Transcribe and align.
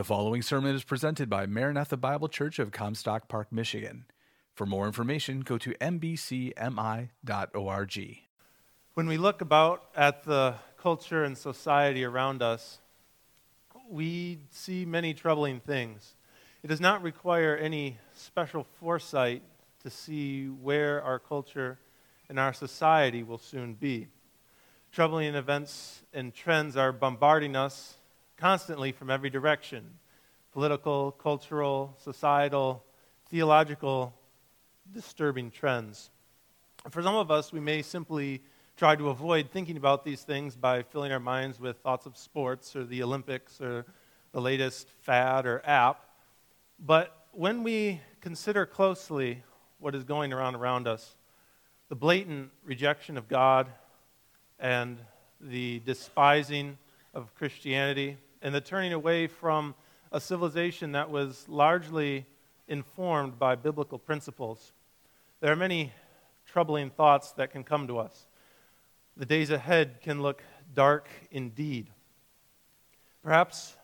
The 0.00 0.04
following 0.04 0.40
sermon 0.40 0.74
is 0.74 0.82
presented 0.82 1.28
by 1.28 1.44
Maranatha 1.44 1.98
Bible 1.98 2.28
Church 2.28 2.58
of 2.58 2.72
Comstock 2.72 3.28
Park, 3.28 3.48
Michigan. 3.52 4.06
For 4.54 4.64
more 4.64 4.86
information, 4.86 5.40
go 5.40 5.58
to 5.58 5.74
mbcmi.org. 5.74 6.58
When 8.94 9.06
we 9.06 9.18
look 9.18 9.42
about 9.42 9.84
at 9.94 10.24
the 10.24 10.54
culture 10.78 11.22
and 11.22 11.36
society 11.36 12.02
around 12.02 12.40
us, 12.40 12.78
we 13.90 14.38
see 14.50 14.86
many 14.86 15.12
troubling 15.12 15.60
things. 15.60 16.14
It 16.62 16.68
does 16.68 16.80
not 16.80 17.02
require 17.02 17.54
any 17.54 17.98
special 18.14 18.64
foresight 18.80 19.42
to 19.82 19.90
see 19.90 20.46
where 20.46 21.02
our 21.02 21.18
culture 21.18 21.78
and 22.30 22.40
our 22.40 22.54
society 22.54 23.22
will 23.22 23.36
soon 23.36 23.74
be. 23.74 24.08
Troubling 24.92 25.34
events 25.34 26.00
and 26.14 26.32
trends 26.32 26.74
are 26.74 26.90
bombarding 26.90 27.54
us 27.54 27.98
constantly 28.40 28.90
from 28.90 29.10
every 29.10 29.30
direction 29.30 29.84
political, 30.52 31.12
cultural, 31.12 31.94
societal, 32.02 32.82
theological, 33.28 34.12
disturbing 34.92 35.48
trends. 35.48 36.10
For 36.90 37.02
some 37.02 37.14
of 37.14 37.30
us, 37.30 37.52
we 37.52 37.60
may 37.60 37.82
simply 37.82 38.42
try 38.76 38.96
to 38.96 39.10
avoid 39.10 39.50
thinking 39.50 39.76
about 39.76 40.04
these 40.04 40.22
things 40.22 40.56
by 40.56 40.82
filling 40.82 41.12
our 41.12 41.20
minds 41.20 41.60
with 41.60 41.76
thoughts 41.78 42.06
of 42.06 42.16
sports 42.16 42.74
or 42.74 42.84
the 42.84 43.02
Olympics 43.02 43.60
or 43.60 43.86
the 44.32 44.40
latest 44.40 44.88
fad 45.02 45.46
or 45.46 45.62
app. 45.64 46.04
But 46.80 47.26
when 47.32 47.62
we 47.62 48.00
consider 48.20 48.66
closely 48.66 49.44
what 49.78 49.94
is 49.94 50.02
going 50.02 50.32
around 50.32 50.56
around 50.56 50.88
us, 50.88 51.14
the 51.88 51.94
blatant 51.94 52.50
rejection 52.64 53.16
of 53.16 53.28
God 53.28 53.68
and 54.58 54.98
the 55.40 55.80
despising 55.80 56.76
of 57.14 57.34
Christianity 57.34 58.16
and 58.42 58.54
the 58.54 58.60
turning 58.60 58.92
away 58.92 59.26
from 59.26 59.74
a 60.12 60.20
civilization 60.20 60.92
that 60.92 61.10
was 61.10 61.48
largely 61.48 62.26
informed 62.68 63.38
by 63.38 63.54
biblical 63.54 63.98
principles. 63.98 64.72
There 65.40 65.52
are 65.52 65.56
many 65.56 65.92
troubling 66.46 66.90
thoughts 66.90 67.32
that 67.32 67.50
can 67.50 67.64
come 67.64 67.86
to 67.86 67.98
us. 67.98 68.26
The 69.16 69.26
days 69.26 69.50
ahead 69.50 70.00
can 70.00 70.22
look 70.22 70.42
dark 70.74 71.08
indeed. 71.30 71.88
Perhaps 73.22 73.74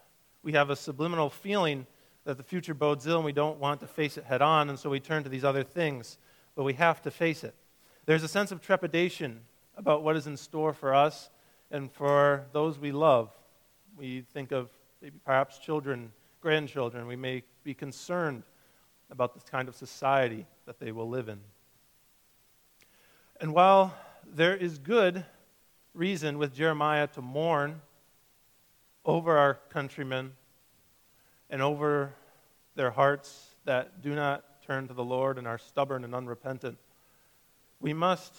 we 0.43 0.53
have 0.53 0.71
a 0.71 0.77
subliminal 0.77 1.29
feeling 1.31 1.87
that 2.25 2.37
the 2.37 2.43
future 2.43 2.75
bodes 2.75 3.07
ill 3.07 3.17
and 3.17 3.25
we 3.25 3.33
don't 3.33 3.59
want 3.59 3.81
to 3.81 3.87
face 3.87 4.17
it 4.17 4.25
head 4.25 4.43
on, 4.43 4.69
and 4.69 4.79
so 4.79 4.91
we 4.91 5.01
turn 5.01 5.23
to 5.25 5.29
these 5.29 5.45
other 5.45 5.63
things, 5.63 6.19
but 6.55 6.65
we 6.65 6.75
have 6.75 7.03
to 7.03 7.11
face 7.11 7.45
it. 7.45 7.55
There's 8.07 8.23
a 8.23 8.29
sense 8.29 8.53
of 8.53 8.61
trepidation 8.61 9.41
about 9.77 10.03
what 10.03 10.17
is 10.17 10.27
in 10.27 10.37
store 10.37 10.73
for 10.73 10.95
us 10.95 11.29
and 11.71 11.93
for 11.93 12.47
those 12.53 12.79
we 12.79 12.93
love. 12.93 13.36
We 13.97 14.21
think 14.35 14.53
of 14.53 14.69
perhaps 15.25 15.59
children, 15.59 16.13
grandchildren. 16.43 17.07
We 17.07 17.17
may 17.17 17.43
be 17.65 17.73
concerned 17.73 18.43
about 19.11 19.35
the 19.35 19.51
kind 19.51 19.69
of 19.69 19.75
society 19.75 20.47
that 20.67 20.79
they 20.79 20.93
will 20.93 21.09
live 21.09 21.29
in. 21.31 21.41
And 23.41 23.55
while 23.55 23.95
there 24.27 24.55
is 24.55 24.79
good 24.79 25.25
reason 25.95 26.37
with 26.37 26.55
Jeremiah 26.55 27.07
to 27.09 27.23
mourn 27.23 27.81
over 29.05 29.39
our 29.39 29.55
countrymen 29.71 30.33
and 31.49 31.63
over 31.63 32.13
their 32.75 32.91
hearts 32.91 33.55
that 33.65 34.03
do 34.03 34.15
not 34.15 34.63
turn 34.67 34.89
to 34.89 34.95
the 34.95 35.05
Lord 35.05 35.39
and 35.39 35.47
are 35.47 35.59
stubborn 35.59 36.05
and 36.05 36.15
unrepentant, 36.15 36.77
we 37.81 37.95
must 37.95 38.35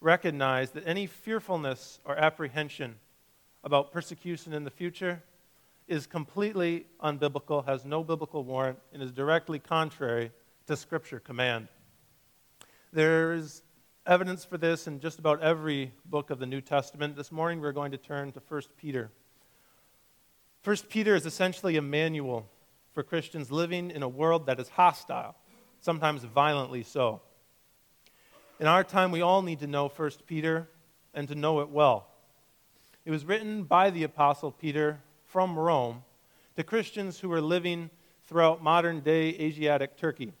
recognize 0.00 0.72
that 0.72 0.86
any 0.86 1.06
fearfulness 1.06 2.00
or 2.04 2.18
apprehension 2.18 2.96
about 3.62 3.92
persecution 3.92 4.52
in 4.52 4.64
the 4.64 4.70
future 4.70 5.22
is 5.88 6.06
completely 6.06 6.86
unbiblical, 7.02 7.64
has 7.66 7.84
no 7.84 8.04
biblical 8.04 8.44
warrant, 8.44 8.78
and 8.92 9.02
is 9.02 9.12
directly 9.12 9.58
contrary 9.58 10.30
to 10.66 10.76
Scripture 10.76 11.18
command. 11.18 11.68
There 12.92 13.32
is 13.32 13.62
evidence 14.06 14.44
for 14.44 14.56
this 14.56 14.86
in 14.86 15.00
just 15.00 15.18
about 15.18 15.42
every 15.42 15.92
book 16.04 16.30
of 16.30 16.38
the 16.38 16.46
New 16.46 16.60
Testament. 16.60 17.16
This 17.16 17.32
morning 17.32 17.60
we're 17.60 17.72
going 17.72 17.92
to 17.92 17.98
turn 17.98 18.32
to 18.32 18.42
1 18.48 18.62
Peter. 18.76 19.10
1 20.64 20.76
Peter 20.88 21.14
is 21.14 21.26
essentially 21.26 21.76
a 21.76 21.82
manual 21.82 22.48
for 22.92 23.02
Christians 23.02 23.50
living 23.50 23.90
in 23.90 24.02
a 24.02 24.08
world 24.08 24.46
that 24.46 24.60
is 24.60 24.68
hostile, 24.68 25.34
sometimes 25.80 26.22
violently 26.24 26.82
so. 26.82 27.20
In 28.58 28.66
our 28.66 28.84
time, 28.84 29.10
we 29.10 29.22
all 29.22 29.42
need 29.42 29.60
to 29.60 29.66
know 29.66 29.88
1 29.88 30.10
Peter 30.26 30.68
and 31.14 31.26
to 31.28 31.34
know 31.34 31.60
it 31.60 31.70
well. 31.70 32.09
It 33.04 33.10
was 33.10 33.24
written 33.24 33.62
by 33.62 33.88
the 33.88 34.02
Apostle 34.02 34.52
Peter 34.52 35.00
from 35.24 35.58
Rome 35.58 36.04
to 36.56 36.62
Christians 36.62 37.18
who 37.18 37.30
were 37.30 37.40
living 37.40 37.88
throughout 38.24 38.62
modern 38.62 39.00
day 39.00 39.30
Asiatic 39.30 39.96
Turkey. 39.96 40.34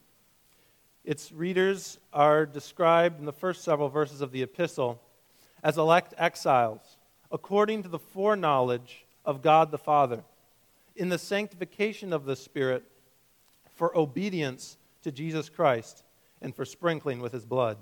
Its 1.02 1.32
readers 1.32 1.98
are 2.12 2.44
described 2.44 3.18
in 3.18 3.24
the 3.24 3.32
first 3.32 3.64
several 3.64 3.88
verses 3.88 4.20
of 4.20 4.30
the 4.30 4.42
epistle 4.42 5.00
as 5.62 5.78
elect 5.78 6.12
exiles, 6.18 6.98
according 7.32 7.82
to 7.82 7.88
the 7.88 7.98
foreknowledge 7.98 9.06
of 9.24 9.40
God 9.40 9.70
the 9.70 9.78
Father, 9.78 10.22
in 10.94 11.08
the 11.08 11.18
sanctification 11.18 12.12
of 12.12 12.26
the 12.26 12.36
Spirit, 12.36 12.84
for 13.72 13.96
obedience 13.96 14.76
to 15.02 15.10
Jesus 15.10 15.48
Christ, 15.48 16.04
and 16.42 16.54
for 16.54 16.66
sprinkling 16.66 17.20
with 17.20 17.32
his 17.32 17.46
blood. 17.46 17.78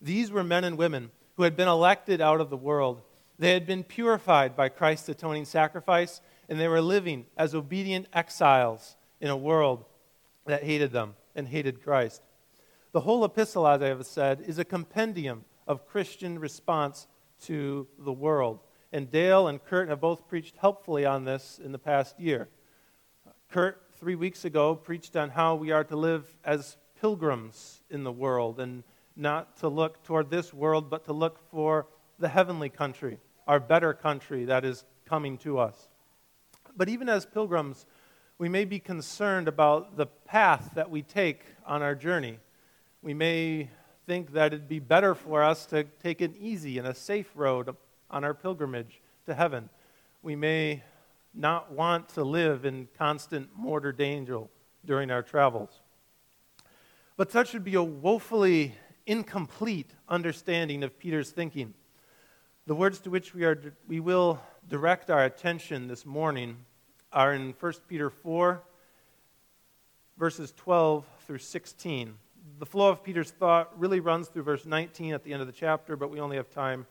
These 0.00 0.30
were 0.30 0.44
men 0.44 0.64
and 0.64 0.78
women 0.78 1.10
who 1.36 1.42
had 1.42 1.56
been 1.56 1.68
elected 1.68 2.20
out 2.20 2.40
of 2.40 2.50
the 2.50 2.56
world. 2.56 3.02
They 3.38 3.52
had 3.52 3.66
been 3.66 3.82
purified 3.82 4.56
by 4.56 4.68
Christ's 4.68 5.08
atoning 5.08 5.44
sacrifice, 5.44 6.20
and 6.48 6.60
they 6.60 6.68
were 6.68 6.80
living 6.80 7.26
as 7.36 7.54
obedient 7.54 8.06
exiles 8.12 8.96
in 9.20 9.30
a 9.30 9.36
world 9.36 9.84
that 10.46 10.62
hated 10.62 10.92
them 10.92 11.16
and 11.34 11.48
hated 11.48 11.82
Christ. 11.82 12.22
The 12.92 13.00
whole 13.00 13.24
epistle, 13.24 13.66
as 13.66 13.82
I 13.82 13.88
have 13.88 14.06
said, 14.06 14.42
is 14.46 14.58
a 14.58 14.64
compendium 14.64 15.44
of 15.66 15.86
Christian 15.86 16.38
response 16.38 17.08
to 17.42 17.88
the 17.98 18.12
world. 18.12 18.60
And 18.92 19.10
Dale 19.10 19.48
and 19.48 19.62
Kurt 19.64 19.88
have 19.88 20.00
both 20.00 20.28
preached 20.28 20.56
helpfully 20.58 21.04
on 21.04 21.24
this 21.24 21.58
in 21.62 21.72
the 21.72 21.78
past 21.78 22.20
year. 22.20 22.48
Kurt, 23.50 23.82
three 23.98 24.14
weeks 24.14 24.44
ago, 24.44 24.76
preached 24.76 25.16
on 25.16 25.30
how 25.30 25.56
we 25.56 25.72
are 25.72 25.84
to 25.84 25.96
live 25.96 26.36
as 26.44 26.76
pilgrims 27.00 27.82
in 27.90 28.04
the 28.04 28.12
world 28.12 28.60
and 28.60 28.84
not 29.16 29.56
to 29.58 29.68
look 29.68 30.02
toward 30.04 30.30
this 30.30 30.52
world, 30.52 30.90
but 30.90 31.04
to 31.04 31.12
look 31.12 31.38
for 31.50 31.86
the 32.18 32.28
heavenly 32.28 32.68
country, 32.68 33.18
our 33.46 33.60
better 33.60 33.92
country 33.92 34.44
that 34.46 34.64
is 34.64 34.84
coming 35.06 35.38
to 35.38 35.58
us. 35.58 35.88
But 36.76 36.88
even 36.88 37.08
as 37.08 37.24
pilgrims, 37.24 37.86
we 38.38 38.48
may 38.48 38.64
be 38.64 38.80
concerned 38.80 39.46
about 39.46 39.96
the 39.96 40.06
path 40.06 40.70
that 40.74 40.90
we 40.90 41.02
take 41.02 41.44
on 41.64 41.82
our 41.82 41.94
journey. 41.94 42.38
We 43.02 43.14
may 43.14 43.70
think 44.06 44.32
that 44.32 44.52
it'd 44.52 44.68
be 44.68 44.80
better 44.80 45.14
for 45.14 45.42
us 45.42 45.66
to 45.66 45.84
take 45.84 46.20
an 46.20 46.34
easy 46.38 46.78
and 46.78 46.86
a 46.86 46.94
safe 46.94 47.30
road 47.34 47.74
on 48.10 48.24
our 48.24 48.34
pilgrimage 48.34 49.00
to 49.26 49.34
heaven. 49.34 49.70
We 50.22 50.36
may 50.36 50.82
not 51.34 51.72
want 51.72 52.08
to 52.10 52.24
live 52.24 52.64
in 52.64 52.88
constant 52.96 53.50
mortar 53.56 53.92
danger 53.92 54.42
during 54.84 55.10
our 55.10 55.22
travels. 55.22 55.80
But 57.16 57.30
such 57.30 57.52
would 57.52 57.64
be 57.64 57.74
a 57.74 57.82
woefully 57.82 58.74
incomplete 59.06 59.90
understanding 60.08 60.82
of 60.82 60.98
Peter's 60.98 61.30
thinking. 61.30 61.74
The 62.66 62.74
words 62.74 63.00
to 63.00 63.10
which 63.10 63.34
we, 63.34 63.44
are, 63.44 63.74
we 63.86 64.00
will 64.00 64.40
direct 64.68 65.10
our 65.10 65.24
attention 65.24 65.86
this 65.86 66.06
morning 66.06 66.56
are 67.12 67.34
in 67.34 67.54
1 67.60 67.72
Peter 67.86 68.08
4, 68.08 68.62
verses 70.16 70.52
12 70.56 71.06
through 71.26 71.38
16. 71.38 72.14
The 72.58 72.66
flow 72.66 72.88
of 72.88 73.04
Peter's 73.04 73.30
thought 73.30 73.78
really 73.78 74.00
runs 74.00 74.28
through 74.28 74.44
verse 74.44 74.64
19 74.64 75.12
at 75.12 75.22
the 75.22 75.32
end 75.32 75.42
of 75.42 75.46
the 75.46 75.52
chapter, 75.52 75.96
but 75.96 76.10
we 76.10 76.20
only 76.20 76.36
have 76.36 76.50
time 76.50 76.86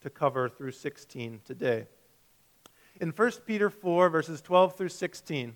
to 0.00 0.10
cover 0.10 0.48
through 0.48 0.72
16 0.72 1.40
today. 1.44 1.86
In 3.00 3.10
1 3.10 3.30
Peter 3.46 3.68
4, 3.68 4.08
verses 4.08 4.40
12 4.40 4.76
through 4.76 4.88
16, 4.88 5.54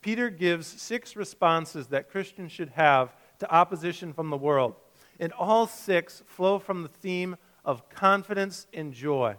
Peter 0.00 0.30
gives 0.30 0.66
six 0.66 1.16
responses 1.16 1.88
that 1.88 2.10
Christians 2.10 2.52
should 2.52 2.70
have 2.70 3.14
to 3.38 3.50
opposition 3.52 4.12
from 4.12 4.30
the 4.30 4.36
world 4.36 4.74
and 5.18 5.32
all 5.32 5.66
six 5.66 6.22
flow 6.26 6.58
from 6.58 6.82
the 6.82 6.88
theme 6.88 7.36
of 7.64 7.88
confidence 7.88 8.66
and 8.72 8.92
joy. 8.92 9.36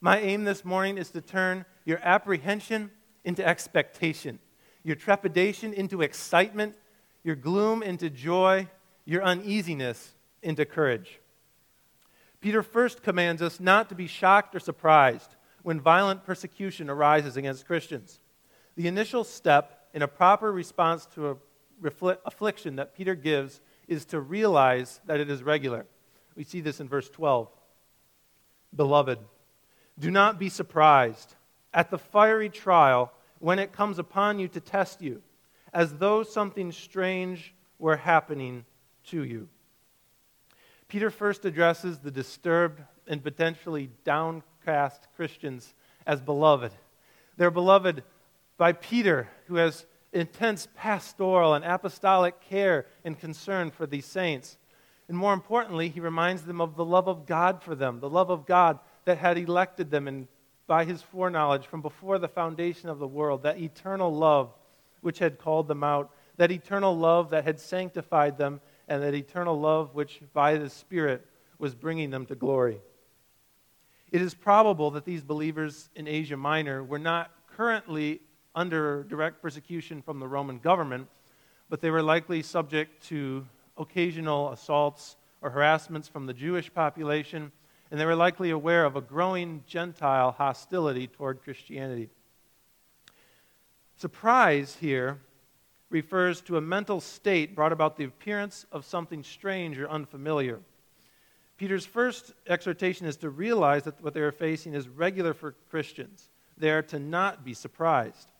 My 0.00 0.18
aim 0.20 0.44
this 0.44 0.64
morning 0.64 0.98
is 0.98 1.10
to 1.10 1.20
turn 1.20 1.64
your 1.84 1.98
apprehension 2.02 2.90
into 3.24 3.46
expectation, 3.46 4.38
your 4.82 4.96
trepidation 4.96 5.72
into 5.72 6.02
excitement, 6.02 6.76
your 7.24 7.36
gloom 7.36 7.82
into 7.82 8.10
joy, 8.10 8.68
your 9.04 9.22
uneasiness 9.24 10.14
into 10.42 10.64
courage. 10.64 11.20
Peter 12.40 12.62
first 12.62 13.02
commands 13.02 13.42
us 13.42 13.58
not 13.58 13.88
to 13.88 13.94
be 13.94 14.06
shocked 14.06 14.54
or 14.54 14.60
surprised 14.60 15.34
when 15.62 15.80
violent 15.80 16.24
persecution 16.24 16.88
arises 16.88 17.36
against 17.36 17.66
Christians. 17.66 18.20
The 18.76 18.86
initial 18.86 19.24
step 19.24 19.88
in 19.94 20.02
a 20.02 20.08
proper 20.08 20.52
response 20.52 21.06
to 21.14 21.30
a 21.30 21.36
affliction 22.24 22.76
that 22.76 22.94
Peter 22.94 23.14
gives 23.14 23.60
is 23.88 24.04
to 24.06 24.20
realize 24.20 25.00
that 25.06 25.20
it 25.20 25.30
is 25.30 25.42
regular. 25.42 25.86
We 26.34 26.44
see 26.44 26.60
this 26.60 26.80
in 26.80 26.88
verse 26.88 27.08
12. 27.08 27.48
Beloved, 28.74 29.18
do 29.98 30.10
not 30.10 30.38
be 30.38 30.48
surprised 30.48 31.34
at 31.72 31.90
the 31.90 31.98
fiery 31.98 32.50
trial 32.50 33.12
when 33.38 33.58
it 33.58 33.72
comes 33.72 33.98
upon 33.98 34.38
you 34.38 34.48
to 34.48 34.60
test 34.60 35.00
you, 35.00 35.22
as 35.72 35.94
though 35.94 36.22
something 36.22 36.72
strange 36.72 37.54
were 37.78 37.96
happening 37.96 38.64
to 39.04 39.22
you. 39.24 39.48
Peter 40.88 41.10
first 41.10 41.44
addresses 41.44 41.98
the 41.98 42.10
disturbed 42.10 42.80
and 43.06 43.22
potentially 43.22 43.90
downcast 44.04 45.06
Christians 45.16 45.74
as 46.06 46.20
beloved. 46.20 46.72
They're 47.36 47.50
beloved 47.50 48.02
by 48.56 48.72
Peter, 48.72 49.28
who 49.46 49.56
has 49.56 49.84
intense 50.16 50.68
pastoral 50.74 51.54
and 51.54 51.64
apostolic 51.64 52.40
care 52.40 52.86
and 53.04 53.18
concern 53.18 53.70
for 53.70 53.86
these 53.86 54.06
saints. 54.06 54.58
And 55.08 55.16
more 55.16 55.32
importantly, 55.32 55.88
he 55.88 56.00
reminds 56.00 56.42
them 56.42 56.60
of 56.60 56.76
the 56.76 56.84
love 56.84 57.06
of 57.06 57.26
God 57.26 57.62
for 57.62 57.74
them, 57.74 58.00
the 58.00 58.10
love 58.10 58.30
of 58.30 58.46
God 58.46 58.80
that 59.04 59.18
had 59.18 59.38
elected 59.38 59.90
them 59.90 60.08
and 60.08 60.26
by 60.66 60.84
his 60.84 61.00
foreknowledge 61.00 61.66
from 61.66 61.80
before 61.80 62.18
the 62.18 62.28
foundation 62.28 62.88
of 62.88 62.98
the 62.98 63.06
world, 63.06 63.44
that 63.44 63.60
eternal 63.60 64.12
love 64.12 64.52
which 65.00 65.20
had 65.20 65.38
called 65.38 65.68
them 65.68 65.84
out, 65.84 66.10
that 66.38 66.50
eternal 66.50 66.96
love 66.96 67.30
that 67.30 67.44
had 67.44 67.60
sanctified 67.60 68.36
them, 68.36 68.60
and 68.88 69.02
that 69.02 69.14
eternal 69.14 69.58
love 69.58 69.94
which 69.94 70.20
by 70.32 70.56
the 70.56 70.68
Spirit 70.68 71.24
was 71.58 71.74
bringing 71.74 72.10
them 72.10 72.26
to 72.26 72.34
glory. 72.34 72.80
It 74.10 74.20
is 74.22 74.34
probable 74.34 74.90
that 74.92 75.04
these 75.04 75.22
believers 75.22 75.88
in 75.94 76.08
Asia 76.08 76.36
Minor 76.36 76.82
were 76.82 76.98
not 76.98 77.30
currently 77.56 78.20
under 78.56 79.04
direct 79.04 79.42
persecution 79.42 80.02
from 80.02 80.18
the 80.18 80.26
Roman 80.26 80.58
government, 80.58 81.06
but 81.68 81.80
they 81.80 81.90
were 81.90 82.02
likely 82.02 82.42
subject 82.42 83.06
to 83.08 83.46
occasional 83.76 84.50
assaults 84.50 85.16
or 85.42 85.50
harassments 85.50 86.08
from 86.08 86.26
the 86.26 86.32
Jewish 86.32 86.72
population, 86.72 87.52
and 87.90 88.00
they 88.00 88.06
were 88.06 88.16
likely 88.16 88.50
aware 88.50 88.84
of 88.84 88.96
a 88.96 89.00
growing 89.00 89.62
Gentile 89.66 90.32
hostility 90.32 91.06
toward 91.06 91.42
Christianity. 91.42 92.08
Surprise 93.96 94.76
here 94.80 95.18
refers 95.90 96.40
to 96.42 96.56
a 96.56 96.60
mental 96.60 97.00
state 97.00 97.54
brought 97.54 97.72
about 97.72 97.96
the 97.96 98.04
appearance 98.04 98.66
of 98.72 98.84
something 98.84 99.22
strange 99.22 99.78
or 99.78 99.88
unfamiliar. 99.88 100.60
Peter's 101.56 101.86
first 101.86 102.32
exhortation 102.46 103.06
is 103.06 103.16
to 103.18 103.30
realize 103.30 103.84
that 103.84 104.02
what 104.02 104.14
they 104.14 104.20
are 104.20 104.32
facing 104.32 104.74
is 104.74 104.88
regular 104.88 105.32
for 105.32 105.54
Christians. 105.70 106.28
They 106.58 106.70
are 106.70 106.82
to 106.82 106.98
not 106.98 107.44
be 107.44 107.54
surprised. 107.54 108.30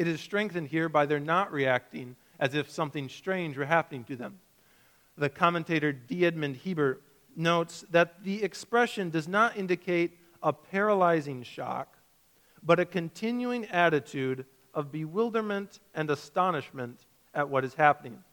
It 0.00 0.08
is 0.08 0.22
strengthened 0.22 0.68
here 0.68 0.88
by 0.88 1.04
their 1.04 1.20
not 1.20 1.52
reacting 1.52 2.16
as 2.38 2.54
if 2.54 2.70
something 2.70 3.10
strange 3.10 3.58
were 3.58 3.66
happening 3.66 4.04
to 4.04 4.16
them. 4.16 4.38
The 5.18 5.28
commentator 5.28 5.92
D. 5.92 6.24
Edmund 6.24 6.56
Hiebert 6.64 7.02
notes 7.36 7.84
that 7.90 8.24
the 8.24 8.42
expression 8.42 9.10
does 9.10 9.28
not 9.28 9.58
indicate 9.58 10.12
a 10.42 10.54
paralyzing 10.54 11.42
shock, 11.42 11.98
but 12.62 12.80
a 12.80 12.86
continuing 12.86 13.66
attitude 13.66 14.46
of 14.72 14.90
bewilderment 14.90 15.80
and 15.94 16.08
astonishment 16.08 17.04
at 17.34 17.50
what 17.50 17.62
is 17.62 17.74
happening. 17.74 18.24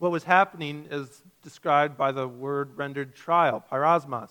What 0.00 0.10
was 0.10 0.24
happening 0.24 0.88
is 0.90 1.22
described 1.40 1.96
by 1.96 2.10
the 2.10 2.26
word 2.26 2.76
rendered 2.76 3.14
trial, 3.14 3.64
peirasmos, 3.70 4.30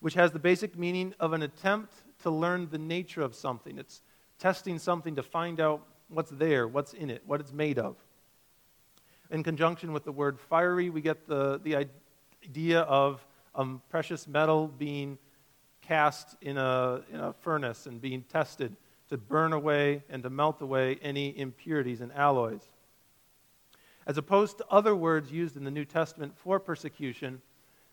which 0.00 0.14
has 0.14 0.32
the 0.32 0.40
basic 0.40 0.76
meaning 0.76 1.14
of 1.20 1.32
an 1.32 1.42
attempt 1.42 1.94
to 2.24 2.30
learn 2.32 2.70
the 2.70 2.78
nature 2.78 3.22
of 3.22 3.36
something. 3.36 3.78
It's 3.78 4.02
testing 4.40 4.80
something 4.80 5.14
to 5.14 5.22
find 5.22 5.60
out 5.60 5.86
what's 6.12 6.30
there, 6.30 6.68
what's 6.68 6.92
in 6.92 7.10
it, 7.10 7.22
what 7.26 7.40
it's 7.40 7.52
made 7.52 7.78
of. 7.78 7.96
In 9.30 9.42
conjunction 9.42 9.92
with 9.92 10.04
the 10.04 10.12
word 10.12 10.38
fiery, 10.38 10.90
we 10.90 11.00
get 11.00 11.26
the, 11.26 11.60
the 11.62 11.88
idea 12.44 12.80
of 12.80 13.24
a 13.54 13.66
precious 13.88 14.28
metal 14.28 14.68
being 14.68 15.18
cast 15.80 16.36
in 16.40 16.58
a, 16.58 17.00
in 17.12 17.20
a 17.20 17.32
furnace 17.32 17.86
and 17.86 18.00
being 18.00 18.22
tested 18.22 18.76
to 19.08 19.18
burn 19.18 19.52
away 19.52 20.02
and 20.08 20.22
to 20.22 20.30
melt 20.30 20.60
away 20.60 20.98
any 21.02 21.36
impurities 21.38 22.00
and 22.00 22.12
alloys. 22.12 22.62
As 24.06 24.18
opposed 24.18 24.58
to 24.58 24.66
other 24.70 24.96
words 24.96 25.30
used 25.30 25.56
in 25.56 25.64
the 25.64 25.70
New 25.70 25.84
Testament 25.84 26.36
for 26.36 26.58
persecution, 26.58 27.40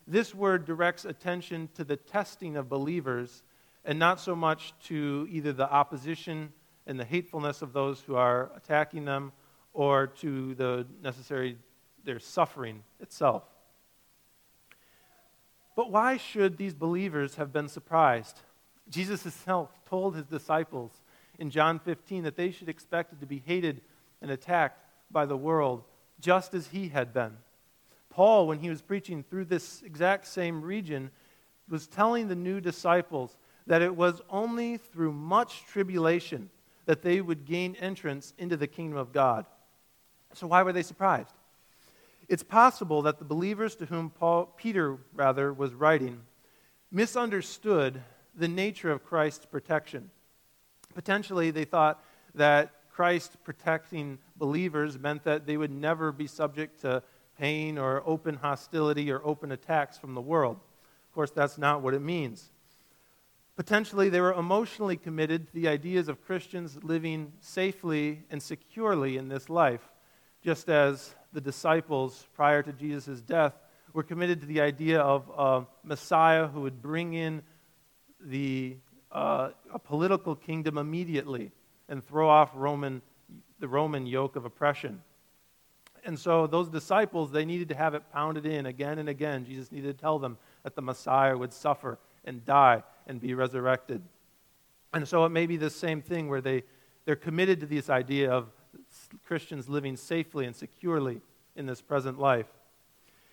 this 0.08 0.34
word 0.34 0.66
directs 0.66 1.06
attention 1.06 1.70
to 1.76 1.84
the 1.84 1.96
testing 1.96 2.58
of 2.58 2.68
believers 2.68 3.44
and 3.86 4.00
not 4.00 4.20
so 4.20 4.36
much 4.36 4.74
to 4.86 5.28
either 5.30 5.54
the 5.54 5.72
opposition 5.72 6.52
and 6.90 7.00
the 7.00 7.06
hatefulness 7.06 7.62
of 7.62 7.72
those 7.72 8.02
who 8.02 8.16
are 8.16 8.50
attacking 8.58 9.06
them 9.06 9.32
or 9.74 10.08
to 10.08 10.56
the 10.56 10.88
necessary 11.04 11.56
their 12.04 12.18
suffering 12.18 12.84
itself. 13.00 13.44
But 15.76 15.92
why 15.92 16.18
should 16.18 16.58
these 16.58 16.74
believers 16.74 17.36
have 17.36 17.54
been 17.54 17.70
surprised? 17.70 18.40
Jesus 18.90 19.22
himself 19.22 19.70
told 19.88 20.16
his 20.16 20.26
disciples 20.26 20.92
in 21.38 21.52
John 21.52 21.78
15 21.78 22.24
that 22.24 22.36
they 22.36 22.50
should 22.50 22.70
expect 22.70 23.18
to 23.20 23.26
be 23.28 23.44
hated 23.46 23.82
and 24.20 24.32
attacked 24.32 24.84
by 25.12 25.28
the 25.28 25.38
world 25.38 25.84
just 26.20 26.56
as 26.56 26.68
he 26.68 26.88
had 26.88 27.14
been. 27.14 27.38
Paul, 28.10 28.48
when 28.48 28.60
he 28.60 28.70
was 28.70 28.82
preaching 28.82 29.24
through 29.24 29.46
this 29.46 29.84
exact 29.84 30.26
same 30.26 30.64
region, 30.64 31.12
was 31.70 31.86
telling 31.86 32.28
the 32.28 32.36
new 32.36 32.60
disciples 32.60 33.38
that 33.68 33.84
it 33.84 33.96
was 33.96 34.24
only 34.28 34.78
through 34.78 35.14
much 35.14 35.64
tribulation 35.68 36.50
that 36.90 37.04
they 37.04 37.22
would 37.22 37.46
gain 37.46 37.76
entrance 37.76 38.34
into 38.40 38.58
the 38.58 38.66
kingdom 38.66 38.98
of 38.98 39.14
God. 39.14 39.46
So 40.34 40.48
why 40.48 40.64
were 40.64 40.74
they 40.74 40.82
surprised? 40.82 41.36
It's 42.28 42.42
possible 42.42 43.04
that 43.04 43.20
the 43.20 43.26
believers 43.26 43.76
to 43.76 43.86
whom 43.86 44.10
Paul, 44.10 44.52
Peter 44.58 44.98
rather 45.14 45.54
was 45.54 45.76
writing 45.76 46.22
misunderstood 46.90 48.02
the 48.34 48.48
nature 48.48 48.90
of 48.90 49.06
Christ's 49.06 49.46
protection. 49.46 50.10
Potentially, 50.96 51.52
they 51.52 51.64
thought 51.64 52.04
that 52.34 52.72
Christ 52.90 53.38
protecting 53.44 54.18
believers 54.36 54.98
meant 54.98 55.24
that 55.26 55.46
they 55.46 55.58
would 55.58 55.70
never 55.70 56.12
be 56.12 56.26
subject 56.26 56.82
to 56.82 57.04
pain 57.38 57.78
or 57.78 58.02
open 58.04 58.34
hostility 58.34 59.12
or 59.12 59.22
open 59.24 59.52
attacks 59.52 60.00
from 60.00 60.16
the 60.16 60.22
world. 60.22 60.56
Of 60.56 61.14
course, 61.14 61.30
that's 61.30 61.60
not 61.60 61.84
what 61.84 61.94
it 61.94 62.02
means. 62.02 62.50
Potentially, 63.60 64.08
they 64.08 64.22
were 64.22 64.32
emotionally 64.36 64.96
committed 64.96 65.46
to 65.46 65.54
the 65.54 65.68
ideas 65.68 66.08
of 66.08 66.24
Christians 66.26 66.82
living 66.82 67.34
safely 67.42 68.24
and 68.32 68.42
securely 68.42 69.18
in 69.18 69.28
this 69.28 69.50
life, 69.50 69.82
just 70.42 70.70
as 70.70 71.14
the 71.34 71.42
disciples 71.42 72.26
prior 72.34 72.64
to 72.64 72.72
Jesus' 72.72 73.20
death 73.20 73.52
were 73.92 74.02
committed 74.02 74.40
to 74.40 74.48
the 74.48 74.62
idea 74.62 75.02
of 75.02 75.30
a 75.38 75.68
Messiah 75.84 76.48
who 76.48 76.62
would 76.62 76.82
bring 76.82 77.16
in 77.16 77.42
the, 78.22 78.78
uh, 79.12 79.50
a 79.74 79.78
political 79.78 80.38
kingdom 80.38 80.78
immediately 80.78 81.52
and 81.90 82.02
throw 82.02 82.30
off 82.30 82.52
Roman, 82.56 83.02
the 83.60 83.68
Roman 83.68 84.06
yoke 84.06 84.38
of 84.38 84.46
oppression. 84.46 85.02
And 86.06 86.18
so 86.18 86.48
those 86.48 86.70
disciples, 86.70 87.30
they 87.30 87.44
needed 87.44 87.68
to 87.68 87.76
have 87.76 87.94
it 87.94 88.04
pounded 88.14 88.46
in 88.46 88.68
again 88.68 89.00
and 89.00 89.10
again. 89.10 89.44
Jesus 89.44 89.70
needed 89.70 89.98
to 89.98 90.02
tell 90.02 90.18
them 90.18 90.38
that 90.64 90.76
the 90.76 90.82
Messiah 90.82 91.38
would 91.38 91.52
suffer 91.52 92.00
and 92.26 92.44
die 92.46 92.84
and 93.08 93.20
be 93.20 93.34
resurrected. 93.34 94.02
And 94.94 95.08
so 95.08 95.26
it 95.26 95.30
may 95.30 95.46
be 95.46 95.58
the 95.58 95.70
same 95.70 96.02
thing 96.02 96.30
where 96.30 96.42
they, 96.42 96.64
they're 97.06 97.16
committed 97.16 97.60
to 97.62 97.66
this 97.66 97.90
idea 97.90 98.32
of 98.32 98.50
Christians 99.26 99.70
living 99.70 99.96
safely 99.96 100.46
and 100.46 100.56
securely 100.56 101.22
in 101.56 101.66
this 101.66 101.82
present 101.82 102.20
life. 102.20 102.48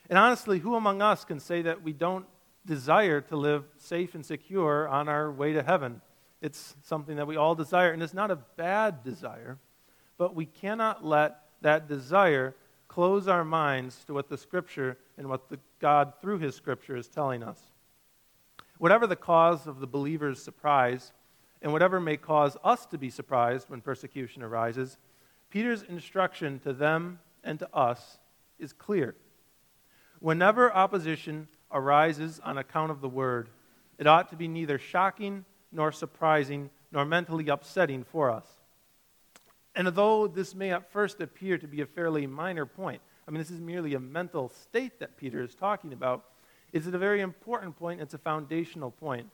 And 0.08 0.18
honestly, 0.18 0.58
who 0.58 0.74
among 0.74 1.02
us 1.02 1.24
can 1.24 1.40
say 1.40 1.62
that 1.62 1.82
we 1.82 1.92
don't 1.92 2.26
desire 2.64 3.20
to 3.22 3.36
live 3.36 3.64
safe 3.78 4.14
and 4.14 4.24
secure 4.24 4.88
on 4.88 5.08
our 5.08 5.30
way 5.30 5.52
to 5.52 5.62
heaven? 5.62 6.00
It's 6.40 6.76
something 6.82 7.16
that 7.16 7.26
we 7.26 7.36
all 7.36 7.54
desire, 7.54 7.92
and 7.92 8.02
it's 8.02 8.14
not 8.14 8.30
a 8.30 8.36
bad 8.36 9.02
desire, 9.02 9.58
but 10.18 10.34
we 10.34 10.46
cannot 10.46 11.04
let 11.04 11.40
that 11.62 11.88
desire 11.88 12.54
close 12.88 13.26
our 13.26 13.44
minds 13.44 14.04
to 14.04 14.14
what 14.14 14.28
the 14.28 14.38
Scripture 14.38 14.98
and 15.18 15.28
what 15.28 15.48
the 15.48 15.58
God 15.80 16.12
through 16.20 16.38
His 16.38 16.54
Scripture 16.54 16.96
is 16.96 17.08
telling 17.08 17.42
us. 17.42 17.60
Whatever 18.78 19.06
the 19.06 19.16
cause 19.16 19.66
of 19.66 19.80
the 19.80 19.86
believer's 19.86 20.42
surprise, 20.42 21.12
and 21.62 21.72
whatever 21.72 21.98
may 22.00 22.16
cause 22.16 22.56
us 22.62 22.86
to 22.86 22.98
be 22.98 23.10
surprised 23.10 23.70
when 23.70 23.80
persecution 23.80 24.42
arises, 24.42 24.98
Peter's 25.50 25.82
instruction 25.82 26.58
to 26.60 26.72
them 26.72 27.18
and 27.42 27.58
to 27.58 27.74
us 27.74 28.18
is 28.58 28.72
clear. 28.72 29.14
Whenever 30.20 30.72
opposition 30.72 31.48
arises 31.72 32.40
on 32.44 32.58
account 32.58 32.90
of 32.90 33.00
the 33.00 33.08
word, 33.08 33.48
it 33.98 34.06
ought 34.06 34.28
to 34.30 34.36
be 34.36 34.48
neither 34.48 34.78
shocking 34.78 35.44
nor 35.72 35.92
surprising 35.92 36.70
nor 36.92 37.04
mentally 37.04 37.48
upsetting 37.48 38.04
for 38.04 38.30
us. 38.30 38.46
And 39.74 39.86
although 39.86 40.26
this 40.26 40.54
may 40.54 40.72
at 40.72 40.90
first 40.90 41.20
appear 41.20 41.58
to 41.58 41.66
be 41.66 41.80
a 41.80 41.86
fairly 41.86 42.26
minor 42.26 42.64
point, 42.64 43.02
I 43.26 43.30
mean, 43.30 43.38
this 43.38 43.50
is 43.50 43.60
merely 43.60 43.94
a 43.94 44.00
mental 44.00 44.48
state 44.48 45.00
that 45.00 45.16
Peter 45.16 45.42
is 45.42 45.54
talking 45.54 45.92
about, 45.92 46.24
it's 46.72 46.86
a 46.86 46.98
very 46.98 47.20
important 47.20 47.76
point. 47.76 48.00
It's 48.00 48.14
a 48.14 48.18
foundational 48.18 48.90
point. 48.90 49.28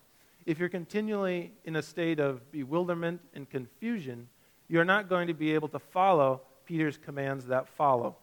If 0.45 0.59
you're 0.59 0.69
continually 0.69 1.53
in 1.65 1.77
a 1.77 1.83
state 1.83 2.19
of 2.19 2.51
bewilderment 2.51 3.21
and 3.35 3.49
confusion, 3.49 4.29
you're 4.69 4.85
not 4.85 5.09
going 5.09 5.29
to 5.29 5.35
be 5.35 5.55
able 5.55 5.69
to 5.69 5.79
follow 5.79 6.41
Peter's 6.65 6.97
commands 6.97 7.47
that 7.47 7.69
follow. 7.69 8.17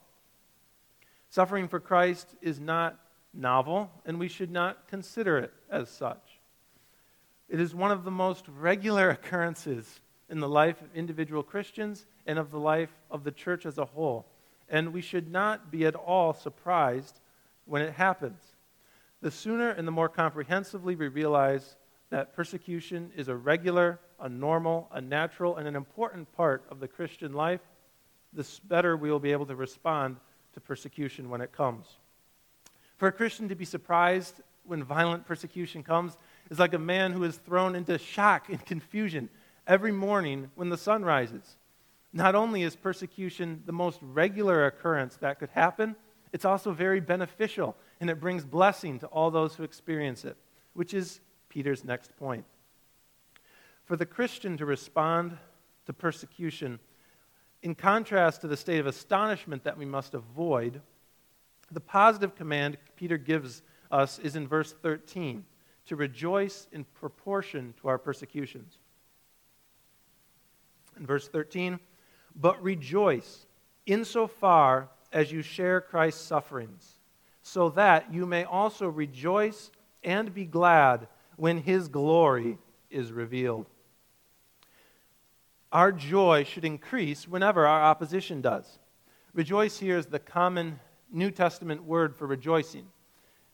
Suffering 1.30 1.68
for 1.68 1.80
Christ 1.80 2.28
is 2.42 2.60
not 2.60 3.00
novel, 3.34 3.92
and 4.06 4.20
we 4.20 4.28
should 4.28 4.52
not 4.52 4.88
consider 4.88 5.38
it 5.38 5.54
as 5.70 5.90
such. 5.90 6.40
It 7.48 7.60
is 7.60 7.74
one 7.74 7.92
of 7.92 8.04
the 8.04 8.12
most 8.12 8.46
regular 8.48 9.10
occurrences 9.10 10.02
in 10.30 10.40
the 10.40 10.50
life 10.50 10.82
of 10.82 10.96
individual 10.96 11.44
Christians 11.44 12.06
and 12.26 12.38
of 12.38 12.52
the 12.52 12.60
life 12.60 12.92
of 13.10 13.24
the 13.24 13.32
church 13.32 13.66
as 13.66 13.78
a 13.78 13.86
whole. 13.86 14.26
And 14.70 14.94
we 14.94 15.02
should 15.02 15.32
not 15.32 15.72
be 15.72 15.86
at 15.86 15.96
all 15.96 16.34
surprised 16.34 17.20
when 17.66 17.82
it 17.82 17.94
happens. 17.94 18.40
The 19.22 19.32
sooner 19.32 19.72
and 19.72 19.88
the 19.88 19.92
more 19.92 20.10
comprehensively 20.10 20.96
we 20.96 21.08
realize 21.08 21.76
that 22.10 22.34
persecution 22.34 23.12
is 23.16 23.28
a 23.28 23.36
regular, 23.36 24.00
a 24.20 24.30
normal, 24.30 24.90
a 24.92 25.02
natural, 25.02 25.58
and 25.58 25.68
an 25.68 25.76
important 25.76 26.32
part 26.34 26.64
of 26.70 26.80
the 26.80 26.88
Christian 26.88 27.34
life, 27.34 27.62
the 28.34 28.48
better 28.64 28.96
we 28.96 29.12
will 29.12 29.20
be 29.20 29.32
able 29.32 29.46
to 29.46 29.56
respond 29.56 30.18
to 30.54 30.60
persecution 30.60 31.30
when 31.30 31.42
it 31.42 31.52
comes. 31.52 31.86
For 32.98 33.08
a 33.08 33.12
Christian 33.12 33.50
to 33.50 33.56
be 33.56 33.66
surprised 33.66 34.42
when 34.64 34.84
violent 34.84 35.26
persecution 35.26 35.84
comes 35.84 36.18
is 36.50 36.60
like 36.60 36.74
a 36.74 36.80
man 36.80 37.12
who 37.12 37.24
is 37.24 37.38
thrown 37.38 37.76
into 37.76 37.98
shock 37.98 38.50
and 38.50 38.64
confusion 38.66 39.30
every 39.68 39.92
morning 39.92 40.50
when 40.56 40.70
the 40.70 40.78
sun 40.78 41.04
rises. 41.04 41.58
Not 42.12 42.36
only 42.36 42.64
is 42.64 42.76
persecution 42.76 43.64
the 43.66 43.72
most 43.72 44.00
regular 44.02 44.66
occurrence 44.66 45.18
that 45.18 45.40
could 45.40 45.50
happen, 45.50 45.96
it's 46.32 46.46
also 46.46 46.72
very 46.72 47.00
beneficial 47.00 47.76
and 48.00 48.10
it 48.10 48.20
brings 48.20 48.46
blessing 48.46 49.00
to 49.00 49.08
all 49.08 49.32
those 49.32 49.56
who 49.56 49.64
experience 49.64 50.26
it, 50.26 50.38
which 50.74 50.94
is 50.94 51.20
Peter's 51.50 51.84
next 51.84 52.16
point. 52.18 52.46
For 53.86 53.96
the 53.96 54.06
Christian 54.06 54.58
to 54.58 54.66
respond 54.66 55.38
to 55.86 55.94
persecution, 55.94 56.80
in 57.64 57.76
contrast 57.76 58.42
to 58.42 58.48
the 58.48 58.58
state 58.58 58.80
of 58.80 58.88
astonishment 58.88 59.64
that 59.64 59.78
we 59.78 59.86
must 59.86 60.14
avoid, 60.14 60.82
the 61.72 61.80
positive 61.80 62.36
command 62.36 62.78
Peter 62.96 63.18
gives 63.18 63.64
us 63.92 64.20
is 64.20 64.36
in 64.36 64.48
verse 64.48 64.74
13 64.82 65.44
to 65.88 65.96
rejoice 65.96 66.68
in 66.72 66.84
proportion 66.84 67.74
to 67.82 67.88
our 67.88 67.98
persecutions. 67.98 68.78
In 70.98 71.06
verse 71.06 71.28
13, 71.28 71.80
but 72.36 72.62
rejoice 72.62 73.48
insofar 73.86 74.90
as 75.12 75.32
you 75.32 75.42
share 75.42 75.82
Christ's 75.82 76.22
sufferings, 76.22 77.00
so 77.42 77.70
that 77.70 78.14
you 78.14 78.26
may 78.26 78.44
also 78.44 78.88
rejoice 78.88 79.72
and 80.04 80.34
be 80.34 80.46
glad 80.46 81.08
when 81.36 81.58
his 81.58 81.88
glory 81.88 82.58
is 82.90 83.12
revealed. 83.12 83.66
Our 85.72 85.92
joy 85.92 86.44
should 86.46 86.66
increase 86.66 87.28
whenever 87.28 87.66
our 87.66 87.82
opposition 87.82 88.42
does. 88.42 88.80
Rejoice 89.34 89.78
here 89.80 89.98
is 89.98 90.08
the 90.08 90.20
common 90.20 90.80
New 91.12 91.32
Testament 91.32 91.84
word 91.84 92.16
for 92.16 92.26
rejoicing. 92.26 92.88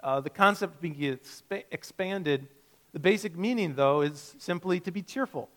Uh, 0.01 0.21
the 0.21 0.29
concept 0.29 0.79
being 0.81 0.95
exp- 0.95 1.63
expanded, 1.71 2.47
the 2.93 2.99
basic 2.99 3.37
meaning, 3.37 3.75
though, 3.75 4.01
is 4.01 4.35
simply 4.37 4.79
to 4.79 4.91
be 4.91 5.01
cheerful. 5.01 5.49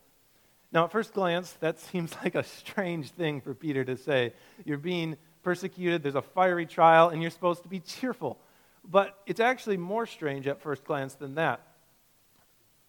Now, 0.73 0.85
at 0.85 0.93
first 0.93 1.13
glance, 1.13 1.53
that 1.61 1.79
seems 1.91 2.15
like 2.23 2.35
a 2.35 2.43
strange 2.43 3.11
thing 3.11 3.41
for 3.41 3.55
Peter 3.55 3.85
to 3.85 3.97
say. 3.97 4.33
You're 4.65 4.79
being 4.79 5.17
persecuted, 5.49 6.03
there's 6.03 6.15
a 6.15 6.21
fiery 6.21 6.67
trial, 6.67 7.09
and 7.09 7.23
you're 7.23 7.31
supposed 7.31 7.63
to 7.63 7.71
be 7.71 7.81
cheerful. 7.81 8.39
But 8.85 9.17
it's 9.25 9.41
actually 9.41 9.79
more 9.79 10.05
strange 10.05 10.47
at 10.47 10.61
first 10.61 10.85
glance 10.85 11.15
than 11.15 11.37
that. 11.37 11.63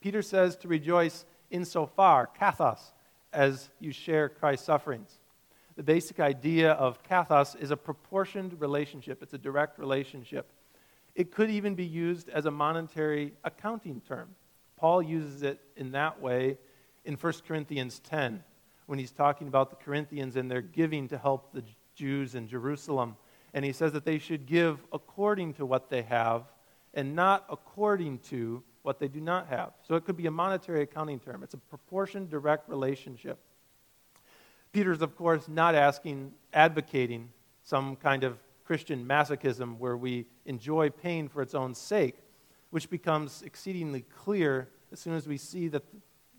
Peter 0.02 0.22
says 0.22 0.58
to 0.58 0.68
rejoice 0.68 1.24
insofar, 1.50 2.28
kathos, 2.38 2.82
as 3.32 3.70
you 3.80 3.94
share 3.94 4.28
Christ's 4.28 4.66
sufferings. 4.66 5.20
The 5.78 5.84
basic 5.84 6.20
idea 6.20 6.74
of 6.74 7.02
kathos 7.02 7.56
is 7.56 7.72
a 7.72 7.78
proportioned 7.78 8.60
relationship, 8.60 9.24
it's 9.24 9.34
a 9.34 9.38
direct 9.38 9.80
relationship. 9.80 10.52
It 11.16 11.32
could 11.32 11.50
even 11.50 11.76
be 11.76 11.86
used 11.86 12.28
as 12.28 12.46
a 12.46 12.52
monetary 12.52 13.32
accounting 13.46 14.02
term. 14.06 14.36
Paul 14.76 15.02
uses 15.02 15.44
it 15.44 15.62
in 15.78 15.94
that 15.94 16.20
way 16.20 16.58
in 17.06 17.16
1 17.16 17.34
Corinthians 17.48 18.00
10 18.00 18.44
when 18.86 19.00
he's 19.00 19.14
talking 19.14 19.48
about 19.48 19.70
the 19.70 19.78
Corinthians 19.78 20.36
and 20.36 20.52
their 20.52 20.62
giving 20.62 21.08
to 21.08 21.18
help 21.18 21.54
the 21.54 21.64
Jews 22.00 22.34
in 22.34 22.48
Jerusalem. 22.48 23.18
And 23.54 23.66
he 23.66 23.74
says 23.74 23.92
that 23.92 24.06
they 24.06 24.20
should 24.20 24.46
give 24.46 24.80
according 24.94 25.56
to 25.56 25.66
what 25.66 25.90
they 25.90 26.04
have 26.04 26.44
and 26.94 27.14
not 27.14 27.46
according 27.50 28.20
to 28.30 28.64
what 28.84 29.00
they 29.00 29.10
do 29.10 29.20
not 29.20 29.48
have. 29.48 29.74
So 29.86 29.96
it 29.96 30.06
could 30.06 30.16
be 30.16 30.28
a 30.28 30.32
monetary 30.32 30.84
accounting 30.84 31.20
term. 31.20 31.44
It's 31.44 31.54
a 31.56 31.58
proportion 31.58 32.30
direct 32.30 32.70
relationship. 32.70 33.38
Peter's, 34.72 35.02
of 35.02 35.18
course, 35.18 35.50
not 35.50 35.76
asking, 35.76 36.32
advocating 36.54 37.30
some 37.64 37.98
kind 37.98 38.24
of 38.24 38.38
Christian 38.64 39.06
masochism 39.06 39.78
where 39.78 39.98
we 39.98 40.26
enjoy 40.46 40.90
pain 40.90 41.28
for 41.28 41.42
its 41.42 41.54
own 41.54 41.76
sake, 41.76 42.16
which 42.70 42.90
becomes 42.90 43.42
exceedingly 43.42 44.06
clear 44.24 44.70
as 44.94 45.00
soon 45.00 45.14
as 45.14 45.28
we 45.28 45.38
see 45.38 45.68
that 45.68 45.84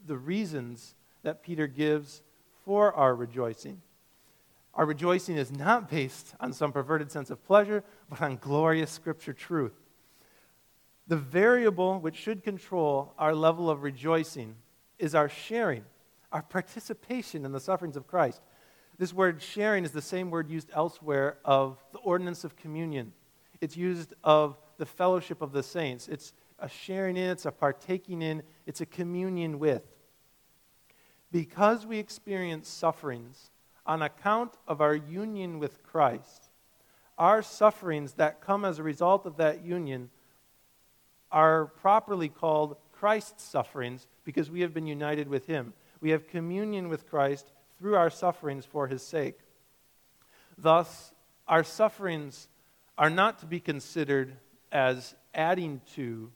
the 0.06 0.16
reasons 0.16 0.94
that 1.22 1.42
Peter 1.42 1.66
gives 1.66 2.22
for 2.64 2.94
our 2.94 3.14
rejoicing. 3.14 3.82
Our 4.80 4.86
rejoicing 4.86 5.36
is 5.36 5.52
not 5.52 5.90
based 5.90 6.34
on 6.40 6.54
some 6.54 6.72
perverted 6.72 7.12
sense 7.12 7.28
of 7.28 7.44
pleasure, 7.44 7.84
but 8.08 8.22
on 8.22 8.38
glorious 8.38 8.90
scripture 8.90 9.34
truth. 9.34 9.74
The 11.06 11.18
variable 11.18 11.98
which 12.00 12.16
should 12.16 12.42
control 12.42 13.12
our 13.18 13.34
level 13.34 13.68
of 13.68 13.82
rejoicing 13.82 14.56
is 14.98 15.14
our 15.14 15.28
sharing, 15.28 15.84
our 16.32 16.40
participation 16.40 17.44
in 17.44 17.52
the 17.52 17.60
sufferings 17.60 17.94
of 17.94 18.06
Christ. 18.06 18.40
This 18.96 19.12
word 19.12 19.42
sharing 19.42 19.84
is 19.84 19.92
the 19.92 20.00
same 20.00 20.30
word 20.30 20.48
used 20.48 20.70
elsewhere 20.74 21.36
of 21.44 21.76
the 21.92 21.98
ordinance 21.98 22.42
of 22.42 22.56
communion. 22.56 23.12
It's 23.60 23.76
used 23.76 24.14
of 24.24 24.56
the 24.78 24.86
fellowship 24.86 25.42
of 25.42 25.52
the 25.52 25.62
saints. 25.62 26.08
It's 26.08 26.32
a 26.58 26.70
sharing 26.70 27.18
in, 27.18 27.28
it's 27.28 27.44
a 27.44 27.52
partaking 27.52 28.22
in, 28.22 28.42
it's 28.64 28.80
a 28.80 28.86
communion 28.86 29.58
with. 29.58 29.82
Because 31.30 31.84
we 31.84 31.98
experience 31.98 32.66
sufferings 32.66 33.50
on 33.86 34.02
account 34.02 34.52
of 34.68 34.80
our 34.80 34.94
union 34.94 35.58
with 35.58 35.82
Christ, 35.82 36.50
our 37.18 37.42
sufferings 37.42 38.14
that 38.14 38.40
come 38.40 38.64
as 38.64 38.78
a 38.78 38.82
result 38.82 39.26
of 39.26 39.36
that 39.36 39.64
union 39.64 40.10
are 41.30 41.66
properly 41.66 42.28
called 42.28 42.76
Christ's 42.92 43.42
sufferings 43.42 44.06
because 44.24 44.50
we 44.50 44.60
have 44.60 44.74
been 44.74 44.86
united 44.86 45.28
with 45.28 45.46
him. 45.46 45.72
We 46.00 46.10
have 46.10 46.28
communion 46.28 46.88
with 46.88 47.08
Christ 47.08 47.52
through 47.78 47.96
our 47.96 48.10
sufferings 48.10 48.64
for 48.64 48.86
his 48.86 49.02
sake. 49.02 49.38
Thus, 50.58 51.12
our 51.48 51.64
sufferings 51.64 52.48
are 52.98 53.10
not 53.10 53.38
to 53.40 53.46
be 53.46 53.60
considered 53.60 54.36
as 54.70 55.14
adding 55.34 55.80
to, 55.94 56.30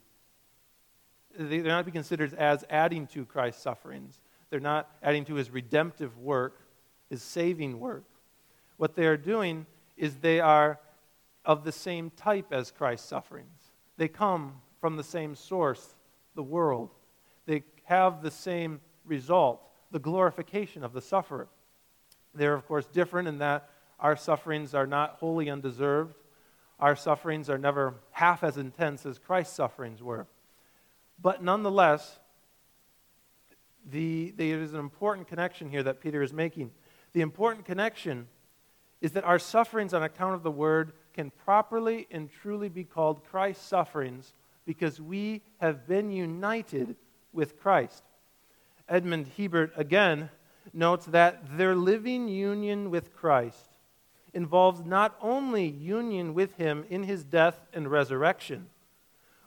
they're 1.39 1.63
not 1.63 1.81
to 1.81 1.85
be 1.85 1.91
considered 1.91 2.33
as 2.35 2.65
adding 2.71 3.07
to 3.09 3.25
Christ's 3.25 3.63
sufferings. 3.63 4.21
They're 4.51 4.61
not 4.61 4.91
adding 5.03 5.25
to 5.27 5.35
his 5.35 5.51
redemptive 5.51 6.17
work, 6.19 6.61
his 7.11 7.23
saving 7.23 7.81
work. 7.81 8.05
What 8.77 8.95
they 8.95 9.07
are 9.07 9.17
doing 9.17 9.67
is 9.97 10.17
they 10.17 10.41
are 10.41 10.81
of 11.45 11.65
the 11.65 11.73
same 11.73 12.11
type 12.11 12.53
as 12.53 12.71
Christ's 12.71 13.09
sufferings. 13.09 13.73
They 13.97 14.09
come 14.09 14.61
from 14.81 14.97
the 14.97 15.05
same 15.05 15.35
source, 15.35 15.95
the 16.35 16.43
world. 16.43 16.91
They 17.47 17.63
have 17.85 18.23
the 18.23 18.31
same 18.31 18.81
result, 19.05 19.61
the 19.91 19.99
glorification 19.99 20.83
of 20.83 20.93
the 20.93 21.01
sufferer. 21.03 21.49
They're, 22.35 22.55
of 22.55 22.67
course, 22.67 22.87
different 22.87 23.29
in 23.29 23.39
that 23.39 23.69
our 24.01 24.17
sufferings 24.17 24.75
are 24.75 24.87
not 24.87 25.17
wholly 25.21 25.49
undeserved. 25.49 26.17
Our 26.81 26.97
sufferings 26.97 27.49
are 27.49 27.59
never 27.59 27.95
half 28.11 28.43
as 28.43 28.57
intense 28.57 29.07
as 29.07 29.19
Christ's 29.19 29.55
sufferings 29.55 30.03
were. 30.03 30.27
But 31.21 31.43
nonetheless, 31.43 32.19
the, 33.91 34.33
there 34.37 34.61
is 34.61 34.73
an 34.73 34.81
important 34.81 35.29
connection 35.29 35.71
here 35.71 35.83
that 35.85 36.01
Peter 36.01 36.23
is 36.23 36.33
making. 36.33 36.73
The 37.15 37.21
important 37.21 37.65
connection 37.65 38.27
is 39.01 39.13
that 39.13 39.25
our 39.25 39.39
sufferings 39.39 39.95
on 39.95 40.03
account 40.03 40.35
of 40.35 40.43
the 40.43 40.51
word 40.51 40.93
can 41.15 41.31
properly 41.31 42.07
and 42.11 42.31
truly 42.31 42.69
be 42.69 42.85
called 42.85 43.25
Christ's 43.25 43.65
sufferings 43.65 44.35
because 44.67 45.01
we 45.01 45.43
have 45.59 45.87
been 45.87 46.11
united 46.11 46.97
with 47.33 47.59
Christ. 47.59 48.03
Edmund 48.89 49.29
Hiebert 49.37 49.73
again 49.77 50.29
notes 50.73 51.07
that 51.07 51.57
their 51.57 51.75
living 51.75 52.29
union 52.29 52.91
with 52.91 53.15
Christ 53.15 53.79
involves 54.33 54.85
not 54.85 55.17
only 55.21 55.67
union 55.69 56.35
with 56.35 56.57
him 56.57 56.85
in 56.91 57.05
his 57.05 57.23
death 57.25 57.61
and 57.73 57.89
resurrection, 57.89 58.67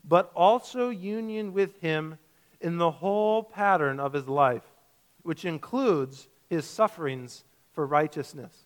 but 0.06 0.32
also 0.34 0.90
union 0.90 1.52
with 1.52 1.82
him 1.82 2.18
in 2.62 2.78
the 2.78 2.92
whole 2.92 3.44
pattern 3.44 4.00
of 4.00 4.14
his 4.14 4.28
life, 4.28 4.64
which 5.24 5.44
includes 5.44 6.30
his 6.50 6.66
sufferings 6.66 7.44
for 7.78 7.86
righteousness. 7.86 8.66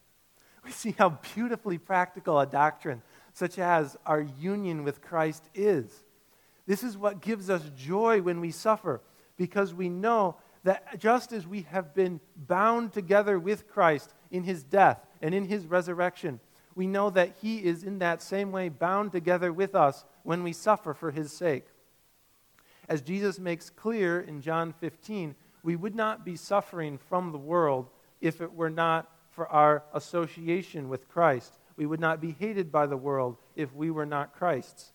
We 0.64 0.72
see 0.72 0.96
how 0.98 1.20
beautifully 1.36 1.78
practical 1.78 2.40
a 2.40 2.46
doctrine 2.46 3.02
such 3.34 3.60
as 3.60 3.98
our 4.06 4.22
union 4.22 4.86
with 4.86 5.02
Christ 5.02 5.50
is. 5.54 6.06
This 6.66 6.82
is 6.82 6.98
what 6.98 7.20
gives 7.20 7.50
us 7.50 7.70
joy 7.76 8.22
when 8.22 8.40
we 8.40 8.52
suffer, 8.52 9.02
because 9.36 9.74
we 9.74 9.90
know 9.90 10.38
that 10.64 10.98
just 10.98 11.34
as 11.34 11.46
we 11.46 11.64
have 11.64 11.94
been 11.94 12.22
bound 12.38 12.94
together 12.94 13.38
with 13.38 13.68
Christ 13.68 14.14
in 14.32 14.46
his 14.46 14.64
death 14.64 15.06
and 15.22 15.36
in 15.36 15.44
his 15.44 15.66
resurrection, 15.66 16.40
we 16.74 16.88
know 16.88 17.10
that 17.10 17.34
he 17.42 17.58
is 17.58 17.84
in 17.84 18.00
that 18.00 18.22
same 18.22 18.54
way 18.54 18.70
bound 18.70 19.12
together 19.12 19.52
with 19.52 19.76
us 19.76 20.06
when 20.24 20.42
we 20.42 20.54
suffer 20.54 20.94
for 20.94 21.12
his 21.12 21.34
sake. 21.34 21.66
As 22.88 23.02
Jesus 23.02 23.40
makes 23.40 23.70
clear 23.70 24.22
in 24.22 24.40
John 24.40 24.72
15, 24.72 25.36
we 25.64 25.76
would 25.76 25.96
not 25.96 26.24
be 26.24 26.38
suffering 26.38 26.98
from 26.98 27.34
the 27.34 27.38
world 27.38 27.90
if 28.22 28.40
it 28.40 28.54
were 28.54 28.70
not 28.70 29.10
for 29.32 29.48
our 29.48 29.84
association 29.94 30.88
with 30.88 31.10
Christ. 31.10 31.58
We 31.76 31.86
would 31.86 32.00
not 32.00 32.22
be 32.22 32.36
hated 32.40 32.72
by 32.72 32.86
the 32.86 32.98
world 32.98 33.38
if 33.56 33.74
we 33.74 33.90
were 33.92 34.06
not 34.06 34.34
Christ's. 34.34 34.92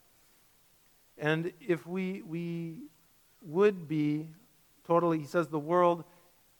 And 1.18 1.52
if 1.60 1.86
we, 1.86 2.22
we 2.22 2.82
would 3.42 3.88
be 3.88 4.28
totally, 4.86 5.18
he 5.18 5.26
says, 5.26 5.48
the 5.48 5.58
world 5.58 6.04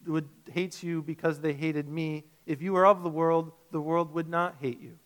would 0.07 0.29
hates 0.53 0.83
you 0.83 1.03
because 1.03 1.41
they 1.41 1.53
hated 1.53 1.89
me. 1.89 2.25
If 2.47 2.63
you 2.63 2.73
were 2.73 2.87
of 2.87 3.03
the 3.03 3.11
world, 3.11 3.53
the 3.73 3.81
world 3.81 4.13
would 4.15 4.29
not 4.29 4.57
hate 4.61 4.81
you. 4.81 4.99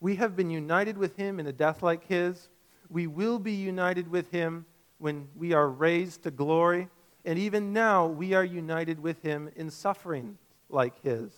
We 0.00 0.16
have 0.16 0.36
been 0.36 0.50
united 0.50 0.96
with 0.96 1.16
him 1.16 1.40
in 1.40 1.46
a 1.46 1.52
death 1.52 1.82
like 1.82 2.06
his. 2.06 2.48
We 2.88 3.06
will 3.06 3.38
be 3.38 3.52
united 3.52 4.10
with 4.10 4.30
him 4.30 4.66
when 4.98 5.28
we 5.36 5.52
are 5.52 5.68
raised 5.68 6.22
to 6.24 6.30
glory. 6.30 6.88
And 7.28 7.38
even 7.38 7.74
now, 7.74 8.06
we 8.06 8.32
are 8.32 8.42
united 8.42 9.02
with 9.02 9.20
him 9.20 9.50
in 9.54 9.70
suffering 9.70 10.38
like 10.70 11.02
his. 11.02 11.30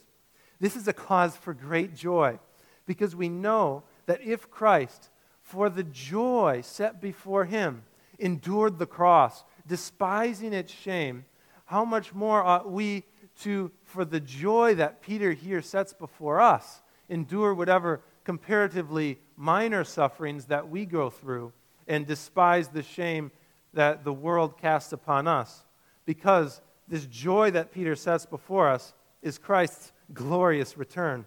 This 0.60 0.76
is 0.76 0.86
a 0.86 0.92
cause 0.92 1.36
for 1.36 1.52
great 1.52 1.96
joy 1.96 2.38
because 2.86 3.16
we 3.16 3.28
know 3.28 3.82
that 4.06 4.20
if 4.22 4.48
Christ, 4.52 5.08
for 5.42 5.68
the 5.68 5.82
joy 5.82 6.60
set 6.62 7.00
before 7.00 7.44
him, 7.44 7.82
endured 8.20 8.78
the 8.78 8.86
cross, 8.86 9.42
despising 9.66 10.52
its 10.52 10.72
shame, 10.72 11.24
how 11.64 11.84
much 11.84 12.14
more 12.14 12.40
ought 12.40 12.70
we 12.70 13.02
to, 13.40 13.72
for 13.82 14.04
the 14.04 14.20
joy 14.20 14.76
that 14.76 15.02
Peter 15.02 15.32
here 15.32 15.60
sets 15.60 15.92
before 15.92 16.40
us, 16.40 16.82
endure 17.08 17.52
whatever 17.52 18.00
comparatively 18.22 19.18
minor 19.36 19.82
sufferings 19.82 20.44
that 20.44 20.68
we 20.68 20.86
go 20.86 21.10
through 21.10 21.52
and 21.88 22.06
despise 22.06 22.68
the 22.68 22.84
shame 22.84 23.32
that 23.74 24.04
the 24.04 24.12
world 24.12 24.56
casts 24.56 24.92
upon 24.92 25.26
us? 25.26 25.64
Because 26.04 26.60
this 26.88 27.06
joy 27.06 27.52
that 27.52 27.72
Peter 27.72 27.94
sets 27.94 28.26
before 28.26 28.68
us 28.68 28.94
is 29.22 29.38
Christ's 29.38 29.92
glorious 30.12 30.76
return. 30.76 31.24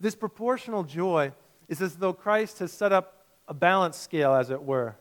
This 0.00 0.14
proportional 0.14 0.84
joy 0.84 1.32
is 1.68 1.80
as 1.80 1.96
though 1.96 2.12
Christ 2.12 2.58
has 2.58 2.72
set 2.72 2.92
up 2.92 3.26
a 3.48 3.54
balance 3.54 3.96
scale, 3.96 4.34
as 4.34 4.50
it 4.50 4.62
were. 4.62 4.96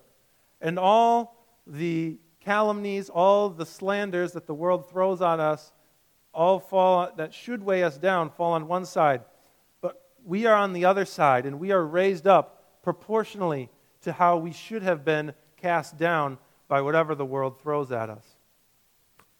And 0.61 0.77
all 0.77 1.45
the 1.65 2.17
calumnies, 2.41 3.09
all 3.09 3.49
the 3.49 3.65
slanders 3.65 4.33
that 4.33 4.47
the 4.47 4.53
world 4.53 4.89
throws 4.89 5.21
on 5.21 5.39
us, 5.39 5.71
all 6.33 6.59
fall 6.59 7.11
that 7.17 7.33
should 7.33 7.63
weigh 7.63 7.83
us 7.83 7.97
down, 7.97 8.29
fall 8.29 8.53
on 8.53 8.67
one 8.67 8.85
side. 8.85 9.21
But 9.81 10.01
we 10.25 10.45
are 10.45 10.55
on 10.55 10.73
the 10.73 10.85
other 10.85 11.05
side, 11.05 11.45
and 11.45 11.59
we 11.59 11.71
are 11.71 11.85
raised 11.85 12.27
up 12.27 12.81
proportionally 12.81 13.69
to 14.01 14.11
how 14.11 14.37
we 14.37 14.51
should 14.51 14.83
have 14.83 15.05
been 15.05 15.33
cast 15.57 15.97
down 15.97 16.37
by 16.67 16.81
whatever 16.81 17.15
the 17.15 17.25
world 17.25 17.61
throws 17.61 17.91
at 17.91 18.09
us. 18.09 18.32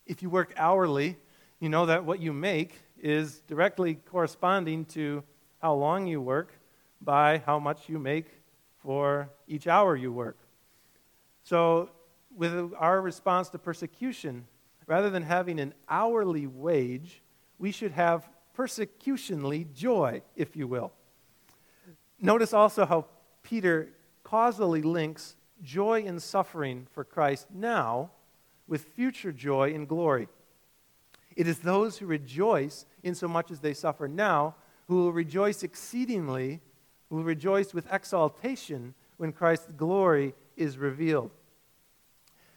If 0.06 0.22
you 0.22 0.30
work 0.30 0.54
hourly, 0.58 1.18
you 1.60 1.70
know 1.70 1.86
that 1.86 2.04
what 2.04 2.20
you 2.20 2.34
make 2.34 2.76
is 3.02 3.40
directly 3.48 3.96
corresponding 3.96 4.84
to 4.86 5.24
how 5.62 5.76
long 5.76 6.08
you 6.08 6.20
work 6.20 6.54
by 7.02 7.42
how 7.46 7.58
much 7.58 7.88
you 7.88 8.00
make 8.00 8.26
for 8.80 9.30
each 9.48 9.66
hour 9.66 9.96
you 9.96 10.12
work. 10.12 10.38
So, 11.44 11.90
with 12.36 12.74
our 12.78 13.00
response 13.00 13.50
to 13.50 13.60
persecution, 13.60 14.46
rather 14.88 15.10
than 15.10 15.24
having 15.24 15.60
an 15.60 15.74
hourly 15.88 16.48
wage, 16.48 17.22
we 17.58 17.72
should 17.72 17.92
have 17.92 18.28
persecutionally 18.58 19.72
joy, 19.74 20.22
if 20.36 20.56
you 20.56 20.68
will. 20.68 20.92
Notice 22.20 22.54
also 22.54 22.86
how 22.86 23.06
Peter 23.42 23.90
causally 24.24 24.82
links 24.82 25.36
joy 25.62 26.02
in 26.02 26.20
suffering 26.20 26.88
for 26.92 27.04
Christ 27.04 27.48
now 27.54 28.12
with 28.68 28.86
future 28.96 29.32
joy 29.32 29.74
and 29.74 29.88
glory. 29.88 30.28
It 31.36 31.48
is 31.48 31.60
those 31.60 31.98
who 31.98 32.06
rejoice 32.06 32.86
insomuch 33.04 33.52
as 33.52 33.60
they 33.60 33.74
suffer 33.74 34.08
now 34.08 34.56
who 34.88 34.98
will 34.98 35.14
rejoice 35.14 35.64
exceedingly, 35.64 36.62
who 37.10 37.18
will 37.18 37.24
rejoice 37.24 37.74
with 37.74 37.92
exaltation 37.92 38.94
when 39.18 39.32
Christ's 39.32 39.72
glory 39.74 40.34
is 40.58 40.78
revealed. 40.78 41.32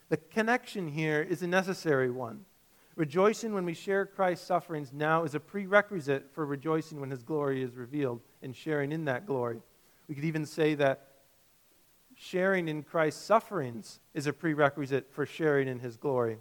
The 0.09 0.16
connection 0.16 0.88
here 0.88 1.22
is 1.22 1.42
a 1.42 1.46
necessary 1.46 2.11
one. 2.11 2.44
Rejoicing 2.94 3.52
when 3.52 3.64
we 3.64 3.74
share 3.74 4.07
Christ's 4.07 4.46
sufferings 4.46 4.92
now 4.92 5.24
is 5.24 5.35
a 5.35 5.40
prerequisite 5.40 6.31
for 6.33 6.46
rejoicing 6.46 7.00
when 7.00 7.11
his 7.11 7.22
glory 7.22 7.62
is 7.62 7.74
revealed 7.74 8.20
and 8.42 8.57
sharing 8.57 8.92
in 8.92 9.04
that 9.04 9.26
glory. 9.26 9.61
We 10.09 10.14
could 10.14 10.24
even 10.24 10.46
say 10.46 10.74
that 10.76 11.09
sharing 12.16 12.66
in 12.66 12.83
Christ's 12.83 13.22
sufferings 13.22 14.00
is 14.14 14.26
a 14.26 14.33
prerequisite 14.33 15.12
for 15.12 15.26
sharing 15.26 15.68
in 15.68 15.79
his 15.79 15.96
glory. 15.96 16.38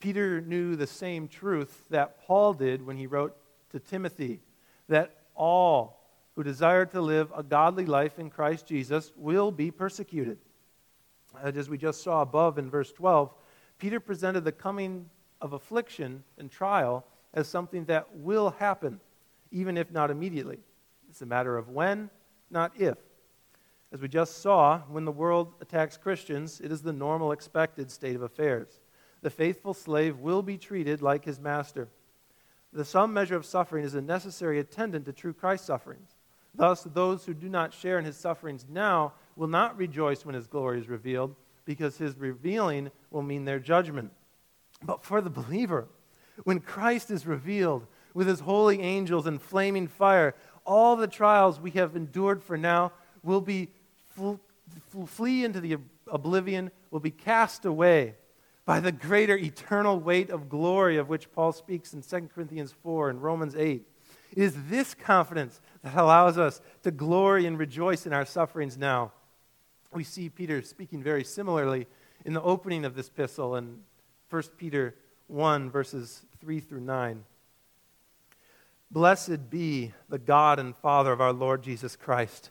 Peter 0.00 0.40
knew 0.40 0.74
the 0.74 0.86
same 0.86 1.28
truth 1.28 1.86
that 1.90 2.26
Paul 2.26 2.54
did 2.54 2.84
when 2.84 2.96
he 2.96 3.06
wrote 3.06 3.36
to 3.70 3.78
Timothy 3.78 4.40
that 4.88 5.16
all 5.34 6.00
who 6.34 6.42
desire 6.42 6.86
to 6.86 7.00
live 7.00 7.30
a 7.36 7.42
godly 7.42 7.84
life 7.84 8.18
in 8.18 8.30
Christ 8.30 8.66
Jesus 8.66 9.12
will 9.16 9.52
be 9.52 9.70
persecuted. 9.70 10.38
As 11.42 11.68
we 11.68 11.78
just 11.78 12.02
saw 12.02 12.22
above 12.22 12.58
in 12.58 12.70
verse 12.70 12.92
12, 12.92 13.32
Peter 13.78 14.00
presented 14.00 14.44
the 14.44 14.52
coming 14.52 15.08
of 15.40 15.52
affliction 15.52 16.24
and 16.38 16.50
trial 16.50 17.04
as 17.34 17.48
something 17.48 17.84
that 17.84 18.06
will 18.16 18.50
happen, 18.50 19.00
even 19.50 19.76
if 19.76 19.90
not 19.90 20.10
immediately. 20.10 20.58
It's 21.10 21.22
a 21.22 21.26
matter 21.26 21.56
of 21.56 21.68
when, 21.68 22.08
not 22.50 22.72
if. 22.78 22.96
As 23.94 24.00
we 24.00 24.08
just 24.08 24.42
saw, 24.42 24.80
when 24.88 25.04
the 25.04 25.12
world 25.12 25.54
attacks 25.60 25.96
Christians, 25.96 26.60
it 26.60 26.72
is 26.72 26.82
the 26.82 26.92
normal 26.92 27.30
expected 27.30 27.92
state 27.92 28.16
of 28.16 28.22
affairs. 28.22 28.80
The 29.22 29.30
faithful 29.30 29.72
slave 29.72 30.18
will 30.18 30.42
be 30.42 30.58
treated 30.58 31.00
like 31.00 31.24
his 31.24 31.38
master. 31.38 31.88
The 32.72 32.84
some 32.84 33.14
measure 33.14 33.36
of 33.36 33.46
suffering 33.46 33.84
is 33.84 33.94
a 33.94 34.02
necessary 34.02 34.58
attendant 34.58 35.04
to 35.04 35.12
true 35.12 35.32
Christ 35.32 35.64
sufferings. 35.64 36.16
Thus, 36.56 36.82
those 36.82 37.24
who 37.24 37.34
do 37.34 37.48
not 37.48 37.72
share 37.72 37.96
in 37.96 38.04
his 38.04 38.16
sufferings 38.16 38.66
now 38.68 39.12
will 39.36 39.46
not 39.46 39.78
rejoice 39.78 40.26
when 40.26 40.34
his 40.34 40.48
glory 40.48 40.80
is 40.80 40.88
revealed, 40.88 41.36
because 41.64 41.96
his 41.96 42.18
revealing 42.18 42.90
will 43.12 43.22
mean 43.22 43.44
their 43.44 43.60
judgment. 43.60 44.10
But 44.82 45.04
for 45.04 45.20
the 45.20 45.30
believer, 45.30 45.86
when 46.42 46.58
Christ 46.58 47.12
is 47.12 47.28
revealed 47.28 47.86
with 48.12 48.26
his 48.26 48.40
holy 48.40 48.80
angels 48.80 49.28
and 49.28 49.40
flaming 49.40 49.86
fire, 49.86 50.34
all 50.66 50.96
the 50.96 51.06
trials 51.06 51.60
we 51.60 51.70
have 51.72 51.94
endured 51.94 52.42
for 52.42 52.56
now 52.56 52.90
will 53.22 53.40
be 53.40 53.68
flee 55.06 55.44
into 55.44 55.60
the 55.60 55.78
oblivion, 56.10 56.70
will 56.90 57.00
be 57.00 57.10
cast 57.10 57.64
away 57.64 58.14
by 58.64 58.80
the 58.80 58.92
greater 58.92 59.36
eternal 59.36 59.98
weight 59.98 60.30
of 60.30 60.48
glory 60.48 60.96
of 60.96 61.08
which 61.08 61.30
Paul 61.32 61.52
speaks 61.52 61.92
in 61.92 62.02
2 62.02 62.28
Corinthians 62.34 62.74
4 62.82 63.10
and 63.10 63.22
Romans 63.22 63.54
8. 63.54 63.86
It 64.32 64.42
is 64.42 64.56
this 64.68 64.94
confidence 64.94 65.60
that 65.82 65.94
allows 65.94 66.38
us 66.38 66.60
to 66.82 66.90
glory 66.90 67.46
and 67.46 67.58
rejoice 67.58 68.06
in 68.06 68.12
our 68.12 68.24
sufferings 68.24 68.78
now. 68.78 69.12
We 69.92 70.02
see 70.02 70.28
Peter 70.28 70.62
speaking 70.62 71.02
very 71.02 71.24
similarly 71.24 71.86
in 72.24 72.32
the 72.32 72.42
opening 72.42 72.84
of 72.84 72.94
this 72.94 73.08
epistle 73.08 73.56
in 73.56 73.80
1 74.30 74.42
Peter 74.56 74.96
1, 75.28 75.70
verses 75.70 76.24
3 76.40 76.60
through 76.60 76.80
9. 76.80 77.24
Blessed 78.90 79.50
be 79.50 79.92
the 80.08 80.18
God 80.18 80.58
and 80.58 80.74
Father 80.74 81.12
of 81.12 81.20
our 81.20 81.32
Lord 81.32 81.62
Jesus 81.62 81.96
Christ 81.96 82.50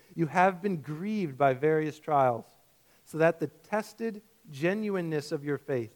you 0.15 0.27
have 0.27 0.61
been 0.61 0.77
grieved 0.77 1.37
by 1.37 1.53
various 1.53 1.99
trials, 1.99 2.45
so 3.05 3.17
that 3.17 3.39
the 3.39 3.47
tested 3.47 4.21
genuineness 4.49 5.31
of 5.31 5.43
your 5.43 5.57
faith, 5.57 5.93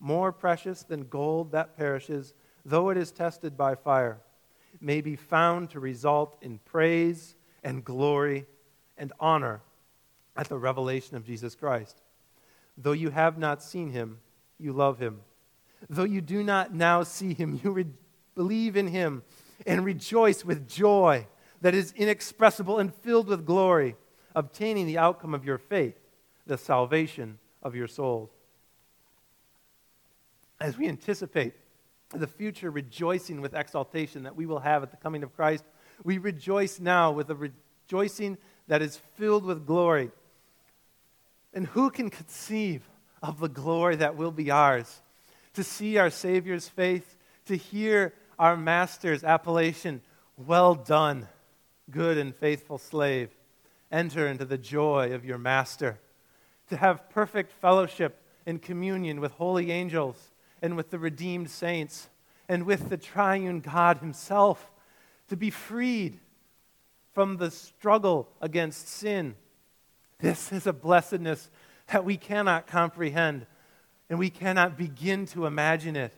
more 0.00 0.32
precious 0.32 0.82
than 0.82 1.08
gold 1.08 1.52
that 1.52 1.76
perishes, 1.76 2.34
though 2.64 2.90
it 2.90 2.96
is 2.96 3.10
tested 3.10 3.56
by 3.56 3.74
fire, 3.74 4.20
may 4.80 5.00
be 5.00 5.16
found 5.16 5.70
to 5.70 5.80
result 5.80 6.36
in 6.42 6.58
praise 6.58 7.34
and 7.64 7.84
glory 7.84 8.46
and 8.96 9.12
honor 9.18 9.62
at 10.36 10.48
the 10.48 10.58
revelation 10.58 11.16
of 11.16 11.24
Jesus 11.26 11.54
Christ. 11.54 12.00
Though 12.76 12.92
you 12.92 13.10
have 13.10 13.38
not 13.38 13.62
seen 13.62 13.90
him, 13.90 14.18
you 14.58 14.72
love 14.72 14.98
him. 14.98 15.20
Though 15.88 16.04
you 16.04 16.20
do 16.20 16.42
not 16.44 16.72
now 16.72 17.02
see 17.02 17.34
him, 17.34 17.60
you 17.62 17.70
re- 17.70 17.86
believe 18.34 18.76
in 18.76 18.86
him 18.88 19.22
and 19.66 19.84
rejoice 19.84 20.44
with 20.44 20.68
joy 20.68 21.26
that 21.60 21.74
is 21.74 21.92
inexpressible 21.96 22.78
and 22.78 22.94
filled 22.94 23.28
with 23.28 23.46
glory, 23.46 23.96
obtaining 24.34 24.86
the 24.86 24.98
outcome 24.98 25.34
of 25.34 25.44
your 25.44 25.58
faith, 25.58 25.98
the 26.46 26.58
salvation 26.58 27.38
of 27.62 27.74
your 27.74 27.88
souls. 27.88 28.30
as 30.60 30.76
we 30.76 30.88
anticipate 30.88 31.54
the 32.10 32.26
future 32.26 32.70
rejoicing 32.70 33.40
with 33.40 33.54
exaltation 33.54 34.24
that 34.24 34.34
we 34.34 34.46
will 34.46 34.58
have 34.58 34.82
at 34.82 34.90
the 34.90 34.96
coming 34.96 35.22
of 35.22 35.34
Christ, 35.36 35.62
we 36.02 36.18
rejoice 36.18 36.80
now 36.80 37.12
with 37.12 37.30
a 37.30 37.36
rejoicing 37.36 38.38
that 38.66 38.82
is 38.82 38.96
filled 39.16 39.44
with 39.44 39.66
glory. 39.66 40.10
And 41.52 41.66
who 41.66 41.90
can 41.90 42.10
conceive 42.10 42.88
of 43.22 43.40
the 43.40 43.48
glory 43.48 43.96
that 43.96 44.16
will 44.16 44.30
be 44.30 44.50
ours? 44.50 45.00
To 45.54 45.64
see 45.64 45.96
our 45.96 46.10
Savior's 46.10 46.68
face, 46.68 47.16
to 47.46 47.56
hear 47.56 48.14
our 48.38 48.56
Master's 48.56 49.24
appellation, 49.24 50.00
Well 50.36 50.74
done, 50.74 51.26
good 51.90 52.18
and 52.18 52.34
faithful 52.34 52.78
slave. 52.78 53.30
Enter 53.90 54.26
into 54.26 54.44
the 54.44 54.58
joy 54.58 55.12
of 55.12 55.24
your 55.24 55.38
Master. 55.38 55.98
To 56.68 56.76
have 56.76 57.08
perfect 57.10 57.52
fellowship 57.52 58.20
and 58.46 58.60
communion 58.60 59.20
with 59.20 59.32
holy 59.32 59.70
angels 59.70 60.32
and 60.60 60.76
with 60.76 60.90
the 60.90 60.98
redeemed 60.98 61.50
saints 61.50 62.08
and 62.48 62.64
with 62.64 62.88
the 62.88 62.96
triune 62.96 63.60
God 63.60 63.98
Himself. 63.98 64.70
To 65.28 65.36
be 65.36 65.50
freed 65.50 66.18
from 67.12 67.36
the 67.36 67.50
struggle 67.50 68.28
against 68.40 68.88
sin. 68.88 69.34
This 70.18 70.52
is 70.52 70.66
a 70.66 70.72
blessedness 70.72 71.50
that 71.90 72.04
we 72.04 72.16
cannot 72.16 72.66
comprehend 72.66 73.46
and 74.10 74.18
we 74.18 74.30
cannot 74.30 74.76
begin 74.76 75.26
to 75.26 75.46
imagine 75.46 75.96
it. 75.96 76.12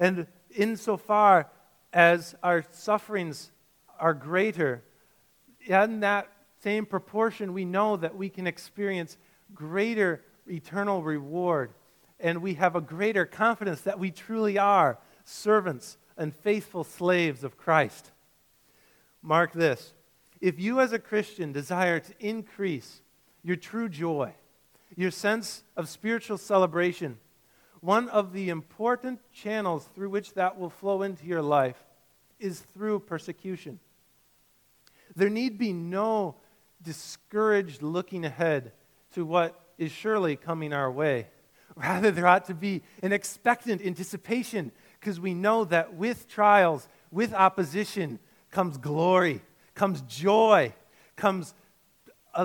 And 0.00 0.26
insofar 0.54 1.48
as 1.92 2.34
our 2.42 2.64
sufferings 2.72 3.50
are 4.02 4.12
greater, 4.12 4.82
in 5.64 6.00
that 6.00 6.28
same 6.62 6.84
proportion, 6.84 7.52
we 7.52 7.64
know 7.64 7.96
that 7.96 8.16
we 8.16 8.28
can 8.28 8.48
experience 8.48 9.16
greater 9.54 10.22
eternal 10.48 11.02
reward. 11.02 11.72
And 12.18 12.42
we 12.42 12.54
have 12.54 12.74
a 12.74 12.80
greater 12.80 13.24
confidence 13.24 13.82
that 13.82 14.00
we 14.00 14.10
truly 14.10 14.58
are 14.58 14.98
servants 15.24 15.96
and 16.16 16.34
faithful 16.34 16.82
slaves 16.82 17.44
of 17.44 17.56
Christ. 17.56 18.10
Mark 19.22 19.52
this 19.52 19.94
if 20.40 20.58
you, 20.58 20.80
as 20.80 20.92
a 20.92 20.98
Christian, 20.98 21.52
desire 21.52 22.00
to 22.00 22.12
increase 22.18 23.02
your 23.44 23.54
true 23.54 23.88
joy, 23.88 24.32
your 24.96 25.12
sense 25.12 25.62
of 25.76 25.88
spiritual 25.88 26.38
celebration, 26.38 27.18
one 27.80 28.08
of 28.08 28.32
the 28.32 28.48
important 28.48 29.20
channels 29.32 29.88
through 29.94 30.10
which 30.10 30.34
that 30.34 30.58
will 30.58 30.70
flow 30.70 31.02
into 31.02 31.24
your 31.26 31.42
life 31.42 31.84
is 32.40 32.58
through 32.58 32.98
persecution. 32.98 33.78
There 35.14 35.30
need 35.30 35.58
be 35.58 35.72
no 35.72 36.36
discouraged 36.82 37.82
looking 37.82 38.24
ahead 38.24 38.72
to 39.14 39.24
what 39.24 39.60
is 39.78 39.92
surely 39.92 40.36
coming 40.36 40.72
our 40.72 40.90
way. 40.90 41.28
Rather, 41.76 42.10
there 42.10 42.26
ought 42.26 42.46
to 42.46 42.54
be 42.54 42.82
an 43.02 43.12
expectant 43.12 43.82
anticipation 43.84 44.72
because 45.00 45.18
we 45.18 45.34
know 45.34 45.64
that 45.64 45.94
with 45.94 46.28
trials, 46.28 46.88
with 47.10 47.32
opposition, 47.32 48.18
comes 48.50 48.76
glory 48.76 49.42
comes 49.74 50.02
joy, 50.02 50.74
comes 51.16 51.54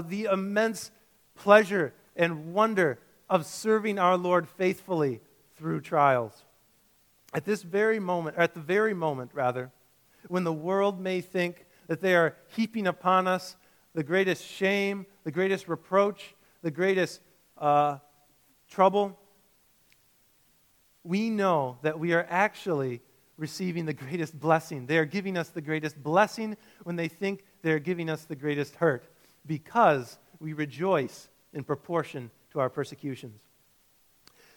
the 0.06 0.26
immense 0.26 0.92
pleasure 1.36 1.94
and 2.16 2.54
wonder 2.54 3.00
of 3.30 3.46
serving 3.46 4.00
our 4.00 4.18
Lord 4.18 4.48
faithfully 4.48 5.22
through 5.58 5.82
trials. 5.82 6.44
At 7.34 7.46
this 7.46 7.64
very 7.64 8.00
moment, 8.00 8.38
or 8.38 8.42
at 8.42 8.54
the 8.54 8.60
very 8.60 8.94
moment, 8.94 9.32
rather, 9.34 9.72
when 10.28 10.44
the 10.44 10.54
world 10.54 11.00
may 11.00 11.22
think 11.22 11.66
that 11.88 12.02
they 12.02 12.16
are 12.16 12.36
heaping 12.56 12.88
upon 12.88 13.28
us 13.28 13.56
the 13.94 14.04
greatest 14.04 14.46
shame, 14.46 15.06
the 15.24 15.32
greatest 15.32 15.68
reproach, 15.68 16.36
the 16.62 16.72
greatest 16.72 17.22
uh, 17.58 17.98
trouble, 18.70 19.18
we 21.04 21.30
know 21.30 21.78
that 21.82 22.00
we 22.00 22.14
are 22.14 22.28
actually 22.30 23.02
receiving 23.38 23.86
the 23.86 23.94
greatest 23.94 24.38
blessing. 24.40 24.86
They 24.86 24.98
are 24.98 25.06
giving 25.06 25.38
us 25.38 25.50
the 25.50 25.62
greatest 25.62 26.02
blessing 26.02 26.58
when 26.84 26.96
they 26.96 27.08
think 27.08 27.44
they're 27.62 27.80
giving 27.80 28.10
us 28.10 28.26
the 28.26 28.36
greatest 28.36 28.76
hurt 28.76 29.06
because 29.46 30.18
we 30.40 30.54
rejoice 30.54 31.30
in 31.54 31.64
proportion 31.64 32.30
to 32.52 32.60
our 32.60 32.70
persecutions. 32.70 33.40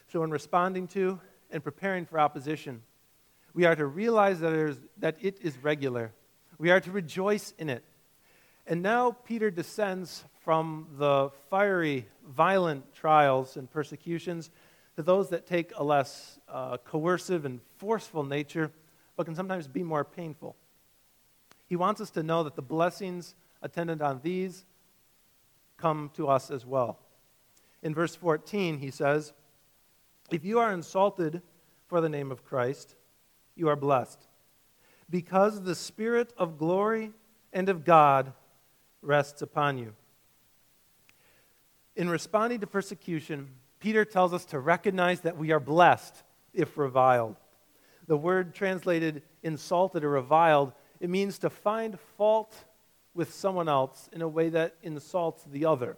So, 0.09 0.25
in 0.25 0.31
responding 0.31 0.89
to 0.89 1.21
and 1.51 1.63
preparing 1.63 2.05
for 2.05 2.19
opposition, 2.19 2.83
we 3.55 3.65
are 3.65 3.77
to 3.77 3.87
realize 3.87 4.41
that, 4.41 4.53
it 4.53 4.69
is, 4.71 4.77
that 4.99 5.17
it 5.21 5.39
is 5.41 5.57
regular. 5.59 6.13
We 6.61 6.71
are 6.71 6.81
to 6.81 6.91
rejoice 6.91 7.55
in 7.57 7.71
it. 7.71 7.83
And 8.67 8.83
now 8.83 9.13
Peter 9.13 9.51
descends 9.51 10.23
from 10.45 10.89
the 10.99 11.31
fiery, 11.49 12.05
violent 12.29 12.93
trials 12.95 13.57
and 13.57 13.71
persecutions 13.71 14.51
to 14.97 15.03
those 15.03 15.31
that 15.31 15.47
take 15.47 15.73
a 15.75 15.83
less 15.83 16.39
uh, 16.51 16.77
coercive 16.77 17.47
and 17.47 17.61
forceful 17.79 18.25
nature, 18.25 18.71
but 19.17 19.25
can 19.25 19.35
sometimes 19.35 19.69
be 19.69 19.83
more 19.83 20.05
painful. 20.05 20.55
He 21.67 21.77
wants 21.77 21.99
us 22.03 22.11
to 22.11 22.23
know 22.23 22.43
that 22.43 22.57
the 22.57 22.63
blessings 22.63 23.35
attendant 23.63 24.03
on 24.03 24.21
these 24.23 24.67
come 25.79 26.11
to 26.13 26.29
us 26.29 26.51
as 26.51 26.67
well. 26.67 26.99
In 27.83 27.95
verse 27.95 28.15
14, 28.15 28.77
he 28.77 28.91
says, 28.91 29.33
If 30.31 30.45
you 30.45 30.59
are 30.59 30.73
insulted 30.73 31.41
for 31.87 32.03
the 32.03 32.11
name 32.11 32.31
of 32.31 32.45
Christ, 32.45 32.97
you 33.57 33.71
are 33.71 33.77
blessed, 33.77 34.27
because 35.11 35.63
the 35.63 35.75
Spirit 35.75 36.33
of 36.39 36.59
glory 36.59 37.13
and 37.53 37.69
of 37.69 37.85
God 37.85 38.33
rests 39.03 39.43
upon 39.43 39.79
you. 39.79 39.95
In 41.97 42.09
responding 42.09 42.61
to 42.61 42.67
persecution, 42.67 43.49
Peter 43.81 44.05
tells 44.05 44.33
us 44.33 44.45
to 44.47 44.61
recognize 44.61 45.21
that 45.21 45.37
we 45.37 45.51
are 45.51 45.61
blessed 45.61 46.23
if 46.55 46.79
reviled. 46.79 47.37
The 48.07 48.17
word 48.17 48.55
translated 48.55 49.23
insulted 49.43 50.05
or 50.05 50.11
reviled, 50.11 50.73
it 51.01 51.11
means 51.11 51.39
to 51.39 51.51
find 51.51 51.99
fault 52.17 52.55
with 53.15 53.33
someone 53.33 53.69
else 53.69 54.09
in 54.13 54.23
a 54.23 54.29
way 54.29 54.51
that 54.51 54.77
insults 54.83 55.45
the 55.45 55.65
other. 55.65 55.97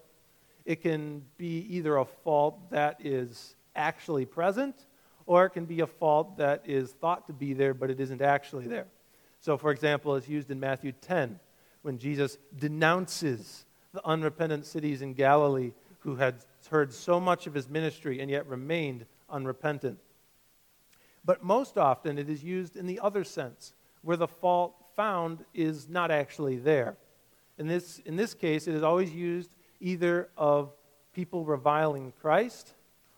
It 0.64 0.80
can 0.80 1.24
be 1.36 1.66
either 1.70 1.96
a 1.96 2.04
fault 2.04 2.70
that 2.70 3.04
is 3.04 3.56
actually 3.74 4.26
present, 4.26 4.86
or 5.26 5.44
it 5.46 5.50
can 5.50 5.64
be 5.64 5.80
a 5.80 5.86
fault 5.86 6.36
that 6.38 6.62
is 6.64 6.92
thought 6.92 7.26
to 7.26 7.32
be 7.32 7.52
there, 7.52 7.74
but 7.74 7.90
it 7.90 8.00
isn't 8.00 8.22
actually 8.22 8.66
there. 8.66 8.86
So, 9.42 9.58
for 9.58 9.72
example, 9.72 10.14
it's 10.14 10.28
used 10.28 10.52
in 10.52 10.60
Matthew 10.60 10.92
10 10.92 11.38
when 11.82 11.98
Jesus 11.98 12.38
denounces 12.56 13.66
the 13.92 14.00
unrepentant 14.06 14.64
cities 14.64 15.02
in 15.02 15.14
Galilee 15.14 15.72
who 15.98 16.14
had 16.14 16.36
heard 16.70 16.92
so 16.92 17.18
much 17.18 17.48
of 17.48 17.52
his 17.52 17.68
ministry 17.68 18.20
and 18.20 18.30
yet 18.30 18.46
remained 18.46 19.04
unrepentant. 19.28 19.98
But 21.24 21.42
most 21.42 21.76
often 21.76 22.18
it 22.18 22.30
is 22.30 22.44
used 22.44 22.76
in 22.76 22.86
the 22.86 23.00
other 23.00 23.24
sense, 23.24 23.74
where 24.02 24.16
the 24.16 24.28
fault 24.28 24.76
found 24.94 25.44
is 25.52 25.88
not 25.88 26.12
actually 26.12 26.56
there. 26.56 26.96
In 27.58 27.66
this, 27.66 27.98
in 28.06 28.14
this 28.14 28.34
case, 28.34 28.68
it 28.68 28.74
is 28.76 28.84
always 28.84 29.12
used 29.12 29.50
either 29.80 30.28
of 30.36 30.72
people 31.12 31.44
reviling 31.44 32.12
Christ 32.20 32.74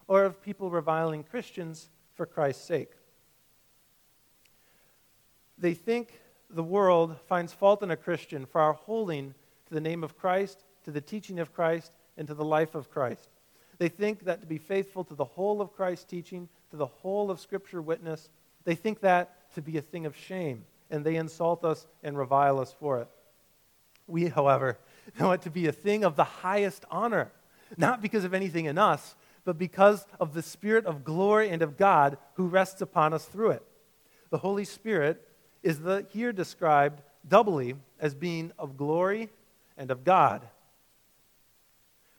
or 0.08 0.24
of 0.24 0.42
people 0.42 0.70
reviling 0.70 1.22
Christians 1.22 1.90
for 2.14 2.24
Christ's 2.24 2.64
sake. 2.64 2.92
They 5.58 5.74
think 5.74 6.20
the 6.50 6.62
world 6.62 7.16
finds 7.28 7.52
fault 7.52 7.82
in 7.82 7.90
a 7.90 7.96
Christian 7.96 8.46
for 8.46 8.60
our 8.60 8.72
holding 8.72 9.34
to 9.66 9.74
the 9.74 9.80
name 9.80 10.04
of 10.04 10.16
Christ, 10.16 10.64
to 10.84 10.90
the 10.90 11.00
teaching 11.00 11.38
of 11.38 11.52
Christ, 11.52 11.92
and 12.16 12.28
to 12.28 12.34
the 12.34 12.44
life 12.44 12.74
of 12.74 12.90
Christ. 12.90 13.28
They 13.78 13.88
think 13.88 14.24
that 14.24 14.40
to 14.40 14.46
be 14.46 14.58
faithful 14.58 15.04
to 15.04 15.14
the 15.14 15.24
whole 15.24 15.60
of 15.60 15.72
Christ's 15.72 16.04
teaching, 16.04 16.48
to 16.70 16.76
the 16.76 16.86
whole 16.86 17.30
of 17.30 17.40
Scripture 17.40 17.82
witness, 17.82 18.28
they 18.64 18.74
think 18.74 19.00
that 19.00 19.52
to 19.54 19.62
be 19.62 19.76
a 19.76 19.82
thing 19.82 20.06
of 20.06 20.16
shame, 20.16 20.64
and 20.90 21.04
they 21.04 21.16
insult 21.16 21.64
us 21.64 21.86
and 22.02 22.16
revile 22.16 22.60
us 22.60 22.74
for 22.78 23.00
it. 23.00 23.08
We, 24.06 24.28
however, 24.28 24.78
know 25.18 25.32
it 25.32 25.42
to 25.42 25.50
be 25.50 25.66
a 25.66 25.72
thing 25.72 26.04
of 26.04 26.16
the 26.16 26.24
highest 26.24 26.84
honor, 26.90 27.32
not 27.76 28.00
because 28.00 28.24
of 28.24 28.34
anything 28.34 28.66
in 28.66 28.78
us, 28.78 29.14
but 29.44 29.58
because 29.58 30.06
of 30.18 30.34
the 30.34 30.42
Spirit 30.42 30.86
of 30.86 31.04
glory 31.04 31.50
and 31.50 31.62
of 31.62 31.76
God 31.76 32.16
who 32.34 32.46
rests 32.46 32.80
upon 32.80 33.12
us 33.12 33.24
through 33.24 33.50
it. 33.50 33.62
The 34.30 34.38
Holy 34.38 34.64
Spirit 34.64 35.26
is 35.64 35.81
the, 35.81 36.07
here 36.11 36.33
described 36.33 37.03
doubly 37.27 37.74
as 37.98 38.14
being 38.14 38.53
of 38.59 38.77
glory 38.77 39.31
and 39.77 39.90
of 39.90 40.05
God 40.05 40.46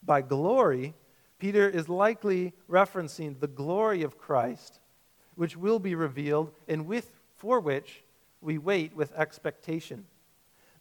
by 0.05 0.21
glory, 0.21 0.93
Peter 1.39 1.67
is 1.67 1.89
likely 1.89 2.53
referencing 2.69 3.39
the 3.39 3.47
glory 3.47 4.03
of 4.03 4.17
Christ, 4.17 4.79
which 5.35 5.57
will 5.57 5.79
be 5.79 5.95
revealed 5.95 6.51
and 6.67 6.85
with, 6.85 7.11
for 7.37 7.59
which 7.59 8.03
we 8.41 8.57
wait 8.57 8.95
with 8.95 9.13
expectation. 9.13 10.05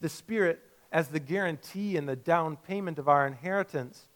The 0.01 0.09
Spirit, 0.09 0.61
as 0.93 1.09
the 1.09 1.21
guarantee 1.21 1.97
and 1.97 2.09
the 2.09 2.17
down 2.17 2.57
payment 2.57 2.99
of 2.99 3.09
our 3.09 3.27
inheritance, 3.27 4.07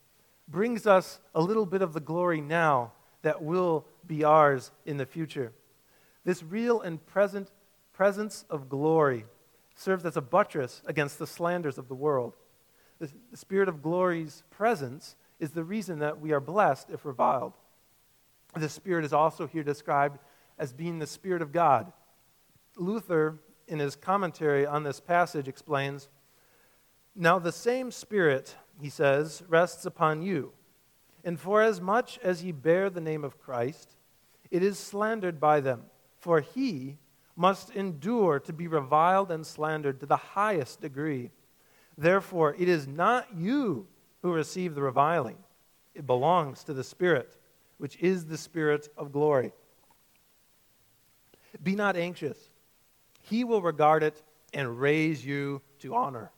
brings 0.47 0.87
us 0.87 1.21
a 1.35 1.41
little 1.41 1.67
bit 1.67 1.83
of 1.83 1.93
the 1.93 2.01
glory 2.01 2.41
now 2.41 2.93
that 3.23 3.43
will 3.43 3.85
be 4.07 4.25
ours 4.25 4.71
in 4.87 4.97
the 4.97 5.07
future. 5.07 5.53
This 6.25 6.43
real 6.43 6.81
and 6.81 7.05
present 7.07 7.51
presence 7.99 8.45
of 8.49 8.69
glory 8.69 9.27
serves 9.75 10.05
as 10.05 10.17
a 10.17 10.23
buttress 10.23 10.83
against 10.87 11.19
the 11.19 11.27
slanders 11.27 11.79
of 11.79 11.89
the 11.89 11.95
world 11.95 12.35
the, 12.99 13.11
Spirit 13.35 13.69
of 13.69 13.83
glory's 13.83 14.43
presence 14.51 15.17
is 15.39 15.53
the 15.53 15.65
reason 15.65 16.01
that 16.01 16.21
we 16.21 16.33
are 16.33 16.41
blessed 16.41 16.91
if 16.91 17.05
reviled. 17.05 17.55
The 18.57 18.69
Spirit 18.69 19.05
is 19.05 19.13
also 19.13 19.47
here 19.47 19.63
described 19.63 20.19
as 20.59 20.73
being 20.73 20.99
the 20.99 21.07
Spirit 21.07 21.43
of 21.43 21.53
God. 21.53 21.93
Luther, 22.77 23.39
in 23.69 23.79
his 23.79 23.95
commentary 23.95 24.67
on 24.67 24.83
this 24.83 25.01
passage, 25.01 25.47
explains 25.47 26.09
Now 27.15 27.39
the 27.39 27.53
same 27.53 27.91
Spirit, 27.91 28.57
he 28.81 28.89
says, 28.89 29.43
rests 29.49 29.87
upon 29.87 30.23
you. 30.23 30.53
And 31.25 31.39
forasmuch 31.39 32.19
as 32.23 32.43
ye 32.43 32.53
bear 32.53 32.91
the 32.91 33.01
name 33.01 33.25
of 33.25 33.39
Christ, 33.39 33.97
it 34.51 34.63
is 34.63 34.79
slandered 34.79 35.39
by 35.39 35.61
them. 35.61 35.85
For 36.19 36.41
he 36.41 36.97
must 37.39 37.71
endure 37.71 38.41
to 38.41 38.53
be 38.53 38.67
reviled 38.67 39.31
and 39.31 39.47
slandered 39.47 40.01
to 40.01 40.07
the 40.07 40.17
highest 40.17 40.81
degree. 40.81 41.31
Therefore, 41.97 42.57
it 42.59 42.69
is 42.69 42.89
not 42.89 43.29
you 43.35 43.87
who 44.23 44.33
receive 44.33 44.75
the 44.75 44.83
reviling, 44.83 45.37
it 45.95 46.05
belongs 46.05 46.65
to 46.65 46.75
the 46.75 46.83
Spirit, 46.83 47.37
which 47.79 47.97
is 48.01 48.25
the 48.25 48.37
Spirit 48.37 48.89
of 48.97 49.13
glory. 49.13 49.53
Be 51.63 51.77
not 51.77 51.97
anxious, 51.97 52.37
he 53.23 53.45
will 53.45 53.63
regard 53.63 54.03
it 54.03 54.21
and 54.53 54.81
raise 54.81 55.25
you 55.25 55.63
to 55.79 55.95
honor. 55.95 56.33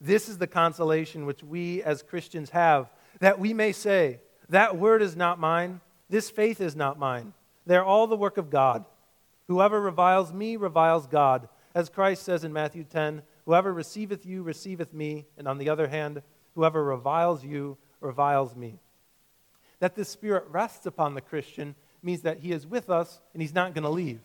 This 0.00 0.28
is 0.28 0.38
the 0.38 0.46
consolation 0.46 1.26
which 1.26 1.42
we 1.42 1.82
as 1.82 2.02
Christians 2.02 2.48
have, 2.50 2.90
that 3.20 3.38
we 3.38 3.52
may 3.52 3.72
say, 3.72 4.20
That 4.48 4.78
word 4.78 5.02
is 5.02 5.16
not 5.16 5.38
mine, 5.38 5.82
this 6.08 6.30
faith 6.30 6.62
is 6.62 6.74
not 6.74 6.98
mine. 6.98 7.34
They're 7.66 7.84
all 7.84 8.06
the 8.06 8.16
work 8.16 8.38
of 8.38 8.48
God. 8.48 8.86
Whoever 9.50 9.80
reviles 9.80 10.32
me 10.32 10.54
reviles 10.54 11.08
God. 11.08 11.48
As 11.74 11.88
Christ 11.88 12.22
says 12.22 12.44
in 12.44 12.52
Matthew 12.52 12.84
10, 12.84 13.20
Whoever 13.46 13.72
receiveth 13.72 14.24
you 14.24 14.44
receiveth 14.44 14.94
me, 14.94 15.26
and 15.36 15.48
on 15.48 15.58
the 15.58 15.70
other 15.70 15.88
hand, 15.88 16.22
whoever 16.54 16.84
reviles 16.84 17.44
you 17.44 17.76
reviles 18.00 18.54
me. 18.54 18.78
That 19.80 19.96
the 19.96 20.04
Spirit 20.04 20.44
rests 20.50 20.86
upon 20.86 21.14
the 21.14 21.20
Christian 21.20 21.74
means 22.00 22.20
that 22.20 22.38
he 22.38 22.52
is 22.52 22.64
with 22.64 22.88
us 22.90 23.20
and 23.32 23.42
he's 23.42 23.52
not 23.52 23.74
going 23.74 23.82
to 23.82 23.90
leave. 23.90 24.20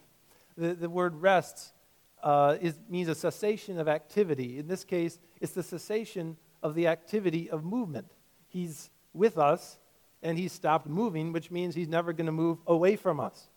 The, 0.57 0.75
the 0.75 0.91
word 0.91 1.15
rests 1.15 1.73
uh, 2.21 2.57
is, 2.61 2.77
means 2.87 3.09
a 3.09 3.15
cessation 3.15 3.79
of 3.79 3.87
activity. 3.87 4.59
In 4.59 4.67
this 4.67 4.83
case, 4.83 5.17
it's 5.41 5.53
the 5.53 5.63
cessation 5.63 6.37
of 6.61 6.75
the 6.75 6.85
activity 6.85 7.49
of 7.49 7.63
movement. 7.63 8.11
He's 8.47 8.91
with 9.11 9.39
us 9.39 9.79
and 10.21 10.37
he's 10.37 10.51
stopped 10.51 10.85
moving, 10.85 11.31
which 11.31 11.49
means 11.49 11.73
he's 11.73 11.87
never 11.87 12.13
going 12.13 12.27
to 12.27 12.31
move 12.31 12.59
away 12.67 12.95
from 12.95 13.19
us. 13.19 13.49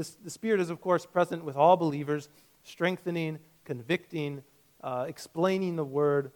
This, 0.00 0.16
the 0.24 0.30
Spirit 0.30 0.60
is, 0.60 0.70
of 0.70 0.80
course, 0.80 1.04
present 1.04 1.44
with 1.44 1.56
all 1.56 1.76
believers, 1.76 2.30
strengthening, 2.62 3.38
convicting, 3.66 4.42
uh, 4.82 5.04
explaining 5.06 5.76
the 5.76 5.84
word, 5.84 6.32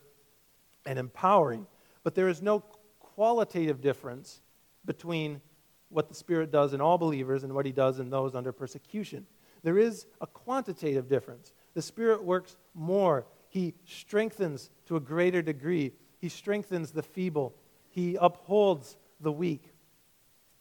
and 0.85 0.99
empowering. 0.99 1.67
But 2.03 2.15
there 2.15 2.29
is 2.29 2.43
no 2.43 2.61
qualitative 3.01 3.81
difference 3.81 4.43
between 4.85 5.41
what 5.89 6.11
the 6.11 6.15
Spirit 6.15 6.51
does 6.51 6.75
in 6.75 6.83
all 6.83 6.99
believers 6.99 7.43
and 7.43 7.55
what 7.55 7.65
he 7.65 7.73
does 7.73 8.01
in 8.01 8.11
those 8.11 8.35
under 8.35 8.53
persecution. 8.53 9.25
There 9.63 9.79
is 9.79 10.09
a 10.21 10.27
quantitative 10.27 11.09
difference. 11.09 11.55
The 11.73 11.81
Spirit 11.81 12.23
works 12.23 12.57
more, 12.75 13.25
he 13.49 13.73
strengthens 13.87 14.69
to 14.89 14.97
a 14.97 15.01
greater 15.01 15.41
degree, 15.41 15.93
he 16.19 16.29
strengthens 16.29 16.91
the 16.91 17.03
feeble, 17.03 17.55
he 17.89 18.19
upholds 18.21 18.99
the 19.21 19.33
weak, 19.33 19.73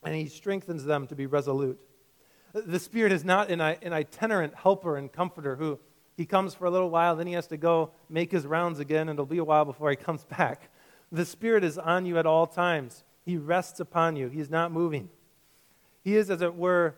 and 0.03 0.15
he 0.15 0.27
strengthens 0.27 0.85
them 0.85 1.05
to 1.07 1.15
be 1.15 1.25
resolute. 1.25 1.77
The 2.53 2.79
Spirit 2.79 3.11
is 3.11 3.25
not 3.25 3.49
an, 3.49 3.59
an 3.59 3.93
itinerant 3.93 4.53
helper 4.55 4.95
and 4.95 5.11
comforter 5.11 5.55
who 5.55 5.79
he 6.15 6.25
comes 6.25 6.53
for 6.53 6.65
a 6.65 6.69
little 6.69 6.91
while, 6.91 7.15
then 7.15 7.25
he 7.25 7.33
has 7.33 7.47
to 7.47 7.57
go 7.57 7.91
make 8.07 8.31
his 8.31 8.45
rounds 8.45 8.79
again, 8.79 9.09
and 9.09 9.11
it'll 9.11 9.25
be 9.25 9.39
a 9.39 9.43
while 9.43 9.65
before 9.65 9.89
he 9.89 9.95
comes 9.95 10.23
back. 10.37 10.69
The 11.11 11.25
Spirit 11.25 11.63
is 11.63 11.77
on 11.77 12.05
you 12.05 12.17
at 12.17 12.25
all 12.25 12.47
times. 12.47 13.03
He 13.25 13.37
rests 13.37 13.79
upon 13.79 14.15
you. 14.15 14.29
He's 14.29 14.49
not 14.49 14.71
moving. 14.71 15.09
He 16.03 16.15
is, 16.15 16.29
as 16.29 16.41
it 16.41 16.55
were, 16.55 16.95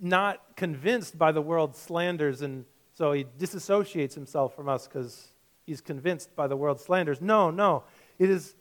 not 0.00 0.56
convinced 0.56 1.18
by 1.18 1.32
the 1.32 1.42
world's 1.42 1.78
slanders, 1.78 2.42
and 2.42 2.64
so 2.94 3.12
he 3.12 3.24
disassociates 3.38 4.14
himself 4.14 4.54
from 4.54 4.68
us 4.68 4.86
because 4.86 5.28
he's 5.66 5.80
convinced 5.80 6.34
by 6.34 6.46
the 6.46 6.56
world's 6.56 6.82
slanders. 6.82 7.20
No, 7.20 7.50
no. 7.50 7.84
It 8.18 8.30
is 8.30 8.54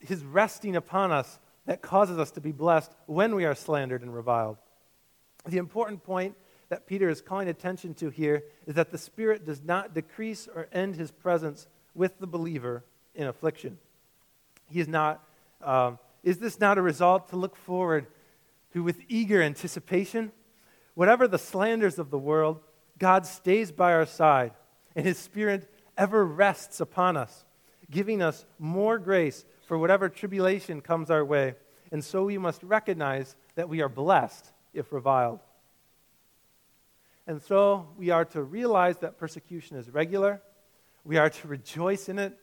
his 0.00 0.24
resting 0.24 0.76
upon 0.76 1.12
us 1.12 1.38
that 1.66 1.82
causes 1.82 2.18
us 2.18 2.30
to 2.32 2.40
be 2.40 2.52
blessed 2.52 2.92
when 3.06 3.34
we 3.34 3.44
are 3.44 3.54
slandered 3.54 4.02
and 4.02 4.14
reviled. 4.14 4.58
The 5.46 5.58
important 5.58 6.02
point 6.02 6.34
that 6.68 6.86
Peter 6.86 7.08
is 7.08 7.20
calling 7.20 7.48
attention 7.48 7.94
to 7.94 8.10
here 8.10 8.42
is 8.66 8.74
that 8.74 8.90
the 8.90 8.98
Spirit 8.98 9.46
does 9.46 9.62
not 9.62 9.94
decrease 9.94 10.48
or 10.52 10.68
end 10.72 10.96
his 10.96 11.10
presence 11.10 11.68
with 11.94 12.18
the 12.18 12.26
believer 12.26 12.84
in 13.14 13.28
affliction. 13.28 13.78
He 14.68 14.80
is 14.80 14.88
not, 14.88 15.22
um, 15.62 15.98
is 16.24 16.38
this 16.38 16.58
not 16.58 16.78
a 16.78 16.82
result 16.82 17.28
to 17.28 17.36
look 17.36 17.54
forward 17.54 18.06
to 18.72 18.82
with 18.82 19.00
eager 19.08 19.40
anticipation? 19.40 20.32
Whatever 20.94 21.28
the 21.28 21.38
slanders 21.38 21.98
of 21.98 22.10
the 22.10 22.18
world, 22.18 22.60
God 22.98 23.26
stays 23.26 23.70
by 23.70 23.92
our 23.92 24.06
side, 24.06 24.52
and 24.96 25.06
his 25.06 25.18
Spirit 25.18 25.70
ever 25.96 26.26
rests 26.26 26.80
upon 26.80 27.16
us, 27.16 27.44
giving 27.90 28.20
us 28.20 28.44
more 28.58 28.98
grace 28.98 29.44
for 29.66 29.78
whatever 29.78 30.08
tribulation 30.08 30.80
comes 30.80 31.10
our 31.10 31.24
way. 31.24 31.54
And 31.92 32.04
so 32.04 32.24
we 32.24 32.38
must 32.38 32.62
recognize 32.64 33.36
that 33.54 33.68
we 33.68 33.80
are 33.80 33.88
blessed 33.88 34.52
if 34.76 34.92
reviled. 34.92 35.40
And 37.26 37.42
so 37.42 37.88
we 37.96 38.10
are 38.10 38.24
to 38.26 38.42
realize 38.42 38.98
that 38.98 39.18
persecution 39.18 39.76
is 39.76 39.90
regular. 39.90 40.40
We 41.04 41.16
are 41.16 41.30
to 41.30 41.48
rejoice 41.48 42.08
in 42.08 42.18
it. 42.18 42.38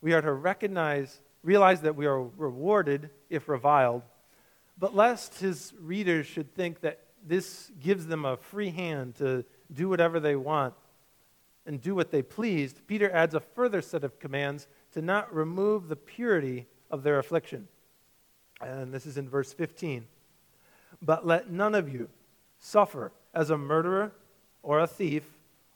We 0.00 0.12
are 0.12 0.20
to 0.20 0.32
recognize, 0.32 1.20
realize 1.42 1.82
that 1.82 1.94
we 1.96 2.06
are 2.06 2.20
rewarded 2.20 3.10
if 3.30 3.48
reviled. 3.48 4.02
But 4.78 4.94
lest 4.94 5.38
his 5.38 5.72
readers 5.78 6.26
should 6.26 6.52
think 6.54 6.80
that 6.80 7.00
this 7.24 7.70
gives 7.80 8.06
them 8.06 8.24
a 8.24 8.36
free 8.36 8.70
hand 8.70 9.14
to 9.16 9.44
do 9.72 9.88
whatever 9.88 10.20
they 10.20 10.36
want 10.36 10.74
and 11.66 11.80
do 11.80 11.94
what 11.94 12.10
they 12.10 12.22
pleased, 12.22 12.86
Peter 12.86 13.10
adds 13.10 13.34
a 13.34 13.40
further 13.40 13.80
set 13.80 14.04
of 14.04 14.18
commands 14.18 14.66
to 14.92 15.00
not 15.00 15.34
remove 15.34 15.88
the 15.88 15.96
purity 15.96 16.66
of 16.90 17.02
their 17.02 17.18
affliction. 17.18 17.68
And 18.60 18.92
this 18.92 19.06
is 19.06 19.16
in 19.16 19.28
verse 19.28 19.52
15. 19.52 20.06
But 21.04 21.26
let 21.26 21.50
none 21.50 21.74
of 21.74 21.92
you 21.92 22.08
suffer 22.58 23.12
as 23.34 23.50
a 23.50 23.58
murderer 23.58 24.12
or 24.62 24.80
a 24.80 24.86
thief 24.86 25.24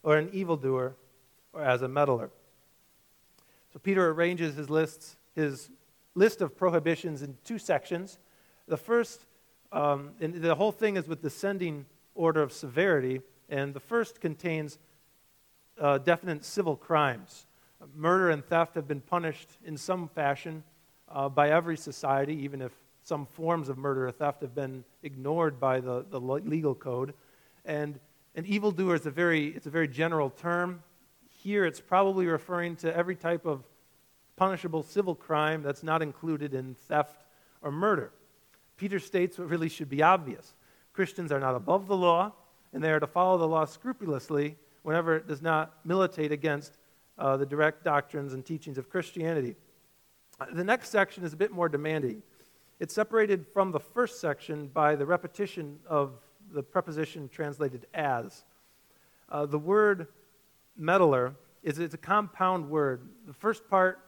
or 0.02 0.16
an 0.16 0.30
evildoer 0.32 0.94
or 1.52 1.62
as 1.62 1.82
a 1.82 1.88
meddler. 1.88 2.30
So 3.72 3.78
Peter 3.78 4.10
arranges 4.10 4.56
his 4.56 4.70
lists, 4.70 5.16
his 5.34 5.70
list 6.14 6.40
of 6.40 6.56
prohibitions 6.56 7.22
in 7.22 7.36
two 7.44 7.58
sections. 7.58 8.18
The 8.66 8.78
first, 8.78 9.26
um, 9.70 10.12
and 10.20 10.34
the 10.34 10.54
whole 10.54 10.72
thing 10.72 10.96
is 10.96 11.06
with 11.06 11.20
descending 11.20 11.84
order 12.14 12.42
of 12.42 12.52
severity, 12.52 13.20
and 13.50 13.74
the 13.74 13.80
first 13.80 14.20
contains 14.20 14.78
uh, 15.78 15.98
definite 15.98 16.44
civil 16.44 16.76
crimes. 16.76 17.46
Murder 17.94 18.30
and 18.30 18.44
theft 18.44 18.74
have 18.74 18.88
been 18.88 19.00
punished 19.00 19.50
in 19.64 19.76
some 19.76 20.08
fashion 20.08 20.64
uh, 21.08 21.28
by 21.28 21.50
every 21.50 21.76
society, 21.76 22.34
even 22.34 22.62
if 22.62 22.72
some 23.04 23.26
forms 23.26 23.68
of 23.68 23.78
murder 23.78 24.06
or 24.06 24.10
theft 24.10 24.40
have 24.42 24.54
been 24.54 24.84
ignored 25.02 25.60
by 25.60 25.80
the, 25.80 26.04
the 26.10 26.20
legal 26.20 26.74
code. 26.74 27.14
And 27.64 27.98
an 28.34 28.46
evildoer 28.46 28.94
is 28.94 29.06
a 29.06 29.10
very, 29.10 29.48
it's 29.48 29.66
a 29.66 29.70
very 29.70 29.88
general 29.88 30.30
term. 30.30 30.82
Here 31.42 31.64
it's 31.64 31.80
probably 31.80 32.26
referring 32.26 32.76
to 32.76 32.96
every 32.96 33.16
type 33.16 33.46
of 33.46 33.64
punishable 34.36 34.82
civil 34.82 35.14
crime 35.14 35.62
that's 35.62 35.82
not 35.82 36.02
included 36.02 36.54
in 36.54 36.74
theft 36.74 37.24
or 37.62 37.72
murder. 37.72 38.12
Peter 38.76 38.98
states 38.98 39.38
what 39.38 39.48
really 39.48 39.68
should 39.68 39.88
be 39.88 40.02
obvious 40.02 40.54
Christians 40.92 41.30
are 41.30 41.38
not 41.38 41.54
above 41.54 41.86
the 41.86 41.96
law, 41.96 42.32
and 42.72 42.82
they 42.82 42.90
are 42.90 42.98
to 42.98 43.06
follow 43.06 43.38
the 43.38 43.46
law 43.46 43.64
scrupulously 43.64 44.56
whenever 44.82 45.14
it 45.14 45.28
does 45.28 45.40
not 45.40 45.74
militate 45.84 46.32
against 46.32 46.76
uh, 47.18 47.36
the 47.36 47.46
direct 47.46 47.84
doctrines 47.84 48.32
and 48.32 48.44
teachings 48.44 48.78
of 48.78 48.88
Christianity. 48.88 49.54
The 50.52 50.64
next 50.64 50.90
section 50.90 51.24
is 51.24 51.32
a 51.32 51.36
bit 51.36 51.52
more 51.52 51.68
demanding. 51.68 52.22
It's 52.80 52.94
separated 52.94 53.46
from 53.46 53.72
the 53.72 53.80
first 53.80 54.20
section 54.20 54.68
by 54.68 54.94
the 54.94 55.04
repetition 55.04 55.80
of 55.86 56.12
the 56.52 56.62
preposition 56.62 57.28
translated 57.28 57.86
as. 57.92 58.44
Uh, 59.28 59.46
the 59.46 59.58
word 59.58 60.06
meddler 60.76 61.34
is 61.62 61.80
it's 61.80 61.94
a 61.94 61.98
compound 61.98 62.70
word. 62.70 63.08
The 63.26 63.32
first 63.32 63.68
part 63.68 63.98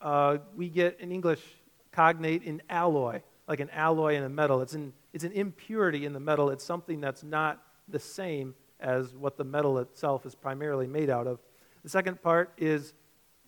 uh, 0.00 0.38
we 0.56 0.70
get 0.70 0.98
in 1.00 1.12
English 1.12 1.42
cognate 1.92 2.42
in 2.42 2.62
alloy, 2.70 3.20
like 3.46 3.60
an 3.60 3.70
alloy 3.70 4.14
in 4.14 4.22
a 4.22 4.28
metal. 4.28 4.62
It's 4.62 4.74
an, 4.74 4.94
it's 5.12 5.24
an 5.24 5.32
impurity 5.32 6.06
in 6.06 6.14
the 6.14 6.20
metal. 6.20 6.48
It's 6.48 6.64
something 6.64 7.00
that's 7.00 7.22
not 7.22 7.62
the 7.88 8.00
same 8.00 8.54
as 8.80 9.14
what 9.14 9.36
the 9.36 9.44
metal 9.44 9.78
itself 9.78 10.24
is 10.24 10.34
primarily 10.34 10.86
made 10.86 11.10
out 11.10 11.26
of. 11.26 11.40
The 11.82 11.90
second 11.90 12.22
part 12.22 12.52
is 12.56 12.94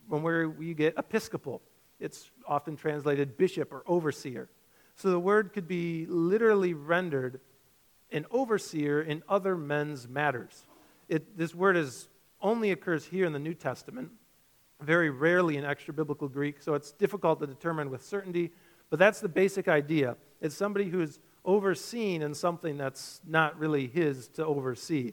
when 0.06 0.22
we 0.56 0.74
get 0.74 0.94
episcopal. 0.98 1.62
It's 1.98 2.30
often 2.46 2.76
translated 2.76 3.38
bishop 3.38 3.72
or 3.72 3.82
overseer. 3.86 4.50
So 4.96 5.10
the 5.10 5.20
word 5.20 5.52
could 5.52 5.68
be 5.68 6.06
literally 6.06 6.72
rendered 6.74 7.40
an 8.10 8.24
overseer 8.30 9.02
in 9.02 9.22
other 9.28 9.56
men's 9.56 10.08
matters. 10.08 10.64
It, 11.08 11.36
this 11.36 11.54
word 11.54 11.76
is, 11.76 12.08
only 12.40 12.70
occurs 12.70 13.04
here 13.04 13.26
in 13.26 13.32
the 13.32 13.38
New 13.38 13.54
Testament, 13.54 14.10
very 14.80 15.10
rarely 15.10 15.56
in 15.56 15.64
extra 15.64 15.92
biblical 15.92 16.28
Greek, 16.28 16.62
so 16.62 16.74
it's 16.74 16.92
difficult 16.92 17.40
to 17.40 17.46
determine 17.46 17.90
with 17.90 18.02
certainty, 18.02 18.52
but 18.90 18.98
that's 18.98 19.20
the 19.20 19.28
basic 19.28 19.68
idea. 19.68 20.16
It's 20.40 20.54
somebody 20.54 20.86
who 20.88 21.00
is 21.00 21.18
overseen 21.44 22.22
in 22.22 22.34
something 22.34 22.76
that's 22.76 23.20
not 23.26 23.58
really 23.58 23.86
his 23.86 24.28
to 24.28 24.44
oversee. 24.44 25.12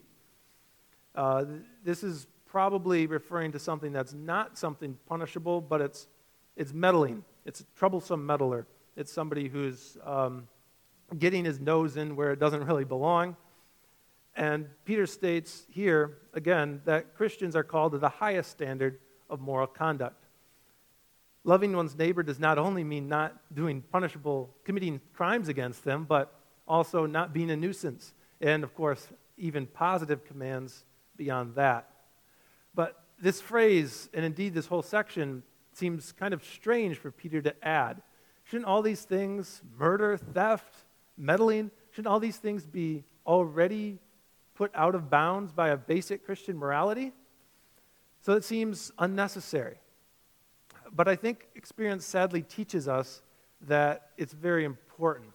Uh, 1.15 1.45
this 1.83 2.03
is 2.03 2.27
probably 2.45 3.05
referring 3.07 3.51
to 3.51 3.59
something 3.59 3.91
that's 3.91 4.13
not 4.13 4.57
something 4.57 4.97
punishable, 5.07 5.59
but 5.59 5.81
it's, 5.81 6.07
it's 6.55 6.73
meddling. 6.73 7.23
It's 7.45 7.61
a 7.61 7.65
troublesome 7.75 8.25
meddler. 8.25 8.65
It's 8.95 9.11
somebody 9.11 9.47
who's 9.47 9.97
um, 10.03 10.47
getting 11.17 11.45
his 11.45 11.59
nose 11.59 11.97
in 11.97 12.15
where 12.15 12.31
it 12.31 12.39
doesn't 12.39 12.65
really 12.65 12.85
belong. 12.85 13.35
And 14.35 14.67
Peter 14.85 15.05
states 15.05 15.65
here, 15.69 16.17
again, 16.33 16.81
that 16.85 17.15
Christians 17.15 17.55
are 17.55 17.63
called 17.63 17.91
to 17.91 17.97
the 17.97 18.09
highest 18.09 18.51
standard 18.51 18.99
of 19.29 19.39
moral 19.39 19.67
conduct. 19.67 20.25
Loving 21.43 21.75
one's 21.75 21.97
neighbor 21.97 22.23
does 22.23 22.39
not 22.39 22.57
only 22.57 22.83
mean 22.83 23.07
not 23.07 23.35
doing 23.53 23.83
punishable, 23.91 24.55
committing 24.63 25.01
crimes 25.13 25.49
against 25.49 25.83
them, 25.83 26.05
but 26.05 26.33
also 26.67 27.05
not 27.05 27.33
being 27.33 27.51
a 27.51 27.55
nuisance. 27.55 28.13
And 28.41 28.63
of 28.63 28.73
course, 28.73 29.07
even 29.37 29.67
positive 29.67 30.25
commands 30.25 30.83
beyond 31.17 31.55
that. 31.55 31.89
But 32.73 33.03
this 33.19 33.41
phrase, 33.41 34.09
and 34.13 34.25
indeed 34.25 34.53
this 34.53 34.67
whole 34.67 34.81
section, 34.81 35.43
seems 35.73 36.11
kind 36.11 36.33
of 36.33 36.43
strange 36.43 36.97
for 36.97 37.11
Peter 37.11 37.41
to 37.41 37.53
add. 37.65 38.01
Shouldn't 38.53 38.69
all 38.69 38.83
these 38.83 39.01
things, 39.01 39.63
murder, 39.79 40.15
theft, 40.15 40.75
meddling, 41.17 41.71
shouldn't 41.89 42.05
all 42.05 42.19
these 42.19 42.37
things 42.37 42.67
be 42.67 43.03
already 43.25 43.97
put 44.53 44.69
out 44.75 44.93
of 44.93 45.09
bounds 45.09 45.51
by 45.51 45.69
a 45.69 45.75
basic 45.75 46.23
Christian 46.23 46.55
morality? 46.55 47.13
So 48.21 48.33
it 48.33 48.43
seems 48.43 48.91
unnecessary. 48.99 49.77
But 50.91 51.07
I 51.07 51.15
think 51.15 51.47
experience 51.55 52.05
sadly 52.05 52.43
teaches 52.43 52.87
us 52.87 53.23
that 53.61 54.09
it's 54.17 54.33
very 54.33 54.65
important. 54.65 55.31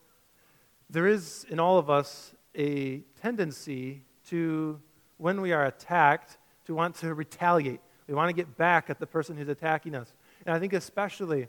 There 0.88 1.08
is 1.08 1.44
in 1.50 1.58
all 1.58 1.76
of 1.76 1.90
us 1.90 2.36
a 2.54 2.98
tendency 3.20 4.02
to, 4.28 4.80
when 5.16 5.40
we 5.40 5.50
are 5.50 5.66
attacked, 5.66 6.38
to 6.66 6.74
want 6.76 6.94
to 7.00 7.14
retaliate. 7.14 7.80
We 8.06 8.14
want 8.14 8.28
to 8.28 8.32
get 8.32 8.56
back 8.56 8.90
at 8.90 9.00
the 9.00 9.08
person 9.08 9.36
who's 9.36 9.48
attacking 9.48 9.96
us. 9.96 10.14
And 10.46 10.54
I 10.54 10.60
think 10.60 10.72
especially 10.72 11.48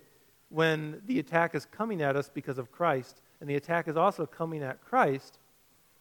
when 0.50 1.02
the 1.06 1.20
attack 1.20 1.56
is 1.56 1.66
coming 1.66 2.02
at 2.02 2.16
us 2.16 2.30
because 2.30 2.58
of 2.58 2.72
Christ, 2.72 3.22
and 3.40 3.50
the 3.50 3.56
attack 3.56 3.88
is 3.88 3.96
also 3.96 4.26
coming 4.26 4.64
at 4.64 4.84
Christ, 4.84 5.40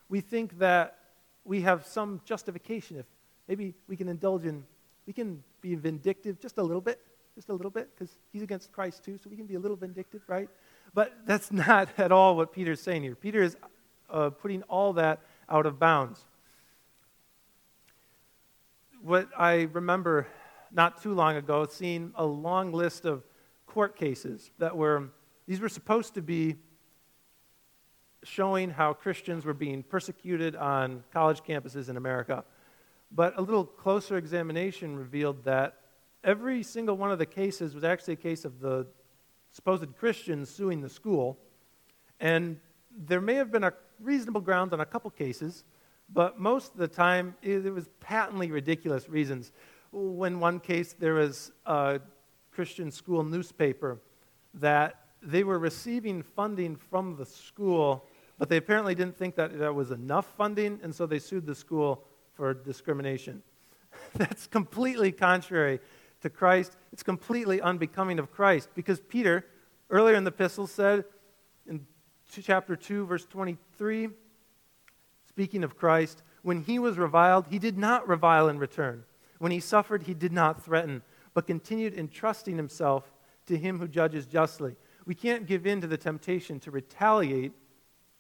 we 0.09 0.21
think 0.21 0.59
that 0.59 0.99
we 1.45 1.61
have 1.61 1.87
some 1.87 2.21
justification. 2.25 2.99
If 2.99 3.07
maybe 3.47 3.75
we 3.87 3.97
can 3.97 4.09
indulge 4.09 4.45
in, 4.45 4.65
we 5.07 5.13
can 5.13 5.43
be 5.61 5.75
vindictive 5.75 6.41
just 6.41 6.59
a 6.59 6.63
little 6.63 6.81
bit, 6.81 7.01
just 7.35 7.51
a 7.51 7.53
little 7.53 7.71
bit, 7.71 7.91
because 7.95 8.17
he's 8.33 8.43
against 8.43 8.73
Christ 8.73 9.05
too, 9.05 9.19
so 9.23 9.31
we 9.31 9.37
can 9.37 9.47
be 9.47 9.55
a 9.55 9.61
little 9.61 9.77
vindictive, 9.77 10.23
right? 10.27 10.49
But 10.95 11.13
that's 11.27 11.53
not 11.53 11.89
at 11.99 12.11
all 12.11 12.37
what 12.37 12.53
Peter's 12.53 12.81
saying 12.81 13.03
here. 13.03 13.15
Peter 13.15 13.43
is 13.43 13.57
uh, 14.11 14.31
putting 14.31 14.63
all 14.65 14.95
that 14.95 15.21
out 15.49 15.67
of 15.67 15.79
bounds. 15.79 16.25
What 19.03 19.29
I 19.37 19.69
remember 19.73 20.27
not 20.73 21.03
too 21.03 21.15
long 21.15 21.37
ago 21.37 21.67
seeing 21.71 22.13
a 22.17 22.25
long 22.25 22.73
list 22.73 23.05
of 23.05 23.23
court 23.69 23.97
cases 23.97 24.51
that 24.59 24.77
were, 24.77 25.11
these 25.47 25.61
were 25.61 25.69
supposed 25.69 26.15
to 26.15 26.23
be 26.23 26.57
showing 28.25 28.71
how 28.71 28.93
Christians 28.93 29.45
were 29.45 29.55
being 29.55 29.83
persecuted 29.83 30.57
on 30.57 31.05
college 31.13 31.43
campuses 31.43 31.89
in 31.89 31.97
America. 31.97 32.45
But 33.13 33.39
a 33.39 33.41
little 33.41 33.65
closer 33.65 34.17
examination 34.17 34.97
revealed 34.97 35.45
that 35.45 35.79
every 36.25 36.63
single 36.63 36.97
one 36.97 37.13
of 37.13 37.19
the 37.19 37.27
cases 37.27 37.75
was 37.75 37.85
actually 37.85 38.15
a 38.15 38.17
case 38.17 38.45
of 38.45 38.61
the 38.61 38.87
supposed 39.53 39.97
Christians 39.97 40.51
suing 40.51 40.81
the 40.81 40.89
school. 40.89 41.39
And 42.21 42.59
there 42.91 43.21
may 43.21 43.35
have 43.35 43.51
been 43.51 43.65
a 43.65 43.73
reasonable 44.01 44.41
grounds 44.41 44.73
on 44.73 44.81
a 44.81 44.87
couple 44.87 45.11
cases, 45.11 45.65
but 46.13 46.39
most 46.39 46.73
of 46.73 46.79
the 46.79 46.89
time 46.89 47.37
it 47.43 47.73
was 47.73 47.89
patently 48.01 48.51
ridiculous 48.51 49.09
reasons. 49.09 49.53
When 49.93 50.41
one 50.41 50.61
case 50.61 50.95
there 50.99 51.15
was 51.15 51.53
a 51.65 52.01
Christian 52.59 52.91
school 52.91 53.23
newspaper 53.23 54.01
that 54.55 54.97
they 55.23 55.45
were 55.45 55.61
receiving 55.61 56.25
funding 56.25 56.75
from 56.75 57.15
the 57.15 57.25
school, 57.25 58.05
but 58.37 58.49
they 58.49 58.57
apparently 58.57 58.97
didn't 58.97 59.17
think 59.17 59.37
that 59.37 59.57
that 59.61 59.73
was 59.73 59.93
enough 59.93 60.27
funding, 60.37 60.81
and 60.83 60.93
so 60.93 61.07
they 61.07 61.21
sued 61.21 61.47
the 61.47 61.55
school 61.55 62.03
for 62.35 62.53
discrimination. 62.53 63.45
That's 64.17 64.49
completely 64.49 65.13
contrary 65.13 65.79
to 66.21 66.31
Christ. 66.31 66.77
It's 66.93 67.05
completely 67.05 67.61
unbecoming 67.61 68.19
of 68.19 68.33
Christ 68.33 68.71
because 68.75 68.99
Peter, 68.99 69.47
earlier 69.89 70.17
in 70.17 70.25
the 70.25 70.33
epistle, 70.33 70.67
said 70.67 71.05
in 71.65 71.87
chapter 72.43 72.75
2, 72.75 73.07
verse 73.07 73.25
23, 73.27 74.09
speaking 75.29 75.63
of 75.63 75.77
Christ, 75.77 76.25
when 76.43 76.65
he 76.65 76.81
was 76.81 76.99
reviled, 76.99 77.47
he 77.51 77.61
did 77.61 77.79
not 77.79 78.09
revile 78.09 78.49
in 78.49 78.59
return. 78.59 79.05
When 79.39 79.53
he 79.53 79.61
suffered, 79.61 80.03
he 80.03 80.15
did 80.15 80.33
not 80.33 80.65
threaten, 80.65 81.03
but 81.39 81.47
continued 81.47 81.97
entrusting 81.97 82.57
himself 82.57 83.13
to 83.47 83.57
him 83.57 83.79
who 83.79 83.87
judges 83.87 84.27
justly. 84.27 84.75
We 85.07 85.15
can't 85.15 85.47
give 85.47 85.69
in 85.69 85.81
to 85.83 85.87
the 85.87 85.97
temptation 85.97 86.59
to 86.59 86.73
retaliate 86.73 87.53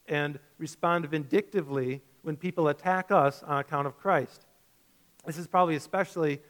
and 0.06 0.38
respond 0.56 1.04
vindictively 1.06 2.00
when 2.22 2.36
people 2.36 2.68
attack 2.68 3.10
us 3.10 3.42
on 3.42 3.58
account 3.58 3.88
of 3.88 3.98
Christ. 3.98 4.46
This 5.26 5.36
is 5.36 5.48
probably 5.48 5.74
especially 5.74 6.40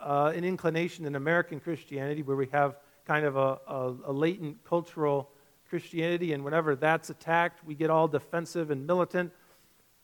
uh, 0.00 0.32
an 0.34 0.44
inclination 0.44 1.04
in 1.04 1.14
American 1.14 1.60
Christianity 1.60 2.22
where 2.22 2.36
we 2.36 2.46
have 2.52 2.78
kind 3.04 3.26
of 3.26 3.36
a, 3.36 3.58
a, 3.68 3.94
a 4.06 4.12
latent 4.12 4.64
cultural 4.64 5.28
Christianity, 5.68 6.32
and 6.32 6.42
whenever 6.42 6.74
that's 6.74 7.10
attacked, 7.10 7.62
we 7.66 7.74
get 7.74 7.90
all 7.90 8.08
defensive 8.08 8.70
and 8.70 8.86
militant. 8.86 9.30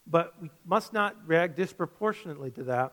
But 0.06 0.34
we 0.38 0.50
must 0.66 0.92
not 0.92 1.16
react 1.26 1.56
disproportionately 1.56 2.50
to 2.50 2.64
that. 2.64 2.92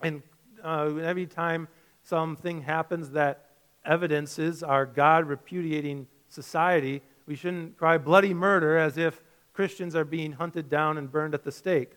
And 0.00 0.22
uh, 0.64 0.94
every 0.96 1.26
time 1.26 1.68
something 2.02 2.62
happens 2.62 3.10
that 3.10 3.46
evidences 3.84 4.62
our 4.62 4.86
God 4.86 5.26
repudiating 5.26 6.06
society, 6.28 7.02
we 7.26 7.34
shouldn't 7.34 7.76
cry 7.76 7.98
bloody 7.98 8.34
murder 8.34 8.78
as 8.78 8.98
if 8.98 9.22
Christians 9.52 9.94
are 9.94 10.04
being 10.04 10.32
hunted 10.32 10.68
down 10.68 10.98
and 10.98 11.10
burned 11.10 11.34
at 11.34 11.44
the 11.44 11.52
stake. 11.52 11.92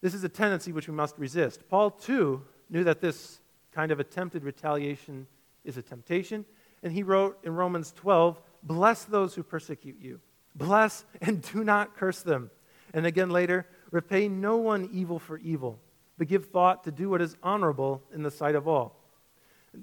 This 0.00 0.14
is 0.14 0.24
a 0.24 0.28
tendency 0.28 0.72
which 0.72 0.88
we 0.88 0.94
must 0.94 1.18
resist. 1.18 1.68
Paul, 1.68 1.90
too, 1.90 2.42
knew 2.70 2.84
that 2.84 3.00
this 3.00 3.40
kind 3.72 3.92
of 3.92 4.00
attempted 4.00 4.44
retaliation 4.44 5.26
is 5.64 5.76
a 5.76 5.82
temptation, 5.82 6.44
and 6.82 6.92
he 6.92 7.02
wrote 7.02 7.38
in 7.44 7.54
Romans 7.54 7.92
12 7.92 8.40
Bless 8.64 9.04
those 9.04 9.34
who 9.34 9.42
persecute 9.42 9.96
you, 10.00 10.20
bless 10.54 11.04
and 11.20 11.42
do 11.52 11.64
not 11.64 11.96
curse 11.96 12.22
them. 12.22 12.50
And 12.94 13.06
again 13.06 13.30
later, 13.30 13.66
repay 13.90 14.28
no 14.28 14.56
one 14.56 14.88
evil 14.92 15.18
for 15.18 15.38
evil, 15.38 15.80
but 16.18 16.28
give 16.28 16.46
thought 16.46 16.84
to 16.84 16.90
do 16.90 17.08
what 17.08 17.22
is 17.22 17.36
honorable 17.42 18.02
in 18.14 18.22
the 18.22 18.30
sight 18.30 18.54
of 18.54 18.68
all. 18.68 18.98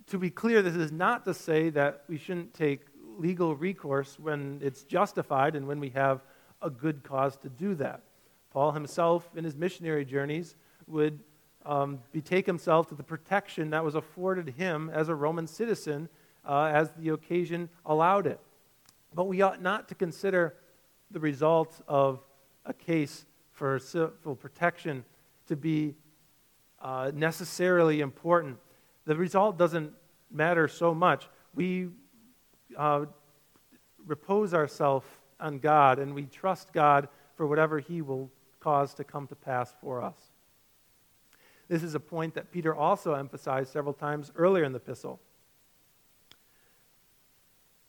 To 0.08 0.18
be 0.18 0.30
clear, 0.30 0.62
this 0.62 0.76
is 0.76 0.92
not 0.92 1.26
to 1.26 1.34
say 1.34 1.70
that 1.72 2.04
we 2.08 2.18
shouldn't 2.18 2.54
take 2.54 2.82
legal 3.18 3.56
recourse 3.56 4.20
when 4.20 4.60
it's 4.64 4.84
justified 4.84 5.56
and 5.56 5.68
when 5.68 5.80
we 5.80 5.90
have 5.90 6.22
a 6.62 6.70
good 6.70 7.04
cause 7.04 7.36
to 7.38 7.50
do 7.50 7.76
that. 7.76 8.04
Paul 8.52 8.72
himself, 8.72 9.30
in 9.36 9.44
his 9.44 9.56
missionary 9.56 10.06
journeys, 10.06 10.56
would 10.88 11.20
um, 11.66 12.00
betake 12.14 12.46
himself 12.46 12.88
to 12.90 12.96
the 12.96 13.04
protection 13.04 13.72
that 13.72 13.84
was 13.84 13.96
afforded 13.96 14.50
him 14.50 14.90
as 14.94 15.10
a 15.10 15.16
Roman 15.16 15.48
citizen 15.48 16.10
uh, 16.48 16.66
as 16.66 16.92
the 16.92 17.10
occasion 17.10 17.70
allowed 17.86 18.26
it. 18.28 18.40
But 19.14 19.26
we 19.26 19.42
ought 19.42 19.62
not 19.62 19.88
to 19.90 19.96
consider 19.96 20.56
the 21.12 21.20
result 21.20 21.82
of 21.88 22.24
a 22.66 22.74
case 22.74 23.26
for 23.52 23.80
civil 23.80 24.36
protection 24.36 25.04
to 25.48 25.56
be 25.56 25.96
uh, 26.82 27.12
necessarily 27.14 28.02
important. 28.02 28.58
The 29.06 29.16
result 29.16 29.58
doesn't 29.58 29.94
matter 30.32 30.68
so 30.68 30.94
much. 30.94 31.28
We 31.56 31.90
uh, 32.78 33.06
repose 34.06 34.54
ourselves 34.54 35.06
on 35.40 35.60
God 35.60 36.00
and 36.00 36.14
we 36.14 36.26
trust 36.26 36.74
God 36.74 37.08
for 37.36 37.48
whatever 37.48 37.80
He 37.80 38.02
will 38.02 38.32
cause 38.60 38.94
to 38.96 39.04
come 39.04 39.28
to 39.28 39.36
pass 39.36 39.74
for 39.82 40.02
us. 40.02 40.18
This 41.68 41.84
is 41.84 41.96
a 41.96 42.00
point 42.00 42.34
that 42.34 42.52
Peter 42.52 42.76
also 42.76 43.14
emphasized 43.14 43.72
several 43.72 43.94
times 43.94 44.32
earlier 44.36 44.64
in 44.64 44.72
the 44.72 44.78
epistle. 44.78 45.20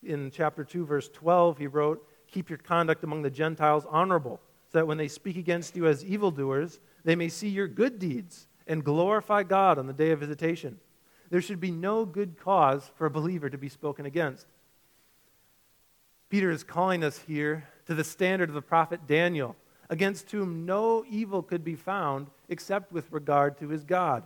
In 0.03 0.31
chapter 0.31 0.65
2, 0.65 0.85
verse 0.85 1.09
12, 1.09 1.59
he 1.59 1.67
wrote, 1.67 2.07
Keep 2.31 2.49
your 2.49 2.59
conduct 2.59 3.05
among 3.05 3.23
the 3.23 3.31
Gentiles 3.31 3.87
honorable, 3.89 4.41
so 4.71 4.79
that 4.79 4.87
when 4.87 4.99
they 4.99 5.09
speak 5.09 5.37
against 5.37 5.77
you 5.77 5.87
as 5.87 6.05
evildoers, 6.05 6.79
they 7.05 7.17
may 7.17 7.29
see 7.29 7.49
your 7.49 7.67
good 7.67 7.99
deeds 7.99 8.47
and 8.71 8.85
glorify 8.85 9.43
God 9.43 9.79
on 9.79 9.89
the 9.89 9.93
day 9.93 10.13
of 10.13 10.21
visitation. 10.21 10.79
There 11.29 11.43
should 11.43 11.61
be 11.61 11.73
no 11.73 12.05
good 12.05 12.39
cause 12.39 12.89
for 12.95 13.05
a 13.05 13.11
believer 13.11 13.51
to 13.51 13.59
be 13.59 13.69
spoken 13.69 14.07
against. 14.07 14.47
Peter 16.29 16.53
is 16.53 16.63
calling 16.63 17.03
us 17.03 17.19
here 17.19 17.67
to 17.87 17.95
the 17.95 18.05
standard 18.05 18.49
of 18.49 18.55
the 18.55 18.63
prophet 18.63 19.09
Daniel, 19.09 19.57
against 19.89 20.31
whom 20.31 20.65
no 20.65 21.05
evil 21.11 21.43
could 21.43 21.65
be 21.65 21.75
found 21.75 22.29
except 22.49 22.93
with 22.93 23.11
regard 23.11 23.59
to 23.59 23.69
his 23.69 23.83
God. 23.83 24.23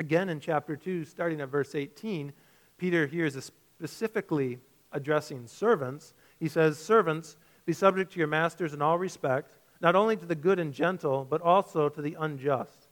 Again, 0.00 0.28
in 0.28 0.40
chapter 0.40 0.76
2, 0.76 1.04
starting 1.04 1.40
at 1.40 1.48
verse 1.48 1.76
18, 1.76 2.32
Peter 2.76 3.06
here 3.06 3.26
is 3.26 3.52
specifically 3.78 4.58
addressing 4.90 5.46
servants. 5.46 6.14
He 6.40 6.48
says, 6.48 6.78
Servants, 6.78 7.36
Be 7.64 7.72
subject 7.72 8.12
to 8.12 8.18
your 8.18 8.26
masters 8.26 8.74
in 8.74 8.82
all 8.82 8.98
respect, 8.98 9.60
not 9.80 9.94
only 9.94 10.16
to 10.16 10.26
the 10.26 10.34
good 10.34 10.58
and 10.58 10.74
gentle, 10.74 11.24
but 11.24 11.40
also 11.40 11.88
to 11.88 12.02
the 12.02 12.16
unjust. 12.18 12.85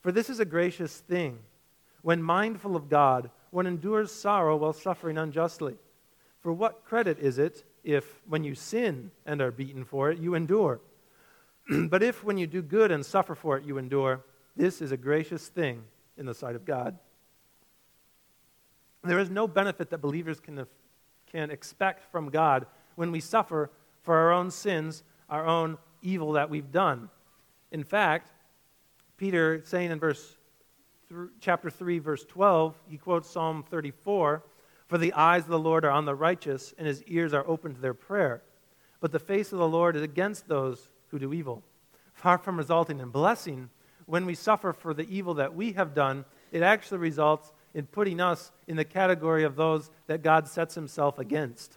For 0.00 0.12
this 0.12 0.30
is 0.30 0.40
a 0.40 0.44
gracious 0.44 0.98
thing. 0.98 1.38
When 2.02 2.22
mindful 2.22 2.76
of 2.76 2.88
God, 2.88 3.30
one 3.50 3.66
endures 3.66 4.12
sorrow 4.12 4.56
while 4.56 4.72
suffering 4.72 5.18
unjustly. 5.18 5.76
For 6.40 6.52
what 6.52 6.84
credit 6.84 7.18
is 7.18 7.38
it 7.38 7.64
if, 7.84 8.20
when 8.26 8.44
you 8.44 8.54
sin 8.54 9.10
and 9.26 9.40
are 9.42 9.50
beaten 9.50 9.84
for 9.84 10.10
it, 10.10 10.18
you 10.18 10.34
endure? 10.34 10.80
but 11.88 12.02
if, 12.02 12.24
when 12.24 12.38
you 12.38 12.46
do 12.46 12.62
good 12.62 12.90
and 12.90 13.04
suffer 13.04 13.34
for 13.34 13.58
it, 13.58 13.64
you 13.64 13.76
endure, 13.76 14.24
this 14.56 14.80
is 14.80 14.92
a 14.92 14.96
gracious 14.96 15.48
thing 15.48 15.82
in 16.16 16.26
the 16.26 16.34
sight 16.34 16.56
of 16.56 16.64
God. 16.64 16.98
There 19.02 19.18
is 19.18 19.30
no 19.30 19.46
benefit 19.46 19.90
that 19.90 19.98
believers 19.98 20.40
can, 20.40 20.66
can 21.30 21.50
expect 21.50 22.10
from 22.10 22.30
God 22.30 22.66
when 22.96 23.12
we 23.12 23.20
suffer 23.20 23.70
for 24.02 24.16
our 24.16 24.32
own 24.32 24.50
sins, 24.50 25.02
our 25.28 25.46
own 25.46 25.78
evil 26.02 26.32
that 26.32 26.50
we've 26.50 26.70
done. 26.70 27.08
In 27.70 27.84
fact, 27.84 28.30
Peter 29.20 29.60
saying 29.66 29.90
in 29.90 29.98
verse 29.98 30.38
th- 31.10 31.28
chapter 31.40 31.68
3 31.68 31.98
verse 31.98 32.24
12, 32.24 32.74
he 32.86 32.96
quotes 32.96 33.28
Psalm 33.28 33.62
34, 33.62 34.42
"For 34.86 34.96
the 34.96 35.12
eyes 35.12 35.42
of 35.42 35.50
the 35.50 35.58
Lord 35.58 35.84
are 35.84 35.90
on 35.90 36.06
the 36.06 36.14
righteous, 36.14 36.72
and 36.78 36.86
his 36.86 37.02
ears 37.02 37.34
are 37.34 37.46
open 37.46 37.74
to 37.74 37.80
their 37.82 37.92
prayer. 37.92 38.42
But 38.98 39.12
the 39.12 39.18
face 39.18 39.52
of 39.52 39.58
the 39.58 39.68
Lord 39.68 39.94
is 39.94 40.00
against 40.00 40.48
those 40.48 40.88
who 41.08 41.18
do 41.18 41.34
evil." 41.34 41.62
Far 42.14 42.38
from 42.38 42.56
resulting 42.56 42.98
in 42.98 43.10
blessing, 43.10 43.68
when 44.06 44.24
we 44.24 44.34
suffer 44.34 44.72
for 44.72 44.94
the 44.94 45.06
evil 45.14 45.34
that 45.34 45.54
we 45.54 45.72
have 45.72 45.92
done, 45.92 46.24
it 46.50 46.62
actually 46.62 46.96
results 46.96 47.52
in 47.74 47.88
putting 47.88 48.22
us 48.22 48.52
in 48.66 48.76
the 48.76 48.86
category 48.86 49.44
of 49.44 49.54
those 49.54 49.90
that 50.06 50.22
God 50.22 50.48
sets 50.48 50.74
himself 50.74 51.18
against. 51.18 51.76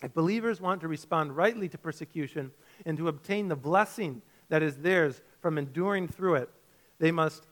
If 0.00 0.14
believers 0.14 0.62
want 0.62 0.80
to 0.80 0.88
respond 0.88 1.36
rightly 1.36 1.68
to 1.68 1.76
persecution 1.76 2.52
and 2.86 2.96
to 2.96 3.08
obtain 3.08 3.48
the 3.48 3.56
blessing 3.56 4.22
that 4.48 4.62
is 4.62 4.78
theirs 4.78 5.22
from 5.46 5.58
enduring 5.58 6.08
through 6.08 6.34
it, 6.34 6.50
they 6.98 7.12
must 7.12 7.46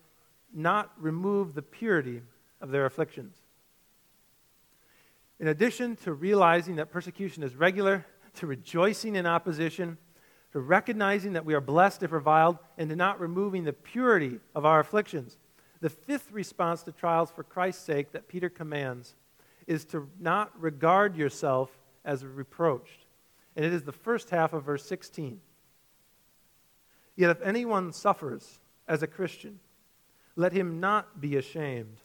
not 0.52 0.90
remove 0.98 1.54
the 1.54 1.62
purity 1.62 2.22
of 2.60 2.72
their 2.72 2.86
afflictions. 2.86 3.36
In 5.38 5.46
addition 5.46 5.94
to 5.98 6.12
realizing 6.12 6.74
that 6.74 6.90
persecution 6.90 7.44
is 7.44 7.54
regular, 7.54 8.04
to 8.34 8.48
rejoicing 8.48 9.14
in 9.14 9.26
opposition, 9.26 9.96
to 10.50 10.58
recognizing 10.58 11.34
that 11.34 11.44
we 11.44 11.54
are 11.54 11.60
blessed 11.60 12.02
if 12.02 12.10
reviled, 12.10 12.58
and 12.78 12.90
to 12.90 12.96
not 12.96 13.20
removing 13.20 13.62
the 13.62 13.72
purity 13.72 14.40
of 14.56 14.66
our 14.66 14.80
afflictions, 14.80 15.38
the 15.80 15.88
fifth 15.88 16.32
response 16.32 16.82
to 16.82 16.90
trials 16.90 17.30
for 17.30 17.44
Christ's 17.44 17.84
sake 17.84 18.10
that 18.10 18.26
Peter 18.26 18.48
commands 18.48 19.14
is 19.68 19.84
to 19.84 20.10
not 20.18 20.50
regard 20.60 21.16
yourself 21.16 21.70
as 22.04 22.24
reproached. 22.24 23.06
And 23.54 23.64
it 23.64 23.72
is 23.72 23.84
the 23.84 23.92
first 23.92 24.30
half 24.30 24.52
of 24.52 24.64
verse 24.64 24.84
16. 24.84 25.40
Yet 27.16 27.30
if 27.30 27.42
anyone 27.42 27.92
suffers 27.92 28.58
as 28.88 29.02
a 29.02 29.06
Christian, 29.06 29.60
let 30.36 30.52
him 30.52 30.80
not 30.80 31.20
be 31.20 31.36
ashamed. 31.36 31.98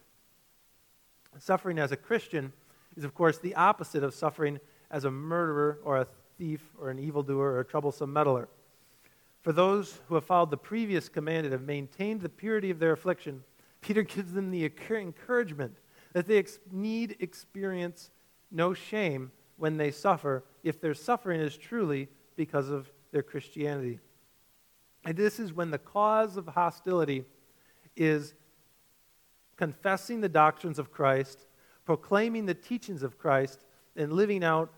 Suffering 1.37 1.79
as 1.79 1.91
a 1.91 1.97
Christian 1.97 2.53
is, 2.95 3.03
of 3.03 3.13
course, 3.13 3.37
the 3.37 3.55
opposite 3.55 4.03
of 4.03 4.13
suffering 4.13 4.59
as 4.91 5.05
a 5.05 5.11
murderer 5.11 5.79
or 5.83 5.97
a 5.97 6.07
thief 6.37 6.61
or 6.79 6.89
an 6.89 6.99
evildoer 6.99 7.51
or 7.51 7.59
a 7.59 7.65
troublesome 7.65 8.11
meddler. 8.11 8.49
For 9.41 9.53
those 9.53 9.99
who 10.07 10.15
have 10.15 10.25
followed 10.25 10.51
the 10.51 10.57
previous 10.57 11.09
command 11.09 11.45
and 11.45 11.53
have 11.53 11.63
maintained 11.63 12.21
the 12.21 12.29
purity 12.29 12.69
of 12.69 12.79
their 12.79 12.91
affliction, 12.91 13.43
Peter 13.81 14.03
gives 14.03 14.33
them 14.33 14.51
the 14.51 14.69
encouragement 14.91 15.77
that 16.13 16.27
they 16.27 16.43
need 16.71 17.15
experience 17.19 18.11
no 18.51 18.73
shame 18.73 19.31
when 19.57 19.77
they 19.77 19.91
suffer 19.91 20.43
if 20.63 20.81
their 20.81 20.93
suffering 20.93 21.39
is 21.39 21.55
truly 21.55 22.09
because 22.35 22.69
of 22.69 22.91
their 23.11 23.23
Christianity. 23.23 23.99
And 25.05 25.15
this 25.15 25.39
is 25.39 25.53
when 25.53 25.71
the 25.71 25.77
cause 25.77 26.37
of 26.37 26.47
hostility 26.47 27.25
is 27.95 28.33
confessing 29.55 30.21
the 30.21 30.29
doctrines 30.29 30.79
of 30.79 30.91
Christ, 30.91 31.45
proclaiming 31.85 32.45
the 32.45 32.53
teachings 32.53 33.03
of 33.03 33.17
Christ, 33.17 33.65
and 33.95 34.13
living 34.13 34.43
out 34.43 34.71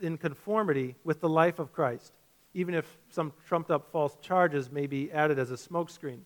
in 0.00 0.16
conformity 0.16 0.94
with 1.04 1.20
the 1.20 1.28
life 1.28 1.58
of 1.58 1.72
Christ, 1.72 2.12
even 2.54 2.74
if 2.74 2.98
some 3.10 3.32
trumped 3.46 3.70
up 3.70 3.90
false 3.90 4.16
charges 4.20 4.70
may 4.70 4.86
be 4.86 5.10
added 5.12 5.38
as 5.38 5.50
a 5.50 5.54
smokescreen. 5.54 6.20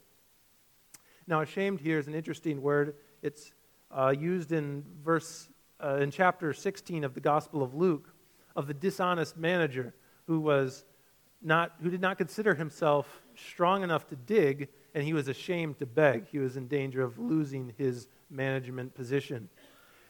Now, 1.26 1.40
ashamed 1.40 1.80
here 1.80 1.98
is 1.98 2.06
an 2.06 2.14
interesting 2.14 2.62
word. 2.62 2.94
It's 3.22 3.52
uh, 3.90 4.14
used 4.18 4.52
in 4.52 4.84
verse 5.04 5.48
uh, 5.82 5.96
in 5.96 6.10
chapter 6.10 6.52
16 6.52 7.04
of 7.04 7.14
the 7.14 7.20
Gospel 7.20 7.62
of 7.62 7.74
Luke 7.74 8.14
of 8.56 8.66
the 8.66 8.74
dishonest 8.74 9.36
manager 9.36 9.94
who 10.26 10.40
was 10.40 10.84
not 11.42 11.72
who 11.82 11.90
did 11.90 12.00
not 12.00 12.18
consider 12.18 12.54
himself 12.54 13.22
strong 13.36 13.82
enough 13.82 14.08
to 14.08 14.16
dig 14.16 14.68
and 14.94 15.04
he 15.04 15.12
was 15.12 15.28
ashamed 15.28 15.78
to 15.78 15.86
beg. 15.86 16.26
He 16.28 16.38
was 16.38 16.56
in 16.56 16.66
danger 16.66 17.02
of 17.02 17.18
losing 17.18 17.72
his 17.76 18.08
management 18.30 18.94
position. 18.94 19.48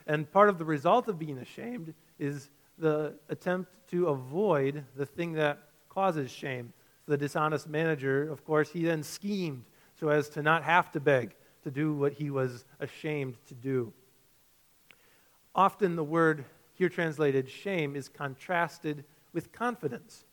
And 0.06 0.30
part 0.30 0.48
of 0.48 0.58
the 0.58 0.64
result 0.64 1.08
of 1.08 1.18
being 1.18 1.38
ashamed 1.38 1.94
is 2.18 2.48
the 2.78 3.14
attempt 3.28 3.76
to 3.90 4.08
avoid 4.08 4.84
the 4.96 5.04
thing 5.04 5.32
that 5.34 5.58
causes 5.88 6.30
shame. 6.30 6.72
The 7.06 7.16
dishonest 7.16 7.68
manager, 7.68 8.30
of 8.30 8.44
course, 8.44 8.70
he 8.70 8.84
then 8.84 9.02
schemed 9.02 9.64
so 9.98 10.08
as 10.08 10.28
to 10.30 10.42
not 10.42 10.62
have 10.62 10.90
to 10.92 11.00
beg, 11.00 11.34
to 11.64 11.70
do 11.70 11.94
what 11.94 12.12
he 12.12 12.30
was 12.30 12.64
ashamed 12.80 13.36
to 13.46 13.54
do. 13.54 13.92
Often 15.54 15.96
the 15.96 16.04
word 16.04 16.44
here 16.74 16.88
translated 16.88 17.50
shame 17.50 17.96
is 17.96 18.08
contrasted 18.08 19.04
with 19.32 19.52
confidence. 19.52 20.24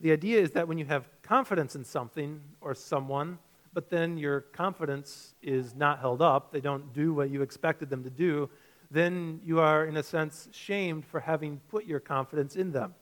The 0.00 0.12
idea 0.12 0.40
is 0.40 0.50
that 0.52 0.66
when 0.68 0.78
you 0.78 0.84
have 0.86 1.08
confidence 1.22 1.76
in 1.76 1.84
something 1.84 2.40
or 2.60 2.74
someone, 2.74 3.38
but 3.72 3.90
then 3.90 4.16
your 4.16 4.40
confidence 4.40 5.34
is 5.42 5.74
not 5.74 5.98
held 5.98 6.22
up, 6.22 6.52
they 6.52 6.60
don't 6.60 6.92
do 6.92 7.12
what 7.12 7.30
you 7.30 7.42
expected 7.42 7.90
them 7.90 8.04
to 8.04 8.10
do, 8.10 8.48
then 8.90 9.40
you 9.44 9.60
are, 9.60 9.86
in 9.86 9.96
a 9.96 10.02
sense, 10.02 10.48
shamed 10.52 11.04
for 11.04 11.20
having 11.20 11.60
put 11.68 11.84
your 11.84 12.00
confidence 12.00 12.54
in 12.54 12.70
them. 12.70 12.94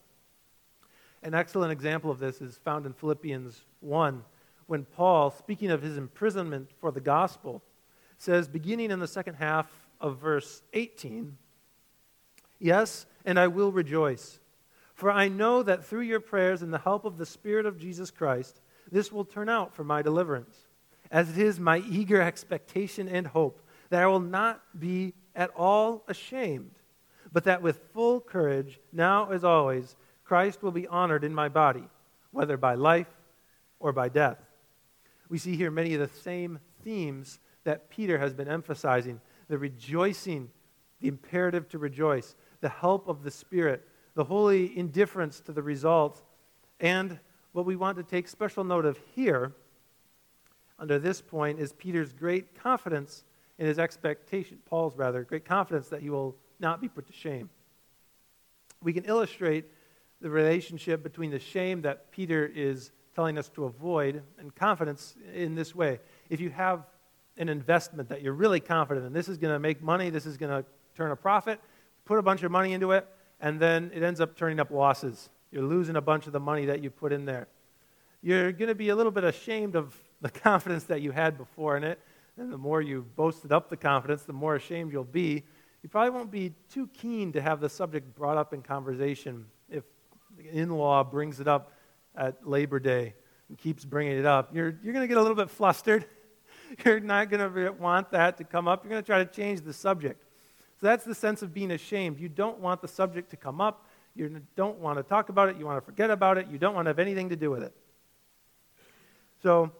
An 1.23 1.35
excellent 1.35 1.73
example 1.73 2.11
of 2.11 2.19
this 2.19 2.41
is 2.41 2.57
found 2.57 2.87
in 2.87 2.93
Philippians 2.93 3.65
1, 3.81 4.25
when 4.67 4.85
Paul, 4.85 5.31
speaking 5.31 5.71
of 5.71 5.83
his 5.83 5.99
imprisonment 5.99 6.71
for 6.81 6.91
the 6.91 7.01
gospel, 7.01 7.63
says, 8.17 8.49
beginning 8.49 8.91
in 8.91 8.99
the 8.99 9.09
second 9.09 9.35
half 9.35 9.71
of 10.01 10.19
verse 10.19 10.63
18, 10.73 11.37
Yes, 12.63 13.07
and 13.25 13.41
I 13.41 13.49
will 13.49 13.73
rejoice. 13.73 14.39
For 14.95 15.11
I 15.11 15.29
know 15.29 15.63
that 15.63 15.85
through 15.85 16.03
your 16.03 16.21
prayers 16.21 16.63
and 16.63 16.73
the 16.73 16.79
help 16.79 17.05
of 17.05 17.19
the 17.19 17.27
Spirit 17.27 17.67
of 17.67 17.79
Jesus 17.79 18.11
Christ, 18.11 18.61
this 18.91 19.11
will 19.11 19.25
turn 19.25 19.49
out 19.49 19.75
for 19.75 19.85
my 19.85 20.03
deliverance, 20.03 20.57
as 21.11 21.31
it 21.31 21.39
is 21.39 21.59
my 21.59 21.79
eager 21.79 22.21
expectation 22.21 23.09
and 23.09 23.27
hope 23.27 23.61
that 23.91 24.03
I 24.03 24.07
will 24.07 24.21
not 24.21 24.63
be 24.79 25.15
at 25.35 25.51
all 25.57 26.05
ashamed, 26.09 26.73
but 27.33 27.45
that 27.45 27.63
with 27.63 27.81
full 27.93 28.21
courage, 28.21 28.81
now 28.93 29.31
as 29.31 29.45
always, 29.45 29.97
Christ 30.25 30.63
will 30.63 30.73
be 30.73 30.87
honored 30.87 31.25
in 31.25 31.35
my 31.35 31.49
body, 31.49 31.85
whether 32.31 32.57
by 32.57 32.75
life 32.75 33.09
or 33.81 33.93
by 33.93 34.09
death. 34.09 34.39
We 35.29 35.39
see 35.39 35.57
here 35.57 35.71
many 35.71 35.95
of 35.95 36.01
the 36.01 36.21
same 36.21 36.59
themes 36.85 37.39
that 37.65 37.91
Peter 37.91 38.19
has 38.19 38.35
been 38.35 38.49
emphasizing 38.49 39.21
the 39.49 39.59
rejoicing, 39.59 40.51
the 41.01 41.09
imperative 41.09 41.69
to 41.69 41.79
rejoice, 41.79 42.35
the 42.61 42.69
help 42.69 43.09
of 43.09 43.23
the 43.23 43.31
Spirit, 43.31 43.87
the 44.15 44.25
holy 44.25 44.77
indifference 44.77 45.41
to 45.41 45.53
the 45.53 45.63
result, 45.63 46.23
and 46.81 47.19
what 47.53 47.65
we 47.65 47.77
want 47.77 47.97
to 47.97 48.03
take 48.03 48.29
special 48.29 48.65
note 48.65 48.85
of 48.85 48.99
here, 49.15 49.53
under 50.79 50.99
this 50.99 51.21
point, 51.21 51.59
is 51.59 51.73
Peter's 51.73 52.13
great 52.13 52.55
confidence 52.55 53.25
in 53.59 53.67
his 53.67 53.79
expectation, 53.79 54.59
Paul's 54.67 54.97
rather, 54.97 55.23
great 55.23 55.45
confidence 55.45 55.89
that 55.89 56.01
he 56.01 56.11
will 56.11 56.37
not 56.59 56.81
be 56.81 56.89
put 56.89 57.07
to 57.07 57.13
shame. 57.13 57.51
We 58.83 58.93
can 58.93 59.05
illustrate 59.05 59.67
the 60.21 60.31
relationship 60.31 61.03
between 61.03 61.31
the 61.31 61.39
shame 61.39 61.83
that 61.83 62.11
Peter 62.11 62.47
is 62.47 62.91
telling 63.15 63.39
us 63.39 63.49
to 63.51 63.65
avoid 63.65 64.23
and 64.39 64.55
confidence 64.55 65.15
in 65.35 65.55
this 65.55 65.75
way. 65.75 66.01
If 66.31 66.41
you 66.41 66.51
have 66.51 66.87
an 67.37 67.49
investment 67.49 68.09
that 68.09 68.23
you're 68.23 68.33
really 68.33 68.61
confident 68.61 69.07
in, 69.07 69.13
this 69.13 69.29
is 69.29 69.39
going 69.39 69.53
to 69.53 69.59
make 69.59 69.83
money, 69.83 70.11
this 70.11 70.27
is 70.27 70.37
going 70.37 70.63
to 70.63 70.69
turn 70.97 71.11
a 71.11 71.17
profit, 71.17 71.61
put 72.05 72.19
a 72.19 72.23
bunch 72.23 72.43
of 72.43 72.51
money 72.51 72.73
into 72.73 72.93
it, 72.93 73.07
and 73.43 73.59
then 73.61 73.91
it 73.93 74.03
ends 74.03 74.21
up 74.21 74.37
turning 74.37 74.61
up 74.61 74.71
losses. 74.71 75.29
You're 75.51 75.65
losing 75.65 75.97
a 75.97 76.01
bunch 76.01 76.27
of 76.27 76.33
the 76.33 76.41
money 76.41 76.65
that 76.67 76.83
you 76.83 76.89
put 76.91 77.13
in 77.13 77.27
there. 77.27 77.49
You're 78.23 78.53
going 78.53 78.69
to 78.69 78.75
be 78.75 78.89
a 78.91 78.97
little 78.97 79.13
bit 79.13 79.25
ashamed 79.25 79.75
of 79.75 79.95
the 80.23 80.31
confidence 80.49 80.85
that 80.85 81.03
you 81.03 81.11
had 81.11 81.37
before 81.37 81.77
in 81.77 81.85
it. 81.85 82.01
And 82.39 82.51
the 82.51 82.57
more 82.57 82.81
you 82.81 83.05
boasted 83.17 83.53
up 83.53 83.69
the 83.69 83.77
confidence, 83.77 84.23
the 84.23 84.33
more 84.33 84.55
ashamed 84.55 84.93
you'll 84.93 85.05
be. 85.05 85.43
You 85.83 85.89
probably 85.91 86.11
won't 86.11 86.31
be 86.31 86.55
too 86.71 86.89
keen 86.95 87.33
to 87.33 87.43
have 87.43 87.61
the 87.61 87.69
subject 87.69 88.15
brought 88.15 88.39
up 88.39 88.55
in 88.55 88.63
conversation 88.63 89.45
if 89.69 89.83
the 90.37 90.49
in 90.49 90.71
law 90.71 91.03
brings 91.03 91.41
it 91.41 91.49
up 91.49 91.73
at 92.17 92.49
Labor 92.49 92.79
Day 92.79 93.15
and 93.49 93.59
keeps 93.59 93.85
bringing 93.85 94.17
it 94.17 94.25
up. 94.25 94.55
You're, 94.55 94.79
you're 94.83 94.95
going 94.95 95.05
to 95.05 95.09
get 95.09 95.19
a 95.19 95.21
little 95.21 95.37
bit 95.37 95.51
flustered. 95.51 96.07
You're 96.87 97.01
not 97.01 97.29
going 97.29 97.53
to 97.53 97.71
want 97.73 98.13
that 98.13 98.39
to 98.39 98.45
come 98.45 98.67
up. 98.67 98.83
You're 98.83 98.91
going 98.91 99.03
to 99.03 99.07
try 99.07 99.19
to 99.19 99.31
change 99.31 99.61
the 99.61 99.75
subject. 99.75 100.25
So 100.83 100.89
that's 100.89 101.05
the 101.05 101.15
sense 101.15 101.43
of 101.43 101.55
being 101.55 101.71
ashamed. 101.71 102.19
You 102.19 102.29
don't 102.29 102.59
want 102.59 102.83
the 102.83 102.89
subject 102.89 103.31
to 103.31 103.37
come 103.37 103.61
up. 103.61 103.87
You 104.17 104.43
don't 104.57 104.81
want 104.81 104.99
to 104.99 105.05
talk 105.05 105.29
about 105.29 105.49
it. 105.49 105.57
You 105.57 105.65
want 105.65 105.81
to 105.81 105.87
forget 105.87 106.11
about 106.11 106.39
it. 106.39 106.49
You 106.51 106.59
don't 106.59 106.75
want 106.75 106.87
to 106.87 106.89
have 106.89 106.99
anything 106.99 107.29
to 107.29 107.37
do 107.37 107.53
with 107.53 107.63
it. 107.63 107.73
So 109.45 109.71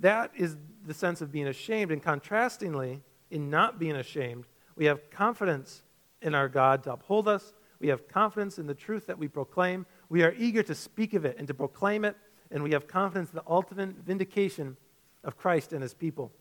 that 0.00 0.32
is 0.36 0.56
the 0.84 0.94
sense 0.94 1.20
of 1.20 1.30
being 1.30 1.46
ashamed. 1.46 1.92
And 1.92 2.02
contrastingly, 2.02 3.02
in 3.30 3.50
not 3.50 3.78
being 3.78 3.94
ashamed, 3.94 4.46
we 4.74 4.86
have 4.86 5.10
confidence 5.12 5.84
in 6.22 6.34
our 6.34 6.48
God 6.48 6.82
to 6.82 6.92
uphold 6.92 7.28
us. 7.28 7.54
We 7.78 7.86
have 7.86 8.08
confidence 8.08 8.58
in 8.58 8.66
the 8.66 8.74
truth 8.74 9.06
that 9.06 9.16
we 9.16 9.28
proclaim. 9.28 9.86
We 10.08 10.24
are 10.24 10.34
eager 10.36 10.64
to 10.64 10.74
speak 10.74 11.14
of 11.14 11.24
it 11.24 11.36
and 11.38 11.46
to 11.46 11.54
proclaim 11.54 12.04
it. 12.04 12.16
And 12.50 12.64
we 12.64 12.72
have 12.72 12.88
confidence 12.88 13.30
in 13.30 13.36
the 13.36 13.44
ultimate 13.46 13.90
vindication 14.04 14.76
of 15.22 15.36
Christ 15.36 15.72
and 15.72 15.82
his 15.82 15.94
people. 15.94 16.32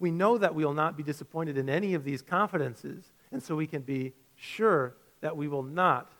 We 0.00 0.10
know 0.10 0.38
that 0.38 0.54
we 0.54 0.64
will 0.64 0.74
not 0.74 0.96
be 0.96 1.02
disappointed 1.02 1.56
in 1.58 1.68
any 1.68 1.94
of 1.94 2.02
these 2.02 2.22
confidences, 2.22 3.12
and 3.30 3.40
so 3.40 3.54
we 3.54 3.66
can 3.66 3.82
be 3.82 4.14
sure 4.34 4.96
that 5.20 5.36
we 5.36 5.46
will 5.46 5.62
not 5.62 6.10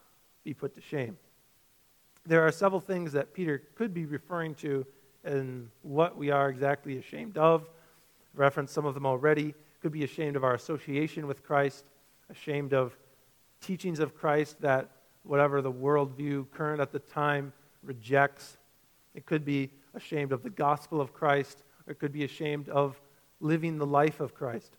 be 0.44 0.54
put 0.54 0.74
to 0.74 0.80
shame. 0.80 1.16
There 2.26 2.46
are 2.46 2.52
several 2.52 2.80
things 2.80 3.12
that 3.12 3.32
Peter 3.32 3.62
could 3.74 3.94
be 3.94 4.04
referring 4.04 4.54
to 4.56 4.86
in 5.24 5.70
what 5.82 6.16
we 6.16 6.30
are 6.30 6.50
exactly 6.50 6.98
ashamed 6.98 7.36
of. 7.36 7.68
referenced 8.34 8.72
some 8.72 8.86
of 8.86 8.94
them 8.94 9.06
already. 9.06 9.54
Could 9.82 9.92
be 9.92 10.04
ashamed 10.04 10.36
of 10.36 10.44
our 10.44 10.54
association 10.54 11.26
with 11.26 11.42
Christ, 11.42 11.84
ashamed 12.28 12.74
of 12.74 12.96
teachings 13.60 13.98
of 13.98 14.14
Christ 14.14 14.60
that 14.60 14.90
whatever 15.24 15.60
the 15.62 15.72
worldview 15.72 16.50
current 16.50 16.80
at 16.80 16.92
the 16.92 16.98
time 16.98 17.52
rejects. 17.82 18.58
It 19.14 19.26
could 19.26 19.44
be 19.44 19.70
ashamed 19.94 20.32
of 20.32 20.42
the 20.42 20.50
gospel 20.50 21.00
of 21.00 21.12
Christ, 21.12 21.64
or 21.86 21.92
it 21.92 21.98
could 21.98 22.12
be 22.12 22.24
ashamed 22.24 22.68
of 22.68 23.00
living 23.40 23.78
the 23.78 23.86
life 23.86 24.20
of 24.20 24.34
Christ. 24.34 24.76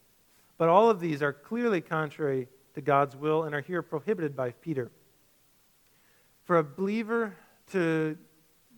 But 0.57 0.70
all 0.70 0.89
of 0.89 0.99
these 0.99 1.22
are 1.22 1.34
clearly 1.34 1.82
contrary 1.82 2.47
to 2.76 2.82
God's 2.82 3.16
will 3.16 3.43
and 3.43 3.55
are 3.55 3.62
here 3.62 3.82
prohibited 3.82 4.36
by 4.36 4.51
Peter. 4.51 4.91
For 6.43 6.57
a 6.57 6.64
believer 6.64 7.36
to 7.72 8.18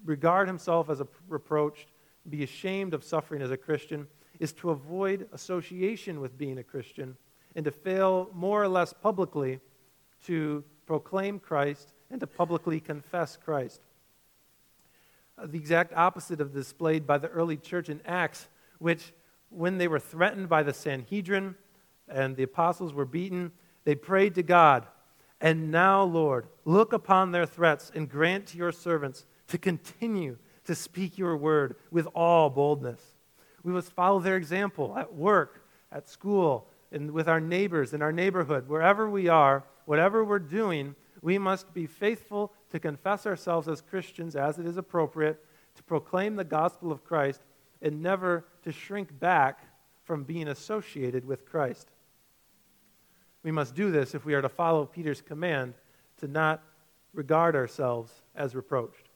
regard 0.06 0.48
himself 0.48 0.90
as 0.90 1.00
a 1.02 1.08
reproached, 1.28 1.88
be 2.30 2.44
ashamed 2.44 2.94
of 2.94 3.04
suffering 3.04 3.42
as 3.42 3.52
a 3.52 3.58
Christian, 3.58 4.08
is 4.40 4.54
to 4.54 4.72
avoid 4.72 5.28
association 5.34 6.20
with 6.20 6.38
being 6.38 6.58
a 6.58 6.64
Christian 6.64 7.16
and 7.56 7.66
to 7.66 7.72
fail 7.72 8.30
more 8.34 8.64
or 8.64 8.68
less 8.68 8.94
publicly 8.94 9.60
to 10.26 10.64
proclaim 10.86 11.40
Christ 11.40 11.94
and 12.10 12.20
to 12.20 12.28
publicly 12.28 12.80
confess 12.80 13.38
Christ. 13.38 13.82
Uh, 15.38 15.48
the 15.48 15.58
exact 15.58 15.94
opposite 15.96 16.42
of 16.42 16.54
displayed 16.54 17.08
by 17.08 17.18
the 17.18 17.28
early 17.30 17.58
church 17.58 17.90
in 17.90 18.02
Acts, 18.06 18.48
which, 18.80 19.14
when 19.54 19.78
they 19.78 19.88
were 19.88 20.00
threatened 20.00 20.50
by 20.50 20.64
the 20.64 20.74
Sanhedrin 20.74 21.56
and 22.08 22.36
the 22.36 22.44
apostles 22.44 22.94
were 22.94 23.06
beaten, 23.06 23.52
they 23.84 23.96
prayed 23.96 24.36
to 24.36 24.44
God, 24.44 24.88
And 25.42 25.72
now, 25.72 26.04
Lord, 26.04 26.48
look 26.66 26.94
upon 26.94 27.32
their 27.32 27.46
threats 27.46 27.92
and 27.94 28.10
grant 28.10 28.48
to 28.48 28.58
your 28.58 28.72
servants 28.72 29.26
to 29.48 29.58
continue 29.58 30.38
to 30.66 30.76
speak 30.76 31.18
your 31.18 31.36
word 31.36 31.76
with 31.92 32.08
all 32.16 32.50
boldness. 32.50 33.02
We 33.64 33.72
must 33.72 33.92
follow 33.92 34.20
their 34.20 34.38
example 34.38 34.98
at 34.98 35.14
work, 35.14 35.66
at 35.92 36.10
school, 36.10 36.68
and 36.92 37.12
with 37.12 37.28
our 37.28 37.40
neighbors 37.40 37.94
in 37.94 38.02
our 38.02 38.12
neighborhood, 38.12 38.68
wherever 38.68 39.10
we 39.10 39.28
are, 39.28 39.64
whatever 39.86 40.24
we're 40.24 40.40
doing, 40.40 40.96
we 41.22 41.38
must 41.38 41.74
be 41.74 41.88
faithful 41.88 42.54
to 42.70 42.80
confess 42.80 43.26
ourselves 43.26 43.68
as 43.68 43.82
Christians 43.82 44.36
as 44.36 44.60
it 44.60 44.66
is 44.66 44.78
appropriate, 44.78 45.44
to 45.76 45.84
proclaim 45.84 46.36
the 46.36 46.44
gospel 46.44 46.92
of 46.92 47.04
Christ, 47.04 47.42
and 47.84 48.02
never 48.02 48.46
to 48.64 48.72
shrink 48.72 49.20
back 49.20 49.60
from 50.04 50.24
being 50.24 50.48
associated 50.48 51.26
with 51.26 51.46
Christ. 51.46 51.90
We 53.44 53.52
must 53.52 53.76
do 53.76 53.92
this 53.92 54.16
if 54.16 54.26
we 54.26 54.34
are 54.34 54.42
to 54.42 54.50
follow 54.50 54.86
Peter's 54.86 55.22
command 55.22 55.74
to 56.18 56.28
not 56.28 56.64
regard 57.14 57.56
ourselves 57.56 58.12
as 58.36 58.56
reproached. 58.56 59.10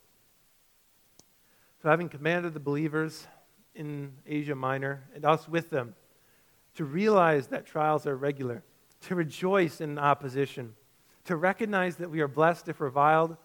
So, 1.82 1.90
having 1.90 2.10
commanded 2.10 2.54
the 2.54 2.60
believers 2.60 3.26
in 3.74 4.12
Asia 4.26 4.56
Minor 4.56 5.04
and 5.16 5.24
us 5.24 5.48
with 5.48 5.70
them 5.70 5.96
to 6.76 6.84
realize 6.84 7.48
that 7.48 7.66
trials 7.66 8.06
are 8.06 8.18
regular, 8.18 8.64
to 9.02 9.16
rejoice 9.16 9.80
in 9.80 9.98
opposition, 9.98 10.74
to 11.26 11.36
recognize 11.36 11.96
that 11.98 12.10
we 12.10 12.20
are 12.20 12.28
blessed 12.28 12.68
if 12.68 12.82
reviled, 12.82 13.38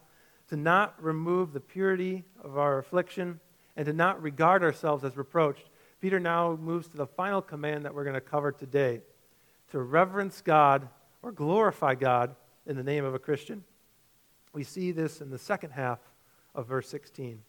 to 0.49 0.57
not 0.57 1.01
remove 1.01 1.53
the 1.53 1.59
purity 1.59 2.25
of 2.43 2.57
our 2.57 2.77
affliction, 2.77 3.39
and 3.75 3.85
to 3.85 3.93
not 3.93 4.21
regard 4.21 4.63
ourselves 4.63 5.03
as 5.03 5.17
reproached, 5.17 5.69
Peter 5.99 6.19
now 6.19 6.57
moves 6.61 6.87
to 6.89 6.97
the 6.97 7.07
final 7.07 7.41
command 7.41 7.85
that 7.85 7.93
we're 7.93 8.03
going 8.03 8.13
to 8.13 8.21
cover 8.21 8.51
today 8.51 9.01
to 9.71 9.81
reverence 9.81 10.41
God 10.41 10.87
or 11.21 11.31
glorify 11.31 11.95
God 11.95 12.35
in 12.65 12.75
the 12.75 12.83
name 12.83 13.05
of 13.05 13.15
a 13.15 13.19
Christian. 13.19 13.63
We 14.53 14.63
see 14.63 14.91
this 14.91 15.21
in 15.21 15.29
the 15.29 15.39
second 15.39 15.71
half 15.71 15.99
of 16.53 16.67
verse 16.67 16.87
16. 16.89 17.41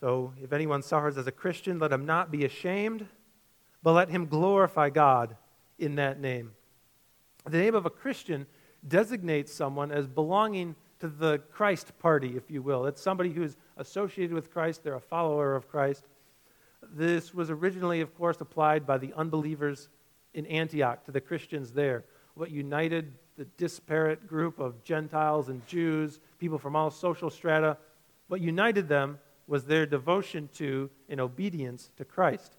So, 0.00 0.32
if 0.42 0.52
anyone 0.52 0.82
suffers 0.82 1.16
as 1.16 1.26
a 1.26 1.32
Christian, 1.32 1.78
let 1.78 1.92
him 1.92 2.04
not 2.04 2.30
be 2.30 2.44
ashamed, 2.44 3.06
but 3.82 3.92
let 3.92 4.10
him 4.10 4.26
glorify 4.26 4.90
God 4.90 5.36
in 5.78 5.94
that 5.96 6.20
name. 6.20 6.52
The 7.48 7.58
name 7.58 7.74
of 7.74 7.86
a 7.86 7.90
Christian 7.90 8.46
designates 8.86 9.52
someone 9.52 9.92
as 9.92 10.06
belonging 10.06 10.74
to 11.00 11.08
the 11.08 11.38
Christ 11.52 11.98
party, 11.98 12.36
if 12.36 12.50
you 12.50 12.62
will. 12.62 12.86
It's 12.86 13.02
somebody 13.02 13.30
who 13.30 13.42
is 13.42 13.56
associated 13.76 14.34
with 14.34 14.52
Christ, 14.52 14.82
they're 14.82 14.94
a 14.94 15.00
follower 15.00 15.54
of 15.54 15.68
Christ. 15.68 16.04
This 16.94 17.34
was 17.34 17.50
originally, 17.50 18.00
of 18.00 18.14
course, 18.16 18.40
applied 18.40 18.86
by 18.86 18.98
the 18.98 19.12
unbelievers 19.14 19.88
in 20.34 20.46
Antioch 20.46 21.04
to 21.04 21.12
the 21.12 21.20
Christians 21.20 21.72
there. 21.72 22.04
What 22.34 22.50
united 22.50 23.12
the 23.36 23.44
disparate 23.56 24.26
group 24.26 24.58
of 24.58 24.82
Gentiles 24.82 25.48
and 25.48 25.66
Jews, 25.66 26.20
people 26.38 26.58
from 26.58 26.74
all 26.74 26.90
social 26.90 27.30
strata, 27.30 27.76
what 28.28 28.40
united 28.40 28.88
them 28.88 29.18
was 29.46 29.64
their 29.64 29.86
devotion 29.86 30.48
to 30.54 30.90
and 31.08 31.20
obedience 31.20 31.90
to 31.96 32.04
Christ. 32.04 32.56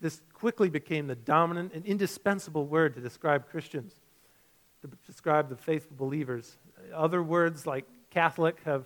This 0.00 0.20
quickly 0.32 0.68
became 0.68 1.06
the 1.06 1.14
dominant 1.14 1.72
and 1.74 1.84
indispensable 1.86 2.66
word 2.66 2.94
to 2.94 3.00
describe 3.00 3.48
Christians, 3.48 3.94
to 4.82 4.90
describe 5.06 5.48
the 5.48 5.56
faithful 5.56 5.96
believers. 5.96 6.58
Other 6.94 7.22
words 7.22 7.66
like 7.66 7.84
Catholic 8.10 8.60
have 8.64 8.84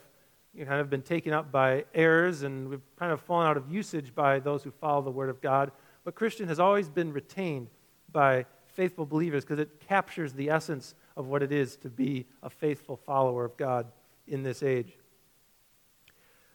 you 0.54 0.64
know, 0.64 0.70
kind 0.70 0.80
of 0.80 0.90
been 0.90 1.02
taken 1.02 1.32
up 1.32 1.50
by 1.50 1.84
errors 1.94 2.42
and 2.42 2.68
we've 2.68 2.82
kind 2.96 3.12
of 3.12 3.20
fallen 3.20 3.46
out 3.46 3.56
of 3.56 3.72
usage 3.72 4.14
by 4.14 4.38
those 4.38 4.62
who 4.62 4.70
follow 4.70 5.02
the 5.02 5.10
Word 5.10 5.30
of 5.30 5.40
God. 5.40 5.72
But 6.04 6.14
Christian 6.14 6.48
has 6.48 6.60
always 6.60 6.88
been 6.88 7.12
retained 7.12 7.68
by 8.12 8.46
faithful 8.66 9.06
believers 9.06 9.44
because 9.44 9.58
it 9.58 9.80
captures 9.80 10.32
the 10.32 10.50
essence 10.50 10.94
of 11.16 11.26
what 11.26 11.42
it 11.42 11.52
is 11.52 11.76
to 11.76 11.88
be 11.88 12.26
a 12.42 12.50
faithful 12.50 12.96
follower 12.96 13.44
of 13.44 13.56
God 13.56 13.86
in 14.26 14.42
this 14.42 14.62
age. 14.62 14.98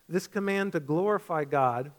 This 0.07 0.27
command 0.27 0.71
to 0.73 0.79
glorify 0.79 1.45
God, 1.45 1.91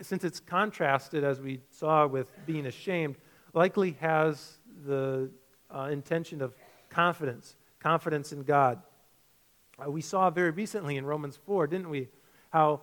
since 0.00 0.24
it's 0.24 0.40
contrasted, 0.40 1.24
as 1.24 1.40
we 1.40 1.60
saw, 1.70 2.06
with 2.06 2.28
being 2.46 2.66
ashamed, 2.66 3.16
likely 3.54 3.96
has 4.00 4.58
the 4.84 5.30
uh, 5.74 5.88
intention 5.90 6.42
of 6.42 6.54
confidence, 6.90 7.56
confidence 7.86 8.32
in 8.32 8.42
God. 8.42 8.82
Uh, 9.78 9.88
we 9.88 10.00
saw 10.00 10.28
very 10.28 10.50
recently 10.50 10.96
in 10.96 11.06
Romans 11.06 11.38
4, 11.46 11.68
didn't 11.68 11.88
we, 11.88 12.08
how 12.50 12.80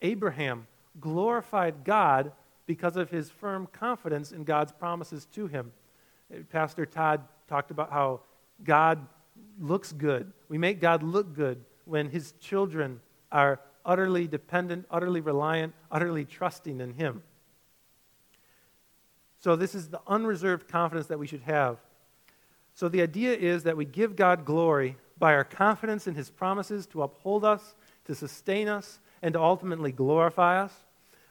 Abraham 0.00 0.68
glorified 1.00 1.82
God 1.82 2.30
because 2.64 2.96
of 2.96 3.10
his 3.10 3.30
firm 3.30 3.66
confidence 3.72 4.30
in 4.30 4.44
God's 4.44 4.70
promises 4.70 5.26
to 5.32 5.48
him. 5.48 5.72
Uh, 6.32 6.38
Pastor 6.52 6.86
Todd 6.86 7.22
talked 7.48 7.72
about 7.72 7.90
how 7.90 8.20
God 8.62 9.04
looks 9.58 9.90
good. 9.90 10.32
We 10.48 10.56
make 10.56 10.80
God 10.80 11.02
look 11.02 11.34
good 11.34 11.64
when 11.84 12.08
his 12.08 12.30
children 12.38 13.00
are 13.32 13.58
utterly 13.84 14.28
dependent, 14.28 14.86
utterly 14.88 15.20
reliant, 15.20 15.74
utterly 15.90 16.24
trusting 16.24 16.80
in 16.80 16.92
him. 16.92 17.24
So, 19.40 19.56
this 19.56 19.74
is 19.74 19.88
the 19.88 20.00
unreserved 20.06 20.68
confidence 20.68 21.08
that 21.08 21.18
we 21.18 21.26
should 21.26 21.42
have. 21.42 21.78
So, 22.74 22.88
the 22.88 23.02
idea 23.02 23.34
is 23.34 23.62
that 23.62 23.76
we 23.76 23.84
give 23.84 24.16
God 24.16 24.44
glory 24.44 24.96
by 25.18 25.32
our 25.34 25.44
confidence 25.44 26.06
in 26.06 26.14
his 26.14 26.30
promises 26.30 26.86
to 26.88 27.02
uphold 27.02 27.44
us, 27.44 27.76
to 28.04 28.14
sustain 28.14 28.68
us, 28.68 28.98
and 29.22 29.34
to 29.34 29.40
ultimately 29.40 29.92
glorify 29.92 30.60
us, 30.60 30.72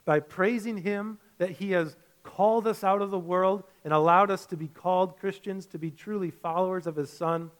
by 0.04 0.20
praising 0.20 0.78
him 0.78 1.18
that 1.38 1.50
He 1.50 1.72
has 1.72 1.96
called 2.22 2.66
us 2.66 2.82
out 2.82 3.02
of 3.02 3.10
the 3.10 3.18
world 3.18 3.64
and 3.84 3.92
allowed 3.92 4.30
us 4.30 4.46
to 4.46 4.56
be 4.56 4.68
called 4.68 5.18
Christians, 5.18 5.66
to 5.66 5.78
be 5.78 5.90
truly 5.90 6.30
followers 6.30 6.86
of 6.86 6.96
His 6.96 7.10
Son, 7.10 7.50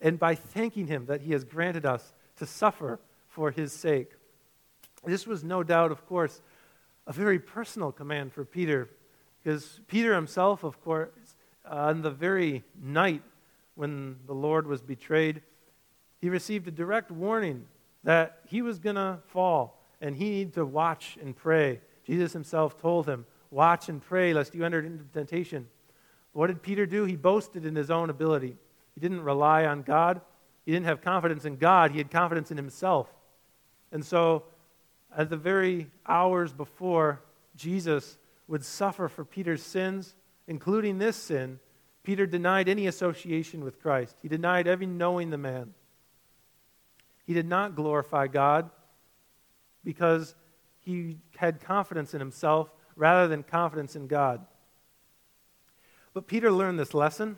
and 0.00 0.18
by 0.18 0.34
thanking 0.34 0.86
Him 0.86 1.06
that 1.06 1.22
He 1.22 1.32
has 1.32 1.44
granted 1.44 1.86
us 1.86 2.12
to 2.36 2.46
suffer 2.46 3.00
for 3.28 3.50
His 3.50 3.72
sake. 3.72 4.12
This 5.04 5.26
was 5.26 5.44
no 5.44 5.62
doubt, 5.62 5.92
of 5.92 6.04
course, 6.06 6.42
a 7.06 7.12
very 7.12 7.38
personal 7.38 7.92
command 7.92 8.32
for 8.32 8.44
Peter, 8.44 8.88
because 9.42 9.80
Peter 9.86 10.14
himself, 10.14 10.64
of 10.64 10.80
course, 10.82 11.08
on 11.68 12.02
the 12.02 12.10
very 12.10 12.64
night 12.80 13.22
when 13.74 14.16
the 14.26 14.34
Lord 14.34 14.66
was 14.66 14.82
betrayed, 14.82 15.42
he 16.20 16.28
received 16.28 16.66
a 16.68 16.72
direct 16.72 17.10
warning 17.10 17.66
that 18.04 18.40
he 18.46 18.62
was 18.62 18.78
going 18.78 18.96
to 18.96 19.18
fall 19.28 19.80
and 20.00 20.16
he 20.16 20.30
needed 20.30 20.54
to 20.54 20.64
watch 20.64 21.18
and 21.20 21.36
pray 21.36 21.80
Jesus 22.08 22.32
himself 22.32 22.80
told 22.80 23.06
him, 23.06 23.26
Watch 23.50 23.90
and 23.90 24.02
pray 24.02 24.32
lest 24.32 24.54
you 24.54 24.64
enter 24.64 24.80
into 24.80 25.04
temptation. 25.12 25.68
What 26.32 26.46
did 26.46 26.62
Peter 26.62 26.86
do? 26.86 27.04
He 27.04 27.16
boasted 27.16 27.66
in 27.66 27.76
his 27.76 27.90
own 27.90 28.08
ability. 28.08 28.56
He 28.94 29.00
didn't 29.00 29.20
rely 29.20 29.66
on 29.66 29.82
God. 29.82 30.22
He 30.64 30.72
didn't 30.72 30.86
have 30.86 31.02
confidence 31.02 31.44
in 31.44 31.56
God. 31.56 31.90
He 31.90 31.98
had 31.98 32.10
confidence 32.10 32.50
in 32.50 32.56
himself. 32.56 33.08
And 33.92 34.04
so, 34.04 34.44
at 35.16 35.28
the 35.28 35.36
very 35.36 35.90
hours 36.06 36.52
before 36.52 37.20
Jesus 37.56 38.16
would 38.46 38.64
suffer 38.64 39.08
for 39.08 39.24
Peter's 39.24 39.62
sins, 39.62 40.14
including 40.48 40.98
this 40.98 41.14
sin, 41.14 41.60
Peter 42.02 42.26
denied 42.26 42.68
any 42.68 42.86
association 42.86 43.62
with 43.62 43.80
Christ. 43.80 44.16
He 44.22 44.28
denied 44.28 44.66
ever 44.66 44.86
knowing 44.86 45.30
the 45.30 45.38
man. 45.38 45.74
He 47.26 47.34
did 47.34 47.46
not 47.46 47.76
glorify 47.76 48.26
God 48.26 48.70
because 49.84 50.34
he 50.80 51.18
had 51.36 51.60
confidence 51.60 52.14
in 52.14 52.20
himself 52.20 52.70
rather 52.96 53.28
than 53.28 53.42
confidence 53.42 53.94
in 53.94 54.06
God. 54.06 54.44
But 56.14 56.26
Peter 56.26 56.50
learned 56.50 56.78
this 56.78 56.94
lesson. 56.94 57.36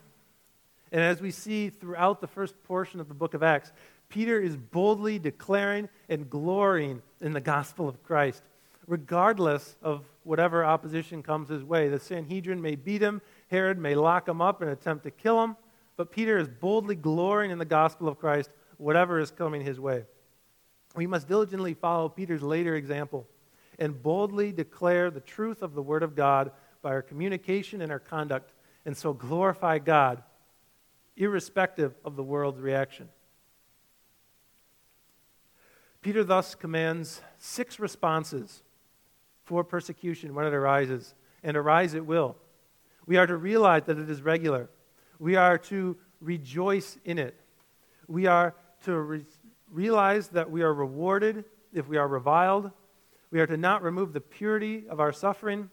And 0.92 1.02
as 1.02 1.20
we 1.20 1.32
see 1.32 1.68
throughout 1.68 2.20
the 2.20 2.26
first 2.28 2.62
portion 2.64 3.00
of 3.00 3.08
the 3.08 3.14
book 3.14 3.34
of 3.34 3.42
Acts, 3.42 3.72
Peter 4.08 4.40
is 4.40 4.56
boldly 4.56 5.18
declaring 5.18 5.88
and 6.08 6.30
glorying 6.30 7.02
in 7.20 7.32
the 7.32 7.40
gospel 7.40 7.88
of 7.88 8.02
Christ, 8.02 8.42
regardless 8.90 9.76
of 9.82 10.04
whatever 10.24 10.64
opposition 10.64 11.22
comes 11.22 11.48
his 11.48 11.62
way. 11.62 11.88
The 11.88 12.00
Sanhedrin 12.00 12.60
may 12.60 12.74
beat 12.74 13.00
him, 13.00 13.22
Herod 13.46 13.78
may 13.78 13.94
lock 13.94 14.26
him 14.26 14.42
up 14.42 14.62
and 14.62 14.70
attempt 14.70 15.04
to 15.04 15.12
kill 15.12 15.40
him, 15.44 15.56
but 15.96 16.10
Peter 16.10 16.38
is 16.38 16.48
boldly 16.48 16.96
glorying 16.96 17.52
in 17.52 17.58
the 17.58 17.64
gospel 17.64 18.08
of 18.08 18.18
Christ, 18.18 18.50
whatever 18.78 19.20
is 19.20 19.30
coming 19.30 19.62
his 19.62 19.78
way. 19.78 20.06
We 20.96 21.06
must 21.06 21.28
diligently 21.28 21.72
follow 21.72 22.08
Peter's 22.08 22.42
later 22.42 22.74
example 22.74 23.28
and 23.78 24.02
boldly 24.02 24.50
declare 24.50 25.08
the 25.08 25.20
truth 25.20 25.62
of 25.62 25.74
the 25.74 25.82
Word 25.82 26.02
of 26.02 26.16
God 26.16 26.50
by 26.82 26.90
our 26.90 27.02
communication 27.02 27.82
and 27.82 27.92
our 27.92 28.00
conduct, 28.00 28.50
and 28.84 28.96
so 28.96 29.12
glorify 29.12 29.78
God, 29.78 30.20
irrespective 31.16 31.94
of 32.04 32.16
the 32.16 32.24
world's 32.24 32.60
reaction. 32.60 33.08
Peter 36.02 36.24
thus 36.24 36.56
commands 36.56 37.20
six 37.38 37.78
responses 37.78 38.64
for 39.50 39.64
persecution 39.64 40.32
when 40.32 40.46
it 40.46 40.54
arises, 40.54 41.12
and 41.42 41.56
arise 41.56 41.94
it 41.94 42.06
will. 42.06 42.36
We 43.04 43.16
are 43.16 43.26
to 43.26 43.36
realize 43.36 43.82
that 43.86 43.98
it 43.98 44.08
is 44.08 44.22
regular. 44.22 44.70
We 45.18 45.34
are 45.34 45.58
to 45.58 45.96
rejoice 46.20 46.96
in 47.04 47.18
it. 47.18 47.34
We 48.06 48.26
are 48.26 48.54
to 48.84 48.96
re- 48.96 49.24
realize 49.68 50.28
that 50.28 50.48
we 50.48 50.62
are 50.62 50.72
rewarded 50.72 51.44
if 51.74 51.88
we 51.88 51.96
are 51.96 52.06
reviled. 52.06 52.70
We 53.32 53.40
are 53.40 53.46
to 53.48 53.56
not 53.56 53.82
remove 53.82 54.12
the 54.12 54.20
purity 54.20 54.84
of 54.88 55.00
our 55.00 55.10
suffering. 55.10 55.68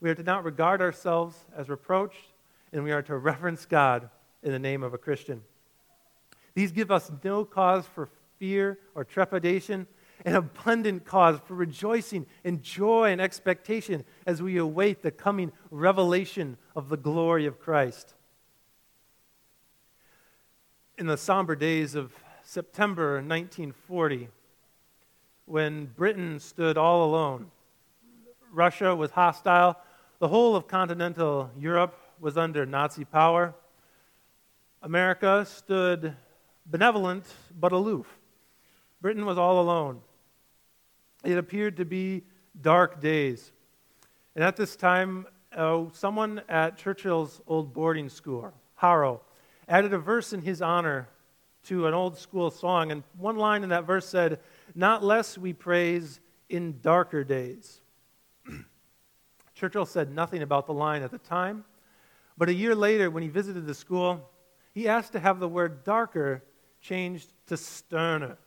We 0.00 0.10
are 0.10 0.16
to 0.16 0.24
not 0.24 0.42
regard 0.42 0.82
ourselves 0.82 1.36
as 1.56 1.68
reproached, 1.68 2.32
and 2.72 2.82
we 2.82 2.90
are 2.90 3.02
to 3.02 3.16
reverence 3.16 3.66
God 3.66 4.10
in 4.42 4.50
the 4.50 4.58
name 4.58 4.82
of 4.82 4.94
a 4.94 4.98
Christian. 4.98 5.42
These 6.54 6.72
give 6.72 6.90
us 6.90 7.08
no 7.22 7.44
cause 7.44 7.86
for 7.86 8.08
fear 8.40 8.80
or 8.96 9.04
trepidation, 9.04 9.86
an 10.24 10.34
abundant 10.34 11.04
cause 11.04 11.40
for 11.44 11.54
rejoicing 11.54 12.26
and 12.44 12.62
joy 12.62 13.10
and 13.10 13.20
expectation 13.20 14.04
as 14.26 14.40
we 14.40 14.56
await 14.56 15.02
the 15.02 15.10
coming 15.10 15.52
revelation 15.70 16.56
of 16.76 16.88
the 16.88 16.96
glory 16.96 17.46
of 17.46 17.58
Christ. 17.58 18.14
In 20.98 21.06
the 21.06 21.16
somber 21.16 21.56
days 21.56 21.94
of 21.94 22.12
September 22.44 23.14
1940, 23.14 24.28
when 25.46 25.86
Britain 25.86 26.38
stood 26.38 26.78
all 26.78 27.04
alone, 27.04 27.50
Russia 28.52 28.94
was 28.94 29.10
hostile, 29.10 29.76
the 30.18 30.28
whole 30.28 30.54
of 30.54 30.68
continental 30.68 31.50
Europe 31.58 31.98
was 32.20 32.36
under 32.36 32.64
Nazi 32.64 33.04
power. 33.04 33.54
America 34.82 35.44
stood 35.44 36.14
benevolent 36.66 37.24
but 37.58 37.72
aloof. 37.72 38.06
Britain 39.00 39.26
was 39.26 39.36
all 39.36 39.60
alone. 39.60 40.00
It 41.24 41.38
appeared 41.38 41.76
to 41.76 41.84
be 41.84 42.24
dark 42.60 43.00
days. 43.00 43.52
And 44.34 44.44
at 44.44 44.56
this 44.56 44.76
time, 44.76 45.26
uh, 45.56 45.84
someone 45.92 46.42
at 46.48 46.76
Churchill's 46.76 47.40
old 47.46 47.72
boarding 47.72 48.08
school, 48.08 48.52
Harrow, 48.74 49.20
added 49.68 49.92
a 49.92 49.98
verse 49.98 50.32
in 50.32 50.42
his 50.42 50.62
honor 50.62 51.08
to 51.64 51.86
an 51.86 51.94
old 51.94 52.18
school 52.18 52.50
song. 52.50 52.90
And 52.90 53.02
one 53.16 53.36
line 53.36 53.62
in 53.62 53.68
that 53.68 53.84
verse 53.84 54.06
said, 54.06 54.40
Not 54.74 55.04
less 55.04 55.38
we 55.38 55.52
praise 55.52 56.20
in 56.48 56.80
darker 56.80 57.24
days. 57.24 57.80
Churchill 59.54 59.86
said 59.86 60.12
nothing 60.12 60.42
about 60.42 60.66
the 60.66 60.74
line 60.74 61.02
at 61.02 61.10
the 61.10 61.18
time, 61.18 61.64
but 62.36 62.48
a 62.48 62.54
year 62.54 62.74
later, 62.74 63.10
when 63.10 63.22
he 63.22 63.28
visited 63.28 63.66
the 63.66 63.74
school, 63.74 64.28
he 64.74 64.88
asked 64.88 65.12
to 65.12 65.20
have 65.20 65.38
the 65.38 65.48
word 65.48 65.84
darker 65.84 66.42
changed 66.80 67.32
to 67.46 67.56
sterner. 67.56 68.38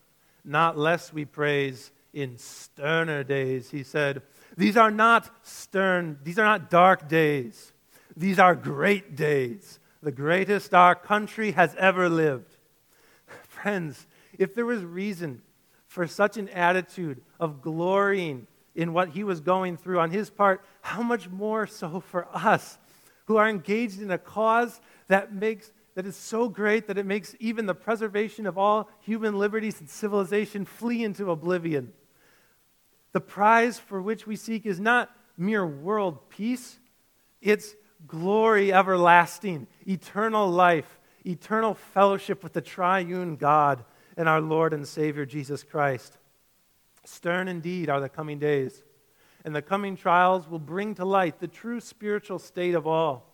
Not 0.44 0.78
less 0.78 1.14
we 1.14 1.26
praise 1.26 1.92
in 2.16 2.38
sterner 2.38 3.24
days. 3.24 3.70
He 3.70 3.84
said, 3.84 4.24
These 4.58 4.78
are 4.78 4.90
not 4.90 5.30
stern, 5.44 6.18
these 6.24 6.40
are 6.40 6.46
not 6.46 6.72
dark 6.72 7.08
days. 7.08 7.74
These 8.18 8.40
are 8.40 8.56
great 8.56 9.16
days, 9.16 9.80
the 10.02 10.12
greatest 10.12 10.74
our 10.74 10.96
country 10.96 11.52
has 11.52 11.76
ever 11.76 12.08
lived. 12.08 12.56
Friends, 13.44 14.08
if 14.40 14.56
there 14.56 14.66
was 14.66 14.84
reason 14.84 15.42
for 15.86 16.08
such 16.08 16.38
an 16.38 16.48
attitude 16.50 17.22
of 17.40 17.62
glorying 17.62 18.48
in 18.74 18.94
what 18.94 19.10
he 19.10 19.24
was 19.24 19.42
going 19.42 19.76
through 19.76 20.00
on 20.00 20.12
his 20.12 20.30
part, 20.30 20.64
how 20.82 21.02
much 21.02 21.30
more 21.30 21.68
so 21.68 22.00
for 22.00 22.28
us 22.34 22.78
who 23.26 23.36
are 23.36 23.50
engaged 23.50 24.02
in 24.02 24.12
a 24.12 24.18
cause 24.18 24.80
that 25.10 25.34
makes 25.34 25.72
that 25.96 26.06
is 26.06 26.18
so 26.18 26.50
great 26.50 26.88
that 26.88 26.98
it 26.98 27.06
makes 27.06 27.36
even 27.40 27.66
the 27.66 27.74
preservation 27.74 28.46
of 28.46 28.58
all 28.58 28.90
human 29.00 29.40
liberties 29.40 29.80
and 29.80 29.90
civilization 29.90 30.66
flee 30.66 31.06
into 31.06 31.32
oblivion. 31.32 31.94
The 33.16 33.22
prize 33.22 33.80
for 33.80 34.02
which 34.02 34.28
we 34.28 34.36
seek 34.36 34.66
is 34.66 34.78
not 34.78 35.10
mere 35.38 35.66
world 35.66 36.30
peace, 36.30 36.78
it's 37.42 37.74
glory 38.06 38.74
everlasting, 38.74 39.68
eternal 39.88 40.50
life, 40.50 41.00
eternal 41.26 41.76
fellowship 41.76 42.44
with 42.44 42.52
the 42.52 42.60
triune 42.60 43.38
God 43.38 43.86
and 44.18 44.28
our 44.28 44.42
Lord 44.42 44.74
and 44.74 44.86
Savior 44.86 45.26
Jesus 45.26 45.64
Christ. 45.64 46.18
Stern 47.06 47.48
indeed 47.48 47.90
are 47.90 48.02
the 48.02 48.10
coming 48.10 48.38
days, 48.38 48.84
and 49.46 49.56
the 49.56 49.62
coming 49.62 49.96
trials 49.96 50.50
will 50.50 50.60
bring 50.60 50.94
to 50.96 51.06
light 51.06 51.40
the 51.40 51.48
true 51.48 51.80
spiritual 51.80 52.38
state 52.38 52.76
of 52.76 52.86
all. 52.86 53.34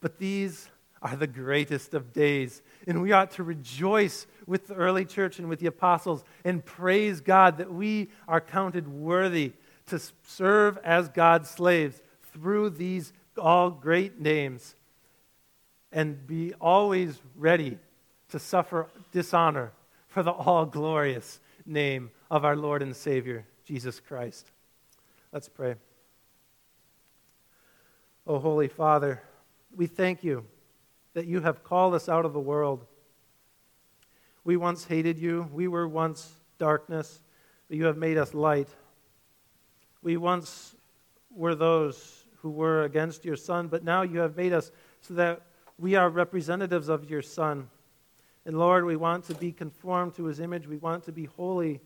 But 0.00 0.18
these 0.18 0.70
are 1.02 1.16
the 1.16 1.26
greatest 1.26 1.94
of 1.94 2.12
days. 2.12 2.62
And 2.86 3.02
we 3.02 3.10
ought 3.10 3.32
to 3.32 3.42
rejoice 3.42 4.28
with 4.50 4.66
the 4.66 4.74
early 4.74 5.04
church 5.04 5.38
and 5.38 5.48
with 5.48 5.60
the 5.60 5.68
apostles 5.68 6.24
and 6.44 6.64
praise 6.64 7.20
God 7.20 7.58
that 7.58 7.72
we 7.72 8.10
are 8.26 8.40
counted 8.40 8.88
worthy 8.88 9.52
to 9.86 10.00
serve 10.26 10.76
as 10.78 11.08
God's 11.08 11.48
slaves 11.48 12.02
through 12.32 12.70
these 12.70 13.12
all 13.38 13.70
great 13.70 14.20
names 14.20 14.74
and 15.92 16.26
be 16.26 16.52
always 16.60 17.20
ready 17.36 17.78
to 18.30 18.40
suffer 18.40 18.88
dishonor 19.12 19.70
for 20.08 20.24
the 20.24 20.32
all 20.32 20.66
glorious 20.66 21.38
name 21.64 22.10
of 22.28 22.44
our 22.44 22.56
Lord 22.56 22.82
and 22.82 22.96
Savior, 22.96 23.46
Jesus 23.64 24.00
Christ. 24.00 24.50
Let's 25.32 25.48
pray. 25.48 25.76
O 28.26 28.40
Holy 28.40 28.68
Father, 28.68 29.22
we 29.76 29.86
thank 29.86 30.24
you 30.24 30.44
that 31.14 31.26
you 31.26 31.40
have 31.40 31.62
called 31.62 31.94
us 31.94 32.08
out 32.08 32.24
of 32.24 32.32
the 32.32 32.40
world. 32.40 32.84
We 34.44 34.56
once 34.56 34.84
hated 34.84 35.18
you. 35.18 35.48
We 35.52 35.68
were 35.68 35.86
once 35.86 36.32
darkness, 36.58 37.20
but 37.68 37.76
you 37.76 37.84
have 37.86 37.96
made 37.96 38.18
us 38.18 38.34
light. 38.34 38.68
We 40.02 40.16
once 40.16 40.74
were 41.30 41.54
those 41.54 42.24
who 42.36 42.50
were 42.50 42.84
against 42.84 43.24
your 43.24 43.36
Son, 43.36 43.68
but 43.68 43.84
now 43.84 44.02
you 44.02 44.20
have 44.20 44.36
made 44.36 44.52
us 44.52 44.70
so 45.02 45.14
that 45.14 45.42
we 45.78 45.94
are 45.94 46.08
representatives 46.08 46.88
of 46.88 47.08
your 47.08 47.22
Son. 47.22 47.68
And 48.46 48.58
Lord, 48.58 48.84
we 48.84 48.96
want 48.96 49.24
to 49.26 49.34
be 49.34 49.52
conformed 49.52 50.14
to 50.14 50.24
his 50.24 50.40
image. 50.40 50.66
We 50.66 50.78
want 50.78 51.04
to 51.04 51.12
be 51.12 51.26
holy. 51.26 51.80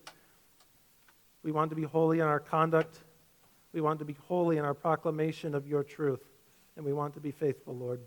We 1.43 1.51
want 1.51 1.69
to 1.71 1.75
be 1.75 1.83
holy 1.83 2.19
in 2.19 2.25
our 2.25 2.39
conduct. 2.39 2.99
We 3.73 3.81
want 3.81 3.99
to 3.99 4.05
be 4.05 4.15
holy 4.27 4.57
in 4.57 4.63
our 4.63 4.73
proclamation 4.73 5.53
of 5.53 5.67
your 5.67 5.83
truth. 5.83 6.23
And 6.77 6.85
we 6.85 6.93
want 6.93 7.13
to 7.15 7.19
be 7.19 7.31
faithful, 7.31 7.75
Lord. 7.75 7.99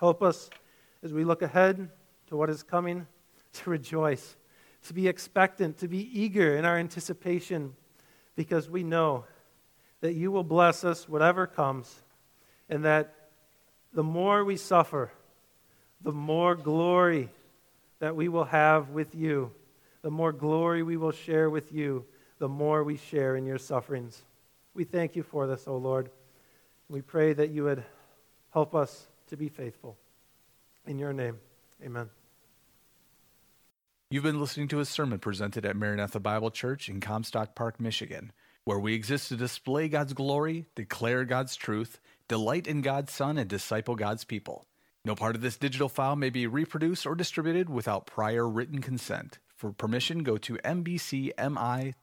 Help 0.00 0.22
us 0.22 0.48
as 1.02 1.12
we 1.12 1.24
look 1.24 1.42
ahead 1.42 1.90
to 2.28 2.36
what 2.36 2.48
is 2.48 2.62
coming 2.62 3.06
to 3.52 3.70
rejoice, 3.70 4.36
to 4.84 4.94
be 4.94 5.08
expectant, 5.08 5.78
to 5.78 5.88
be 5.88 6.20
eager 6.20 6.56
in 6.56 6.64
our 6.64 6.76
anticipation, 6.76 7.74
because 8.36 8.68
we 8.68 8.82
know 8.82 9.24
that 10.00 10.14
you 10.14 10.30
will 10.30 10.44
bless 10.44 10.84
us 10.84 11.08
whatever 11.08 11.46
comes, 11.46 12.02
and 12.68 12.84
that 12.84 13.14
the 13.92 14.02
more 14.02 14.44
we 14.44 14.56
suffer, 14.56 15.12
the 16.00 16.12
more 16.12 16.54
glory 16.54 17.28
that 18.00 18.16
we 18.16 18.28
will 18.28 18.44
have 18.44 18.90
with 18.90 19.14
you, 19.14 19.52
the 20.02 20.10
more 20.10 20.32
glory 20.32 20.82
we 20.82 20.96
will 20.96 21.12
share 21.12 21.48
with 21.48 21.72
you, 21.72 22.04
the 22.38 22.48
more 22.48 22.82
we 22.82 22.96
share 22.96 23.36
in 23.36 23.46
your 23.46 23.58
sufferings. 23.58 24.22
We 24.74 24.84
thank 24.84 25.14
you 25.14 25.22
for 25.22 25.46
this, 25.46 25.68
O 25.68 25.76
Lord. 25.76 26.10
We 26.88 27.02
pray 27.02 27.32
that 27.34 27.50
you 27.50 27.64
would 27.64 27.84
help 28.52 28.74
us 28.74 29.06
to 29.28 29.36
be 29.36 29.48
faithful. 29.48 29.96
In 30.86 30.98
your 30.98 31.12
name, 31.12 31.38
Amen. 31.84 32.21
You've 34.12 34.22
been 34.22 34.42
listening 34.42 34.68
to 34.68 34.80
a 34.80 34.84
sermon 34.84 35.20
presented 35.20 35.64
at 35.64 35.74
Maranatha 35.74 36.20
Bible 36.20 36.50
Church 36.50 36.90
in 36.90 37.00
Comstock 37.00 37.54
Park, 37.54 37.80
Michigan, 37.80 38.30
where 38.66 38.78
we 38.78 38.92
exist 38.92 39.30
to 39.30 39.36
display 39.36 39.88
God's 39.88 40.12
glory, 40.12 40.66
declare 40.74 41.24
God's 41.24 41.56
truth, 41.56 41.98
delight 42.28 42.66
in 42.66 42.82
God's 42.82 43.10
Son, 43.10 43.38
and 43.38 43.48
disciple 43.48 43.96
God's 43.96 44.24
people. 44.24 44.66
No 45.02 45.14
part 45.14 45.34
of 45.34 45.40
this 45.40 45.56
digital 45.56 45.88
file 45.88 46.14
may 46.14 46.28
be 46.28 46.46
reproduced 46.46 47.06
or 47.06 47.14
distributed 47.14 47.70
without 47.70 48.04
prior 48.04 48.46
written 48.46 48.82
consent. 48.82 49.38
For 49.56 49.72
permission, 49.72 50.22
go 50.22 50.36
to 50.36 50.58
mbcmi.org. 50.58 51.94